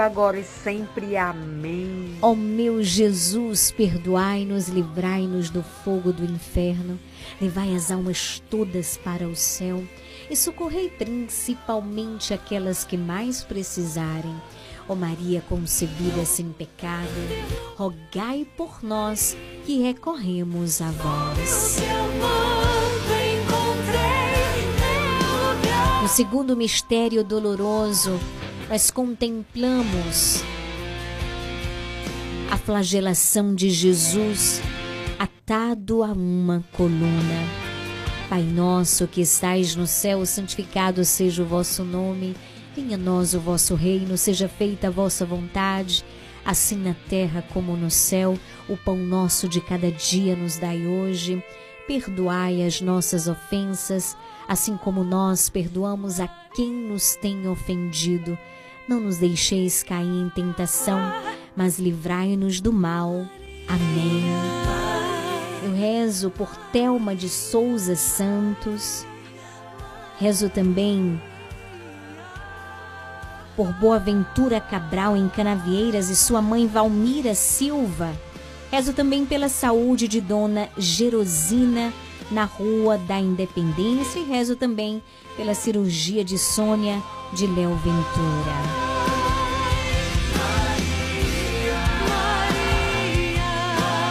agora 0.00 0.38
e 0.38 0.44
sempre. 0.44 1.16
Amém. 1.16 2.16
Ó 2.22 2.34
meu 2.34 2.82
Jesus, 2.82 3.70
perdoai-nos, 3.70 4.68
livrai-nos 4.68 5.50
do 5.50 5.62
fogo 5.62 6.12
do 6.12 6.24
inferno, 6.24 6.98
levai 7.40 7.74
as 7.74 7.90
almas 7.90 8.42
todas 8.48 8.96
para 8.96 9.28
o 9.28 9.36
céu 9.36 9.82
e 10.30 10.36
socorrei 10.36 10.88
principalmente 10.88 12.32
aquelas 12.32 12.84
que 12.84 12.96
mais 12.96 13.42
precisarem. 13.42 14.34
Ó 14.88 14.94
Maria 14.94 15.42
concebida 15.48 16.24
sem 16.24 16.50
pecado, 16.52 17.08
rogai 17.76 18.46
por 18.56 18.82
nós 18.82 19.36
que 19.64 19.80
recorremos 19.82 20.80
a 20.80 20.90
vós. 20.90 21.76
No 26.02 26.08
segundo 26.08 26.56
mistério 26.56 27.22
doloroso, 27.22 28.18
nós 28.70 28.88
contemplamos 28.88 30.44
a 32.48 32.56
flagelação 32.56 33.52
de 33.52 33.68
Jesus 33.68 34.62
atado 35.18 36.04
a 36.04 36.12
uma 36.12 36.64
coluna. 36.70 37.48
Pai 38.28 38.42
nosso 38.44 39.08
que 39.08 39.22
estais 39.22 39.74
no 39.74 39.88
céu, 39.88 40.24
santificado 40.24 41.04
seja 41.04 41.42
o 41.42 41.46
vosso 41.46 41.82
nome. 41.82 42.36
Venha 42.76 42.94
a 42.94 42.98
nós 42.98 43.34
o 43.34 43.40
vosso 43.40 43.74
reino, 43.74 44.16
seja 44.16 44.48
feita 44.48 44.86
a 44.86 44.90
vossa 44.90 45.26
vontade, 45.26 46.04
assim 46.44 46.76
na 46.76 46.94
terra 47.08 47.44
como 47.52 47.76
no 47.76 47.90
céu. 47.90 48.38
O 48.68 48.76
pão 48.76 48.96
nosso 48.96 49.48
de 49.48 49.60
cada 49.60 49.90
dia 49.90 50.36
nos 50.36 50.58
dai 50.58 50.86
hoje. 50.86 51.42
Perdoai 51.88 52.64
as 52.64 52.80
nossas 52.80 53.26
ofensas, 53.26 54.16
assim 54.46 54.76
como 54.76 55.02
nós 55.02 55.48
perdoamos 55.48 56.20
a 56.20 56.28
quem 56.54 56.72
nos 56.72 57.16
tem 57.16 57.48
ofendido. 57.48 58.38
Não 58.90 58.98
nos 58.98 59.18
deixeis 59.18 59.84
cair 59.84 60.04
em 60.04 60.28
tentação, 60.30 60.98
mas 61.54 61.78
livrai-nos 61.78 62.60
do 62.60 62.72
mal. 62.72 63.24
Amém. 63.68 64.24
Eu 65.62 65.72
rezo 65.72 66.28
por 66.28 66.56
Telma 66.72 67.14
de 67.14 67.28
Souza 67.28 67.94
Santos. 67.94 69.06
Rezo 70.18 70.48
também 70.48 71.22
por 73.54 73.72
Boaventura 73.74 74.60
Cabral 74.60 75.16
em 75.16 75.28
Canavieiras 75.28 76.08
e 76.08 76.16
sua 76.16 76.42
mãe 76.42 76.66
Valmira 76.66 77.32
Silva. 77.36 78.12
Rezo 78.72 78.92
também 78.92 79.24
pela 79.24 79.48
saúde 79.48 80.08
de 80.08 80.20
Dona 80.20 80.68
Gerosina 80.76 81.92
na 82.30 82.44
Rua 82.44 82.96
da 82.96 83.18
Independência 83.18 84.18
e 84.20 84.24
rezo 84.24 84.56
também 84.56 85.02
pela 85.36 85.54
cirurgia 85.54 86.24
de 86.24 86.38
Sônia 86.38 87.02
de 87.32 87.46
Léo 87.46 87.74
Ventura. 87.76 88.89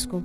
School. 0.00 0.24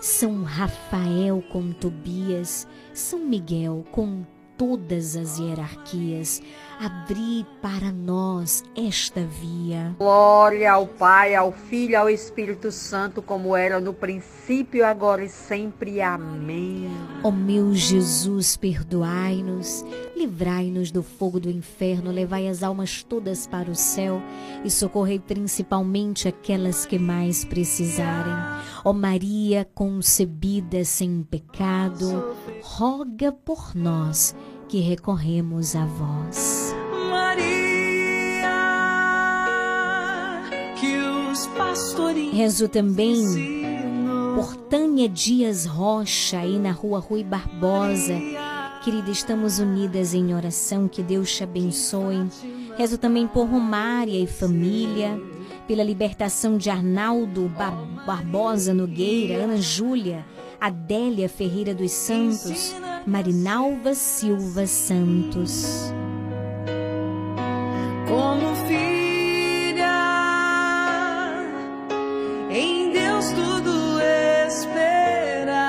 São 0.00 0.42
Rafael 0.42 1.42
com 1.50 1.72
Tobias, 1.72 2.66
São 2.92 3.18
Miguel 3.18 3.84
com 3.90 4.24
todas 4.56 5.16
as 5.16 5.38
hierarquias, 5.38 6.42
abri 6.84 7.46
para 7.62 7.92
nós 7.92 8.64
esta 8.76 9.20
via. 9.24 9.94
Glória 9.98 10.72
ao 10.72 10.84
Pai, 10.84 11.32
ao 11.32 11.52
Filho 11.52 11.96
ao 11.96 12.10
Espírito 12.10 12.72
Santo, 12.72 13.22
como 13.22 13.54
era 13.54 13.78
no 13.78 13.94
princípio, 13.94 14.84
agora 14.84 15.24
e 15.24 15.28
sempre. 15.28 16.00
Amém. 16.00 16.90
Ó 17.22 17.30
meu 17.30 17.72
Jesus, 17.72 18.56
perdoai-nos, 18.56 19.84
livrai-nos 20.16 20.90
do 20.90 21.04
fogo 21.04 21.38
do 21.38 21.48
inferno, 21.48 22.10
levai 22.10 22.48
as 22.48 22.64
almas 22.64 23.04
todas 23.04 23.46
para 23.46 23.70
o 23.70 23.76
céu 23.76 24.20
e 24.64 24.70
socorrei 24.70 25.20
principalmente 25.20 26.26
aquelas 26.26 26.84
que 26.84 26.98
mais 26.98 27.44
precisarem. 27.44 28.34
Ó 28.84 28.92
Maria 28.92 29.64
concebida 29.72 30.84
sem 30.84 31.22
pecado, 31.22 32.34
roga 32.60 33.30
por 33.30 33.72
nós 33.76 34.34
que 34.72 34.80
recorremos 34.80 35.76
a 35.76 35.84
vós. 35.84 36.74
Maria, 37.10 37.60
que 40.80 40.96
os 41.30 41.46
pastores 41.48 42.32
Rezo 42.32 42.66
também 42.70 43.14
por 44.34 44.56
Tânia 44.56 45.10
Dias 45.10 45.66
Rocha, 45.66 46.38
aí 46.38 46.58
na 46.58 46.70
rua 46.72 47.00
Rui 47.00 47.22
Barbosa. 47.22 48.14
Querida, 48.82 49.10
estamos 49.10 49.58
unidas 49.58 50.14
em 50.14 50.34
oração, 50.34 50.88
que 50.88 51.02
Deus 51.02 51.36
te 51.36 51.44
abençoe. 51.44 52.26
Rezo 52.74 52.96
também 52.96 53.26
por 53.26 53.44
Romária 53.46 54.18
e 54.18 54.26
família, 54.26 55.20
pela 55.68 55.84
libertação 55.84 56.56
de 56.56 56.70
Arnaldo 56.70 57.46
Ba- 57.58 57.76
Barbosa 58.06 58.72
Nogueira, 58.72 59.44
Ana 59.44 59.58
Júlia, 59.58 60.24
Adélia 60.58 61.28
Ferreira 61.28 61.74
dos 61.74 61.90
Santos, 61.92 62.74
Marinalva 63.06 63.94
Silva 63.94 64.66
Santos. 64.66 65.92
como 68.12 68.54
filha, 68.66 69.88
em 72.50 72.92
Deus 72.92 73.32
tudo 73.32 73.98
esperar. 74.46 75.62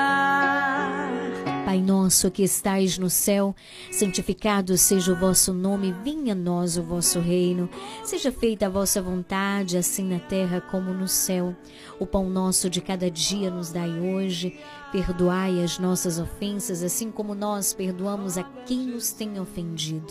Pai 1.64 1.80
nosso 1.80 2.30
que 2.30 2.42
estais 2.42 2.98
no 2.98 3.08
céu, 3.08 3.56
santificado 3.90 4.76
seja 4.76 5.12
o 5.12 5.16
vosso 5.16 5.54
nome, 5.54 5.94
venha 6.04 6.34
a 6.34 6.36
nós 6.36 6.76
o 6.76 6.82
vosso 6.82 7.18
reino. 7.18 7.68
Seja 8.04 8.30
feita 8.30 8.66
a 8.66 8.70
vossa 8.70 9.00
vontade, 9.00 9.78
assim 9.78 10.04
na 10.04 10.18
terra 10.18 10.60
como 10.60 10.92
no 10.92 11.08
céu. 11.08 11.56
O 11.98 12.06
pão 12.06 12.28
nosso 12.28 12.68
de 12.68 12.80
cada 12.82 13.10
dia 13.10 13.50
nos 13.50 13.72
dai 13.72 13.90
hoje. 13.90 14.56
Perdoai 14.94 15.60
as 15.60 15.76
nossas 15.76 16.20
ofensas, 16.20 16.80
assim 16.80 17.10
como 17.10 17.34
nós 17.34 17.74
perdoamos 17.74 18.38
a 18.38 18.44
quem 18.44 18.78
nos 18.86 19.10
tem 19.10 19.40
ofendido. 19.40 20.06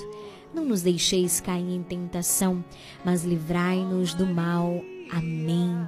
Não 0.54 0.66
nos 0.66 0.82
deixeis 0.82 1.40
cair 1.40 1.74
em 1.74 1.82
tentação, 1.82 2.62
mas 3.06 3.24
livrai-nos 3.24 4.14
do 4.14 4.26
mal. 4.26 4.74
Amém. 5.10 5.88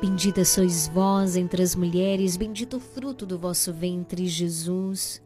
Bendita 0.00 0.44
sois 0.44 0.88
vós 0.88 1.36
entre 1.36 1.62
as 1.62 1.74
mulheres, 1.74 2.36
bendito 2.36 2.76
o 2.76 2.80
fruto 2.80 3.24
do 3.24 3.38
vosso 3.38 3.72
ventre, 3.72 4.26
Jesus. 4.26 5.25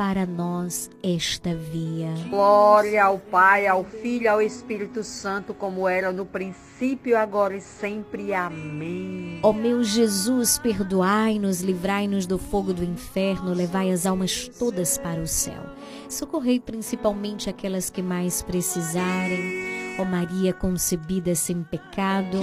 para 0.00 0.24
nós 0.24 0.90
esta 1.02 1.54
via. 1.54 2.08
Glória 2.30 3.04
ao 3.04 3.18
Pai, 3.18 3.66
ao 3.66 3.84
Filho 3.84 4.24
e 4.24 4.28
ao 4.28 4.40
Espírito 4.40 5.04
Santo, 5.04 5.52
como 5.52 5.86
era 5.86 6.10
no 6.10 6.24
princípio, 6.24 7.18
agora 7.18 7.54
e 7.54 7.60
sempre. 7.60 8.32
Amém. 8.32 9.38
Ó 9.42 9.52
meu 9.52 9.84
Jesus, 9.84 10.58
perdoai-nos, 10.58 11.60
livrai-nos 11.60 12.24
do 12.24 12.38
fogo 12.38 12.72
do 12.72 12.82
inferno, 12.82 13.52
levai 13.52 13.90
as 13.90 14.06
almas 14.06 14.48
todas 14.48 14.96
para 14.96 15.20
o 15.20 15.26
céu. 15.26 15.62
Socorrei 16.08 16.58
principalmente 16.58 17.50
aquelas 17.50 17.90
que 17.90 18.00
mais 18.00 18.40
precisarem. 18.40 19.98
Ó 19.98 20.04
Maria 20.06 20.54
concebida 20.54 21.34
sem 21.34 21.62
pecado, 21.62 22.38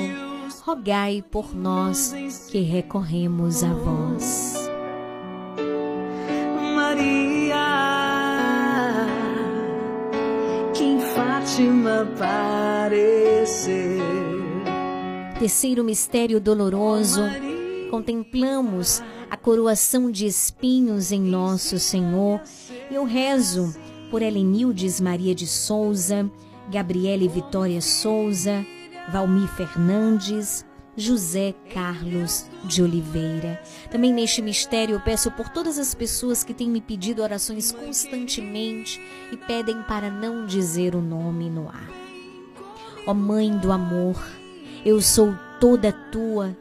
rogai 0.63 1.23
por 1.31 1.55
nós 1.55 2.13
que 2.51 2.59
recorremos 2.59 3.63
a 3.63 3.73
vós. 3.73 4.67
Maria, 6.77 7.36
aparecer. 12.01 14.01
Terceiro 15.39 15.83
mistério 15.83 16.39
doloroso, 16.39 17.21
contemplamos 17.91 19.01
a 19.29 19.37
coroação 19.37 20.09
de 20.09 20.25
espinhos 20.25 21.11
em 21.11 21.21
nosso 21.21 21.79
Senhor. 21.79 22.41
Eu 22.89 23.03
rezo 23.03 23.75
por 24.09 24.21
Helenildes 24.21 24.99
Maria 24.99 25.35
de 25.35 25.45
Souza, 25.45 26.29
Gabriele 26.71 27.27
Vitória 27.27 27.81
Souza, 27.81 28.65
Valmir 29.11 29.47
Fernandes, 29.49 30.65
José 30.99 31.53
Carlos 31.71 32.47
de 32.63 32.81
Oliveira. 32.81 33.61
Também 33.91 34.11
neste 34.11 34.41
mistério 34.41 34.95
eu 34.95 34.99
peço 34.99 35.29
por 35.29 35.47
todas 35.47 35.77
as 35.77 35.93
pessoas 35.93 36.43
que 36.43 36.55
têm 36.55 36.67
me 36.67 36.81
pedido 36.81 37.21
orações 37.21 37.71
constantemente 37.71 38.99
e 39.31 39.37
pedem 39.37 39.83
para 39.83 40.09
não 40.09 40.47
dizer 40.47 40.95
o 40.95 41.01
nome 41.01 41.51
no 41.51 41.69
ar. 41.69 41.87
Ó 43.05 43.13
Mãe 43.13 43.55
do 43.55 43.71
amor, 43.71 44.19
eu 44.83 44.99
sou 44.99 45.35
toda 45.59 45.91
tua, 46.11 46.57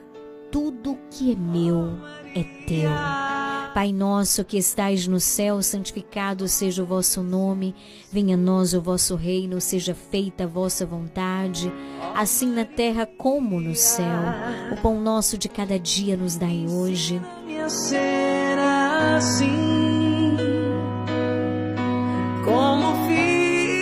tudo 0.52 0.98
que 1.10 1.32
é 1.32 1.34
meu 1.34 1.98
é 2.40 2.44
teu. 2.66 2.90
Pai 3.74 3.92
nosso 3.92 4.44
que 4.44 4.56
estais 4.56 5.06
no 5.06 5.20
céu, 5.20 5.62
santificado 5.62 6.48
seja 6.48 6.82
o 6.82 6.86
vosso 6.86 7.22
nome, 7.22 7.74
venha 8.10 8.34
a 8.34 8.38
nós 8.38 8.72
o 8.72 8.80
vosso 8.80 9.14
reino, 9.16 9.60
seja 9.60 9.94
feita 9.94 10.44
a 10.44 10.46
vossa 10.46 10.86
vontade, 10.86 11.70
assim 12.14 12.50
na 12.50 12.64
terra 12.64 13.04
como 13.04 13.60
no 13.60 13.74
céu. 13.74 14.06
O 14.72 14.80
pão 14.80 14.98
nosso 14.98 15.36
de 15.36 15.48
cada 15.48 15.78
dia 15.78 16.16
nos 16.16 16.36
dai 16.36 16.66
hoje. 16.66 17.20
Assim. 19.16 19.76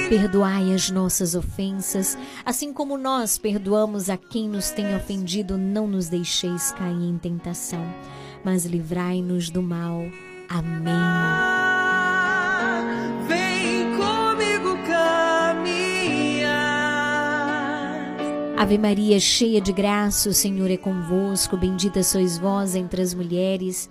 Perdoai 0.08 0.72
as 0.72 0.90
nossas 0.90 1.34
ofensas, 1.34 2.16
assim 2.44 2.72
como 2.72 2.98
nós 2.98 3.38
perdoamos 3.38 4.10
a 4.10 4.16
quem 4.16 4.48
nos 4.48 4.70
tem 4.70 4.94
ofendido, 4.94 5.56
não 5.56 5.86
nos 5.86 6.08
deixeis 6.08 6.72
cair 6.72 7.08
em 7.08 7.18
tentação, 7.18 7.84
mas 8.44 8.66
livrai-nos 8.66 9.50
do 9.50 9.62
mal. 9.62 10.04
Amém. 10.48 10.92
Vem 13.26 13.96
comigo 13.96 14.76
caminhar. 14.86 16.54
Ave 18.56 18.78
Maria, 18.78 19.18
cheia 19.18 19.60
de 19.60 19.72
graça, 19.72 20.28
o 20.28 20.34
Senhor 20.34 20.70
é 20.70 20.76
convosco, 20.76 21.56
bendita 21.56 22.02
sois 22.02 22.38
vós 22.38 22.74
entre 22.74 23.00
as 23.00 23.14
mulheres, 23.14 23.90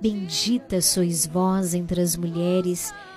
Bendita 0.00 0.80
sois 0.80 1.26
vós 1.26 1.74
entre 1.74 2.00
as 2.00 2.16
mulheres, 2.16 2.92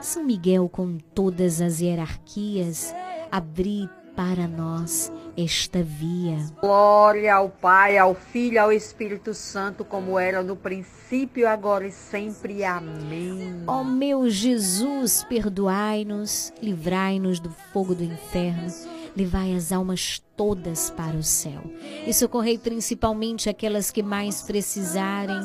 São 0.00 0.24
Miguel 0.24 0.68
com 0.68 0.98
todas 1.14 1.60
as 1.60 1.80
hierarquias, 1.80 2.94
abri 3.30 3.88
para 4.16 4.46
nós 4.46 5.12
esta 5.36 5.82
via. 5.82 6.38
Glória 6.60 7.34
ao 7.34 7.48
Pai, 7.48 7.98
ao 7.98 8.14
Filho 8.14 8.60
ao 8.60 8.72
Espírito 8.72 9.34
Santo, 9.34 9.84
como 9.84 10.18
era 10.18 10.42
no 10.42 10.56
princípio, 10.56 11.48
agora 11.48 11.86
e 11.86 11.92
sempre. 11.92 12.64
Amém. 12.64 13.64
Ó 13.66 13.82
meu 13.82 14.30
Jesus, 14.30 15.24
perdoai-nos, 15.24 16.52
livrai-nos 16.62 17.40
do 17.40 17.50
fogo 17.72 17.94
do 17.94 18.04
inferno, 18.04 18.72
levai 19.16 19.54
as 19.54 19.72
almas 19.72 20.22
todas 20.36 20.90
para 20.90 21.16
o 21.16 21.22
céu 21.22 21.62
e 22.06 22.12
socorrei 22.12 22.58
principalmente 22.58 23.48
aquelas 23.48 23.90
que 23.90 24.02
mais 24.02 24.42
precisarem. 24.42 25.40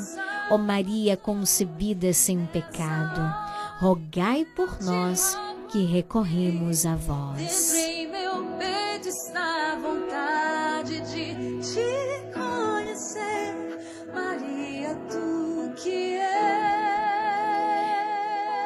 Ó 0.52 0.58
Maria 0.58 1.16
concebida 1.16 2.12
sem 2.12 2.46
pecado, 2.48 3.22
rogai 3.80 4.46
por 4.58 4.82
nós 4.82 5.38
que 5.70 5.86
recorremos 5.86 6.86
a 6.86 6.98
vós. 6.98 7.72
Meu 8.12 8.44
peito 8.58 9.08
está 9.08 9.80
vontade 9.82 11.00
de 11.00 11.34
te 11.62 12.34
conhecer, 12.34 13.80
Maria, 14.14 14.96
tu 15.10 15.72
que 15.82 16.18
és. 16.18 16.80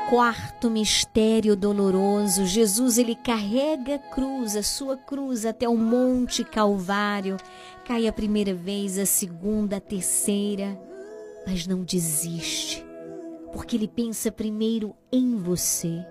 Quarto 0.09 0.71
mistério 0.71 1.55
doloroso, 1.55 2.47
Jesus 2.47 2.97
ele 2.97 3.15
carrega 3.15 3.95
a 3.95 3.99
cruz, 3.99 4.55
a 4.55 4.63
sua 4.63 4.97
cruz 4.97 5.45
até 5.45 5.69
o 5.69 5.77
Monte 5.77 6.43
Calvário. 6.43 7.37
Cai 7.85 8.07
a 8.07 8.13
primeira 8.13 8.55
vez, 8.55 8.97
a 8.97 9.05
segunda, 9.05 9.77
a 9.77 9.79
terceira, 9.79 10.75
mas 11.45 11.67
não 11.67 11.83
desiste, 11.83 12.83
porque 13.53 13.77
ele 13.77 13.87
pensa 13.87 14.31
primeiro 14.31 14.95
em 15.11 15.37
você. 15.37 16.03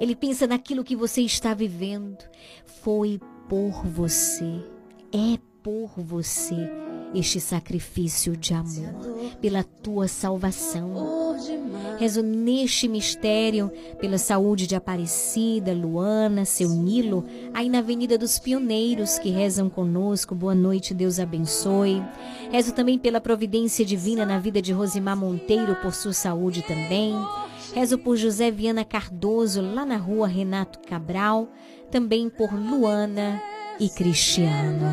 Ele 0.00 0.16
pensa 0.16 0.46
naquilo 0.46 0.82
que 0.82 0.96
você 0.96 1.20
está 1.20 1.52
vivendo. 1.52 2.24
Foi 2.64 3.20
por 3.48 3.86
você, 3.86 4.64
é 5.12 5.38
por 5.62 5.90
você 5.96 6.70
este 7.14 7.40
sacrifício 7.40 8.36
de 8.36 8.52
amor, 8.52 8.94
pela 9.40 9.64
tua 9.64 10.08
salvação. 10.08 11.36
Rezo 11.98 12.22
neste 12.22 12.86
mistério 12.86 13.70
pela 13.98 14.18
saúde 14.18 14.66
de 14.66 14.76
Aparecida, 14.76 15.72
Luana, 15.72 16.44
seu 16.44 16.68
Nilo, 16.68 17.24
aí 17.54 17.68
na 17.68 17.78
Avenida 17.78 18.18
dos 18.18 18.38
Pioneiros 18.38 19.18
que 19.18 19.30
rezam 19.30 19.68
conosco. 19.70 20.34
Boa 20.34 20.54
noite, 20.54 20.94
Deus 20.94 21.18
abençoe. 21.18 22.02
Rezo 22.50 22.72
também 22.72 22.98
pela 22.98 23.20
providência 23.20 23.84
divina 23.84 24.26
na 24.26 24.38
vida 24.38 24.60
de 24.60 24.72
Rosimar 24.72 25.16
Monteiro, 25.16 25.76
por 25.76 25.94
sua 25.94 26.12
saúde 26.12 26.62
também. 26.62 27.14
Rezo 27.74 27.98
por 27.98 28.16
José 28.16 28.50
Viana 28.50 28.84
Cardoso, 28.84 29.60
lá 29.60 29.84
na 29.84 29.96
rua 29.96 30.26
Renato 30.26 30.78
Cabral, 30.80 31.48
também 31.90 32.28
por 32.28 32.52
Luana 32.52 33.42
e 33.80 33.88
Cristiano. 33.88 34.92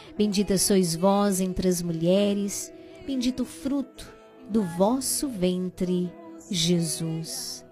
Bendita 0.17 0.57
sois 0.57 0.95
vós 0.95 1.39
entre 1.39 1.67
as 1.67 1.81
mulheres, 1.81 2.71
bendito 3.05 3.43
o 3.43 3.45
fruto 3.45 4.11
do 4.49 4.63
vosso 4.63 5.27
ventre, 5.27 6.11
Jesus. 6.49 7.65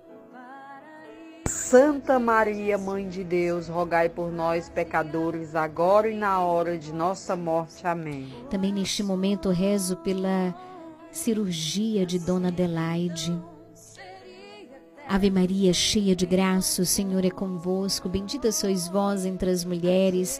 Santa 1.46 2.18
Maria, 2.18 2.78
Mãe 2.78 3.08
de 3.08 3.24
Deus, 3.24 3.68
rogai 3.68 4.10
por 4.10 4.32
nós, 4.32 4.70
pecadores, 4.70 5.56
agora 5.56 6.10
e 6.10 6.16
na 6.16 6.40
hora 6.42 6.78
de 6.78 6.94
nossa 6.94 7.36
morte. 7.36 7.86
Amém. 7.86 8.28
Também 8.50 8.74
neste 8.74 9.04
momento 9.04 9.50
rezo 9.50 9.98
pela 9.98 10.56
cirurgia 11.12 12.06
de 12.06 12.18
Dona 12.18 12.48
Adelaide. 12.48 13.38
Ave 15.08 15.32
Maria, 15.32 15.74
cheia 15.74 16.16
de 16.16 16.26
graça, 16.26 16.84
o 16.84 16.86
Senhor 16.86 17.26
é 17.26 17.32
convosco. 17.32 18.08
Bendita 18.08 18.52
sois 18.52 18.88
vós 18.88 19.26
entre 19.26 19.50
as 19.50 19.66
mulheres, 19.66 20.40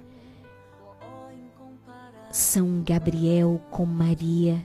São 2.31 2.81
Gabriel 2.81 3.59
com 3.69 3.85
Maria, 3.85 4.63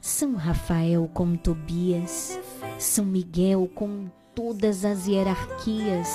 São 0.00 0.34
Rafael 0.34 1.08
com 1.14 1.36
Tobias, 1.36 2.36
São 2.80 3.04
Miguel 3.04 3.70
com 3.72 4.10
todas 4.34 4.84
as 4.84 5.06
hierarquias, 5.06 6.08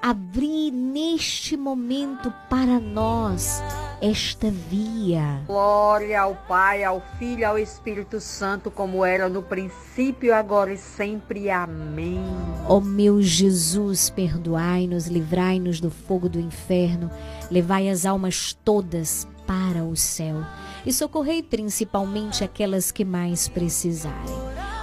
abri 0.00 0.70
neste 0.70 1.54
momento 1.54 2.32
para 2.48 2.80
nós 2.80 3.62
esta 4.00 4.50
via. 4.50 5.42
Glória 5.46 6.22
ao 6.22 6.34
Pai, 6.34 6.82
ao 6.82 7.02
Filho 7.18 7.40
e 7.40 7.44
ao 7.44 7.58
Espírito 7.58 8.18
Santo, 8.18 8.70
como 8.70 9.04
era 9.04 9.28
no 9.28 9.42
princípio, 9.42 10.34
agora 10.34 10.72
e 10.72 10.78
sempre. 10.78 11.50
Amém. 11.50 12.24
Ó 12.66 12.80
meu 12.80 13.20
Jesus, 13.20 14.08
perdoai-nos, 14.08 15.08
livrai-nos 15.08 15.78
do 15.78 15.90
fogo 15.90 16.26
do 16.26 16.40
inferno, 16.40 17.10
levai 17.50 17.90
as 17.90 18.06
almas 18.06 18.54
todas 18.64 19.28
para 19.46 19.84
o 19.84 19.96
céu 19.96 20.44
e 20.84 20.92
socorrei 20.92 21.42
principalmente 21.42 22.44
aquelas 22.44 22.90
que 22.90 23.04
mais 23.04 23.48
precisarem. 23.48 24.34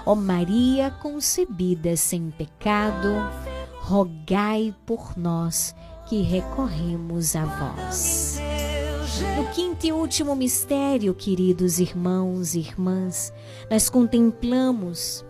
Ó 0.06 0.16
Maria 0.16 0.92
concebida 1.02 1.96
sem 1.96 2.30
pecado, 2.32 3.10
rogai 3.80 4.76
por 4.86 5.18
nós 5.18 5.76
que 6.08 6.22
recorremos 6.22 7.36
a 7.36 7.46
vós. 7.46 8.40
No 9.38 9.48
quinto 9.52 9.86
e 9.86 9.92
último 9.92 10.36
mistério, 10.36 11.14
queridos 11.14 11.80
irmãos 11.80 12.56
e 12.56 12.60
irmãs, 12.60 13.32
nós 13.70 13.90
contemplamos 13.90 15.24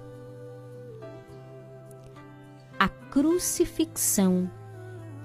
a 2.80 2.88
crucifixão 2.88 4.50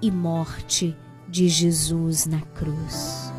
e 0.01 0.11
morte 0.11 0.95
de 1.27 1.47
Jesus 1.47 2.25
na 2.25 2.41
cruz. 2.41 3.38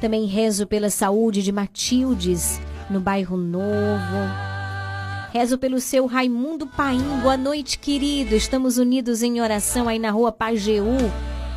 Também 0.00 0.24
rezo 0.24 0.66
pela 0.66 0.88
saúde 0.88 1.42
de 1.42 1.52
Matildes, 1.52 2.58
no 2.88 3.00
bairro 3.00 3.36
Novo. 3.36 4.50
Rezo 5.30 5.58
pelo 5.58 5.78
seu 5.78 6.06
Raimundo 6.06 6.66
Paim. 6.66 7.20
Boa 7.22 7.36
noite, 7.36 7.78
querido. 7.78 8.34
Estamos 8.34 8.78
unidos 8.78 9.22
em 9.22 9.40
oração 9.40 9.88
aí 9.88 9.98
na 9.98 10.10
rua 10.10 10.32
Pajeú. 10.32 10.96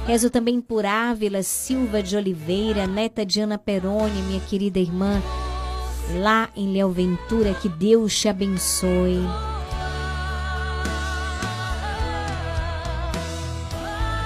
Rezo 0.06 0.30
também 0.30 0.60
por 0.60 0.86
Ávila 0.86 1.42
Silva 1.42 2.04
de 2.04 2.18
Oliveira, 2.18 2.86
neta 2.86 3.26
de 3.26 3.40
Ana 3.40 3.58
Peroni, 3.58 4.22
minha 4.24 4.42
querida 4.42 4.78
irmã, 4.78 5.22
lá 6.20 6.50
em 6.54 6.74
Léo 6.74 6.90
Ventura. 6.90 7.54
Que 7.54 7.70
Deus 7.70 8.20
te 8.20 8.28
abençoe. 8.28 9.22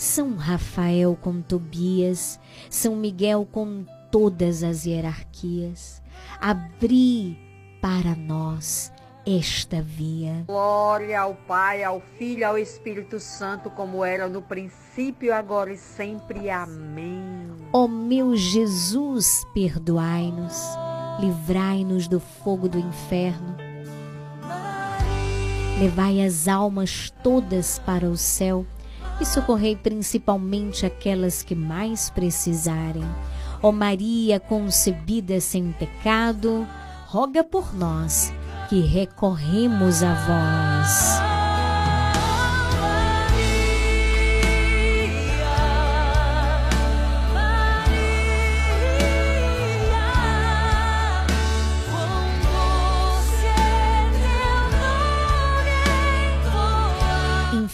São 0.00 0.34
Rafael 0.34 1.14
com 1.20 1.42
Tobias, 1.42 2.40
São 2.70 2.96
Miguel 2.96 3.46
com 3.52 3.84
todas 4.10 4.62
as 4.62 4.86
hierarquias, 4.86 6.00
abri 6.40 7.38
para 7.82 8.16
nós 8.16 8.90
esta 9.26 9.82
via. 9.82 10.44
Glória 10.46 11.20
ao 11.20 11.34
Pai, 11.34 11.84
ao 11.84 12.00
Filho 12.16 12.40
e 12.40 12.44
ao 12.44 12.56
Espírito 12.56 13.20
Santo, 13.20 13.68
como 13.68 14.02
era 14.02 14.26
no 14.26 14.40
princípio, 14.40 15.34
agora 15.34 15.70
e 15.70 15.76
sempre. 15.76 16.48
Amém. 16.48 17.50
Ó 17.70 17.86
meu 17.86 18.34
Jesus, 18.34 19.44
perdoai-nos, 19.52 20.64
livrai-nos 21.20 22.08
do 22.08 22.20
fogo 22.20 22.70
do 22.70 22.78
inferno. 22.78 23.54
Levai 25.78 26.24
as 26.24 26.48
almas 26.48 27.12
todas 27.22 27.78
para 27.80 28.08
o 28.08 28.16
céu 28.16 28.64
e 29.20 29.26
socorrei 29.26 29.76
principalmente 29.76 30.86
aquelas 30.86 31.42
que 31.42 31.54
mais 31.54 32.10
precisarem. 32.10 33.04
Ó 33.62 33.70
Maria 33.70 34.40
concebida 34.40 35.40
sem 35.40 35.72
pecado, 35.72 36.66
roga 37.06 37.44
por 37.44 37.74
nós 37.74 38.32
que 38.68 38.80
recorremos 38.80 40.02
a 40.02 40.14
vós. 40.14 41.29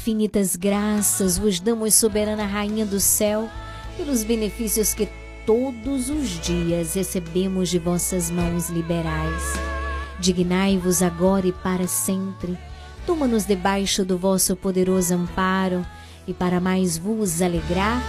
Infinitas 0.06 0.54
graças 0.54 1.36
vos 1.36 1.58
damos, 1.58 1.92
soberana 1.94 2.46
Rainha 2.46 2.86
do 2.86 3.00
céu, 3.00 3.48
pelos 3.96 4.22
benefícios 4.22 4.94
que 4.94 5.08
todos 5.44 6.10
os 6.10 6.28
dias 6.42 6.94
recebemos 6.94 7.68
de 7.70 7.80
vossas 7.80 8.30
mãos 8.30 8.70
liberais. 8.70 9.42
Dignai-vos 10.20 11.02
agora 11.02 11.48
e 11.48 11.52
para 11.52 11.88
sempre. 11.88 12.56
Toma-nos 13.04 13.46
debaixo 13.46 14.04
do 14.04 14.16
vosso 14.16 14.54
poderoso 14.54 15.12
amparo 15.12 15.84
e 16.24 16.32
para 16.32 16.60
mais 16.60 16.96
vos 16.96 17.42
alegrar, 17.42 18.00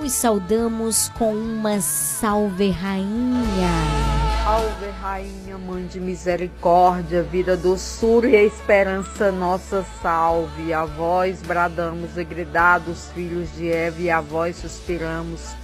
os 0.00 0.10
saudamos 0.10 1.08
com 1.10 1.32
uma 1.32 1.80
salve 1.80 2.70
rainha. 2.70 4.27
Salve, 4.48 4.88
Rainha, 5.02 5.58
Mãe 5.58 5.86
de 5.86 6.00
Misericórdia, 6.00 7.22
vida, 7.22 7.54
doçura 7.54 8.26
e 8.30 8.46
esperança, 8.46 9.30
nossa 9.30 9.84
salve. 10.00 10.72
A 10.72 10.86
vós 10.86 11.42
bradamos 11.42 12.16
e 12.16 12.24
gridados, 12.24 13.10
filhos 13.10 13.54
de 13.54 13.70
Eva, 13.70 14.00
e 14.00 14.10
a 14.10 14.22
vós 14.22 14.56
suspiramos, 14.56 15.54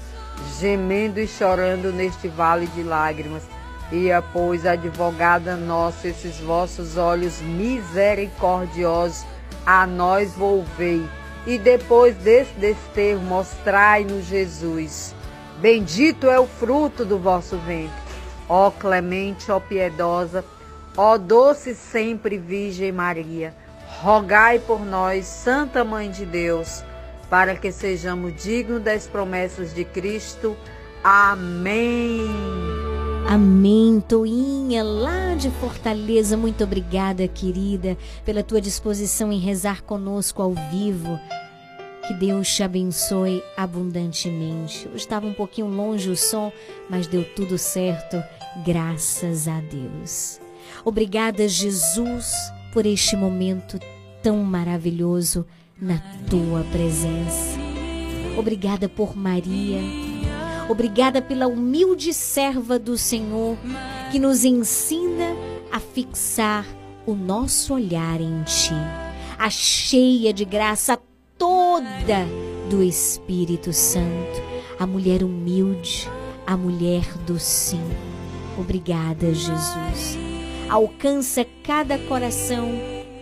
gemendo 0.60 1.18
e 1.18 1.26
chorando 1.26 1.94
neste 1.94 2.28
vale 2.28 2.66
de 2.66 2.82
lágrimas. 2.82 3.44
E 3.90 4.12
a, 4.12 4.20
pois, 4.20 4.66
advogada 4.66 5.56
nossa, 5.56 6.08
esses 6.08 6.38
vossos 6.40 6.98
olhos 6.98 7.40
misericordiosos 7.40 9.24
a 9.64 9.86
nós 9.86 10.34
volvei. 10.34 11.08
E 11.46 11.56
depois 11.56 12.14
desse 12.16 12.52
desterro, 12.56 13.22
mostrai-nos 13.22 14.26
Jesus. 14.26 15.14
Bendito 15.58 16.26
é 16.28 16.38
o 16.38 16.46
fruto 16.46 17.02
do 17.02 17.18
vosso 17.18 17.56
ventre. 17.56 18.03
Ó 18.48 18.70
clemente, 18.70 19.50
ó 19.50 19.58
piedosa, 19.58 20.44
ó 20.96 21.16
doce 21.16 21.74
sempre 21.74 22.36
Virgem 22.36 22.92
Maria, 22.92 23.54
rogai 24.02 24.58
por 24.58 24.84
nós, 24.84 25.26
Santa 25.26 25.82
Mãe 25.82 26.10
de 26.10 26.26
Deus, 26.26 26.84
para 27.30 27.56
que 27.56 27.72
sejamos 27.72 28.34
dignos 28.42 28.82
das 28.82 29.06
promessas 29.06 29.74
de 29.74 29.84
Cristo. 29.84 30.56
Amém. 31.02 32.26
Amém, 33.28 34.02
Toinha, 34.06 34.84
lá 34.84 35.34
de 35.34 35.50
Fortaleza. 35.50 36.36
Muito 36.36 36.62
obrigada, 36.62 37.26
querida, 37.26 37.96
pela 38.24 38.42
tua 38.42 38.60
disposição 38.60 39.32
em 39.32 39.38
rezar 39.38 39.82
conosco 39.82 40.42
ao 40.42 40.52
vivo. 40.70 41.18
Que 42.06 42.14
Deus 42.14 42.54
te 42.54 42.62
abençoe 42.62 43.42
abundantemente. 43.56 44.86
Eu 44.86 44.96
estava 44.96 45.26
um 45.26 45.32
pouquinho 45.32 45.68
longe 45.68 46.10
o 46.10 46.16
som, 46.16 46.52
mas 46.88 47.06
deu 47.06 47.24
tudo 47.34 47.56
certo, 47.56 48.22
graças 48.64 49.48
a 49.48 49.60
Deus. 49.60 50.38
Obrigada, 50.84 51.48
Jesus, 51.48 52.32
por 52.72 52.84
este 52.84 53.16
momento 53.16 53.78
tão 54.22 54.36
maravilhoso 54.38 55.46
na 55.80 55.98
tua 56.28 56.64
presença. 56.70 57.58
Obrigada 58.36 58.88
por 58.88 59.16
Maria. 59.16 59.80
Obrigada 60.68 61.22
pela 61.22 61.46
humilde 61.46 62.12
serva 62.12 62.78
do 62.78 62.98
Senhor 62.98 63.56
que 64.10 64.18
nos 64.18 64.44
ensina 64.44 65.36
a 65.70 65.78
fixar 65.80 66.66
o 67.06 67.14
nosso 67.14 67.74
olhar 67.74 68.20
em 68.20 68.42
Ti, 68.44 68.74
a 69.38 69.50
cheia 69.50 70.32
de 70.32 70.44
graça 70.44 70.98
toda 71.44 72.26
do 72.70 72.82
Espírito 72.82 73.70
Santo, 73.70 74.42
a 74.78 74.86
mulher 74.86 75.22
humilde, 75.22 76.10
a 76.46 76.56
mulher 76.56 77.04
do 77.26 77.38
sim. 77.38 77.82
Obrigada, 78.58 79.34
Jesus. 79.34 80.18
Alcança 80.70 81.46
cada 81.62 81.98
coração, 81.98 82.70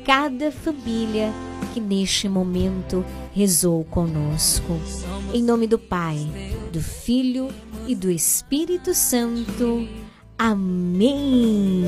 cada 0.05 0.53
família 0.53 1.33
que 1.75 1.81
neste 1.81 2.29
momento 2.29 3.05
rezou 3.33 3.83
conosco. 3.87 4.79
Em 5.35 5.43
nome 5.43 5.67
do 5.67 5.77
Pai, 5.77 6.19
do 6.73 6.81
Filho 6.81 7.49
e 7.89 7.95
do 7.97 8.09
Espírito 8.09 8.95
Santo. 8.95 9.89
Amém. 10.39 11.83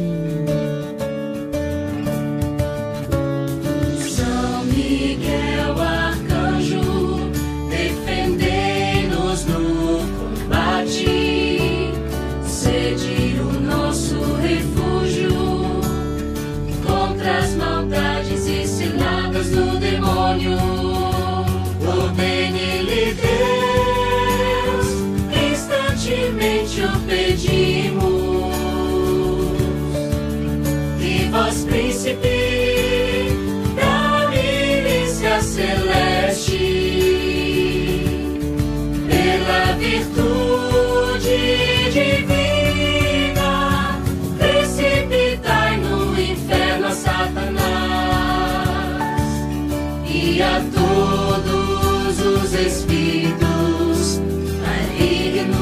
Espíritos 52.54 54.20
malignos 54.62 55.58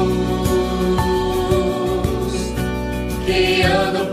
que 3.25 3.63
andam 3.63 4.12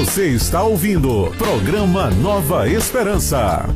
Você 0.00 0.28
está 0.28 0.62
ouvindo 0.62 1.30
programa 1.36 2.10
Nova 2.10 2.66
Esperança. 2.66 3.68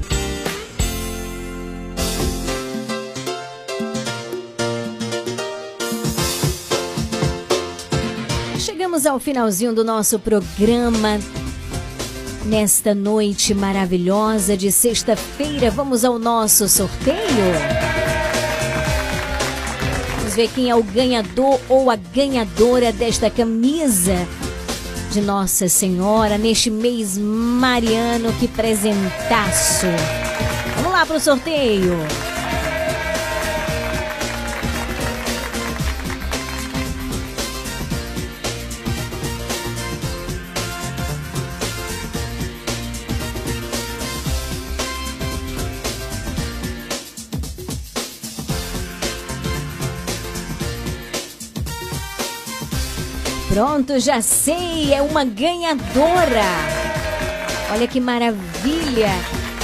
Chegamos 8.59 9.05
ao 9.05 9.21
finalzinho 9.21 9.75
do 9.75 9.85
nosso 9.85 10.19
programa. 10.19 11.21
Nesta 12.47 12.95
noite 12.95 13.53
maravilhosa 13.53 14.57
de 14.57 14.73
sexta-feira, 14.73 15.71
vamos 15.71 16.07
ao 16.07 16.19
nosso 16.19 16.67
sorteio. 16.71 17.19
Vamos 20.17 20.35
ver 20.35 20.49
quem 20.55 20.71
é 20.71 20.75
o 20.75 20.83
ganhador 20.83 21.61
ou 21.69 21.91
a 21.91 21.97
ganhadora 21.97 22.91
desta 22.93 23.29
camisa 23.29 24.27
de 25.15 25.21
Nossa 25.21 25.69
Senhora 25.69 26.37
neste 26.37 26.69
mês 26.69 27.17
mariano. 27.17 28.33
Que 28.33 28.49
presentaço! 28.49 29.87
Vamos 30.75 30.93
lá 30.93 31.07
para 31.07 31.17
o 31.17 31.21
sorteio. 31.21 31.97
Pronto, 53.55 54.01
já 54.01 54.21
sei, 54.21 54.93
é 54.93 55.01
uma 55.01 55.25
ganhadora. 55.25 56.43
Olha 57.71 57.87
que 57.87 58.01
maravilha! 58.01 59.11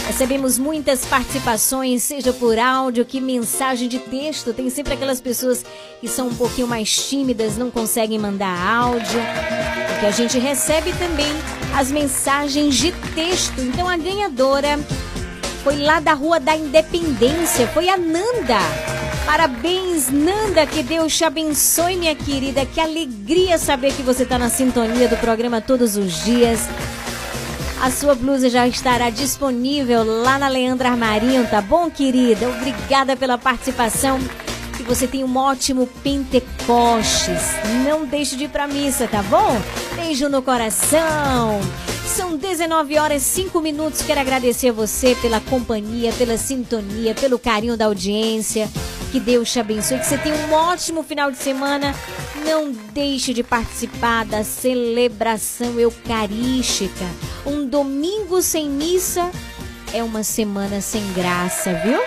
Recebemos 0.06 0.56
muitas 0.58 1.04
participações, 1.04 2.04
seja 2.04 2.32
por 2.32 2.56
áudio, 2.56 3.04
que 3.04 3.20
mensagem 3.20 3.88
de 3.88 3.98
texto. 3.98 4.52
Tem 4.52 4.70
sempre 4.70 4.94
aquelas 4.94 5.20
pessoas 5.20 5.66
que 6.00 6.06
são 6.06 6.28
um 6.28 6.34
pouquinho 6.36 6.68
mais 6.68 7.08
tímidas, 7.08 7.56
não 7.56 7.68
conseguem 7.68 8.16
mandar 8.16 8.56
áudio. 8.64 9.20
Porque 9.88 10.06
a 10.06 10.12
gente 10.12 10.38
recebe 10.38 10.92
também 10.92 11.32
as 11.76 11.90
mensagens 11.90 12.76
de 12.76 12.92
texto. 13.16 13.60
Então 13.60 13.88
a 13.88 13.96
ganhadora 13.96 14.78
foi 15.64 15.78
lá 15.78 15.98
da 15.98 16.12
Rua 16.12 16.38
da 16.38 16.56
Independência, 16.56 17.66
foi 17.66 17.88
a 17.88 17.96
Nanda. 17.96 18.89
Parabéns, 19.30 20.10
Nanda, 20.10 20.66
que 20.66 20.82
Deus 20.82 21.16
te 21.16 21.22
abençoe, 21.22 21.96
minha 21.96 22.16
querida. 22.16 22.66
Que 22.66 22.80
alegria 22.80 23.58
saber 23.58 23.92
que 23.92 24.02
você 24.02 24.24
está 24.24 24.36
na 24.36 24.50
sintonia 24.50 25.06
do 25.06 25.16
programa 25.18 25.60
todos 25.60 25.96
os 25.96 26.24
dias. 26.24 26.68
A 27.80 27.92
sua 27.92 28.16
blusa 28.16 28.50
já 28.50 28.66
estará 28.66 29.08
disponível 29.08 30.02
lá 30.02 30.36
na 30.36 30.48
Leandra 30.48 30.88
Armarinho, 30.88 31.46
tá 31.46 31.60
bom, 31.60 31.88
querida? 31.88 32.48
Obrigada 32.48 33.16
pela 33.16 33.38
participação. 33.38 34.18
Que 34.76 34.82
você 34.82 35.06
tenha 35.06 35.24
um 35.24 35.36
ótimo 35.36 35.86
Pentecostes. 36.02 37.54
Não 37.84 38.04
deixe 38.06 38.34
de 38.34 38.46
ir 38.46 38.48
pra 38.48 38.66
missa, 38.66 39.06
tá 39.06 39.22
bom? 39.22 39.62
Beijo 39.94 40.28
no 40.28 40.42
coração. 40.42 41.60
São 42.04 42.36
19 42.36 42.98
horas 42.98 43.22
e 43.22 43.26
5 43.26 43.60
minutos. 43.60 44.02
Quero 44.02 44.18
agradecer 44.18 44.70
a 44.70 44.72
você 44.72 45.16
pela 45.22 45.38
companhia, 45.38 46.12
pela 46.14 46.36
sintonia, 46.36 47.14
pelo 47.14 47.38
carinho 47.38 47.76
da 47.76 47.84
audiência. 47.84 48.68
Que 49.10 49.18
Deus 49.18 49.50
te 49.50 49.58
abençoe, 49.58 49.98
que 49.98 50.06
você 50.06 50.16
tenha 50.18 50.36
um 50.36 50.52
ótimo 50.52 51.02
final 51.02 51.32
de 51.32 51.38
semana. 51.38 51.94
Não 52.46 52.70
deixe 52.70 53.34
de 53.34 53.42
participar 53.42 54.24
da 54.24 54.44
celebração 54.44 55.80
eucarística. 55.80 57.04
Um 57.44 57.66
domingo 57.66 58.40
sem 58.40 58.68
missa 58.68 59.30
é 59.92 60.02
uma 60.02 60.22
semana 60.22 60.80
sem 60.80 61.02
graça, 61.12 61.74
viu? 61.74 62.00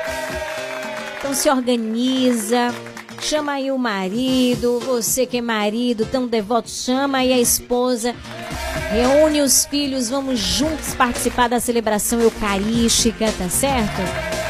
Então 1.18 1.34
se 1.34 1.50
organiza, 1.50 2.74
chama 3.20 3.54
aí 3.54 3.72
o 3.72 3.78
marido, 3.78 4.80
você 4.80 5.26
que 5.26 5.38
é 5.38 5.42
marido, 5.42 6.06
tão 6.06 6.28
devoto, 6.28 6.70
chama 6.70 7.20
aí 7.20 7.34
a 7.34 7.40
esposa, 7.40 8.16
reúne 8.92 9.42
os 9.42 9.66
filhos, 9.66 10.10
vamos 10.10 10.40
juntos 10.40 10.94
participar 10.96 11.50
da 11.50 11.60
celebração 11.60 12.20
eucarística, 12.22 13.26
tá 13.38 13.50
certo? 13.50 14.43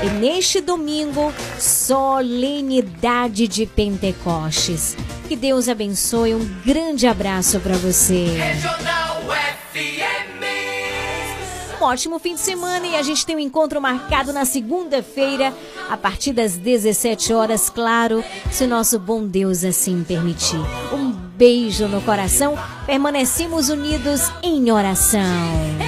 E 0.00 0.08
neste 0.10 0.60
domingo, 0.60 1.32
solenidade 1.58 3.48
de 3.48 3.66
Pentecostes. 3.66 4.96
Que 5.26 5.34
Deus 5.34 5.68
abençoe, 5.68 6.34
um 6.34 6.48
grande 6.64 7.06
abraço 7.06 7.58
para 7.58 7.76
você. 7.76 8.26
FM. 9.72 10.38
Um 11.80 11.84
ótimo 11.84 12.18
fim 12.18 12.34
de 12.34 12.40
semana 12.40 12.86
e 12.86 12.94
a 12.94 13.02
gente 13.02 13.26
tem 13.26 13.34
um 13.36 13.40
encontro 13.40 13.80
marcado 13.80 14.32
na 14.32 14.44
segunda-feira, 14.44 15.52
a 15.90 15.96
partir 15.96 16.32
das 16.32 16.56
17 16.56 17.32
horas, 17.32 17.68
claro, 17.68 18.24
se 18.52 18.64
o 18.64 18.68
nosso 18.68 18.98
bom 18.98 19.24
Deus 19.24 19.64
assim 19.64 20.04
permitir. 20.04 20.60
Um 20.92 21.10
beijo 21.10 21.88
no 21.88 22.00
coração. 22.02 22.56
Permanecemos 22.86 23.68
unidos 23.68 24.22
em 24.42 24.70
oração. 24.70 25.87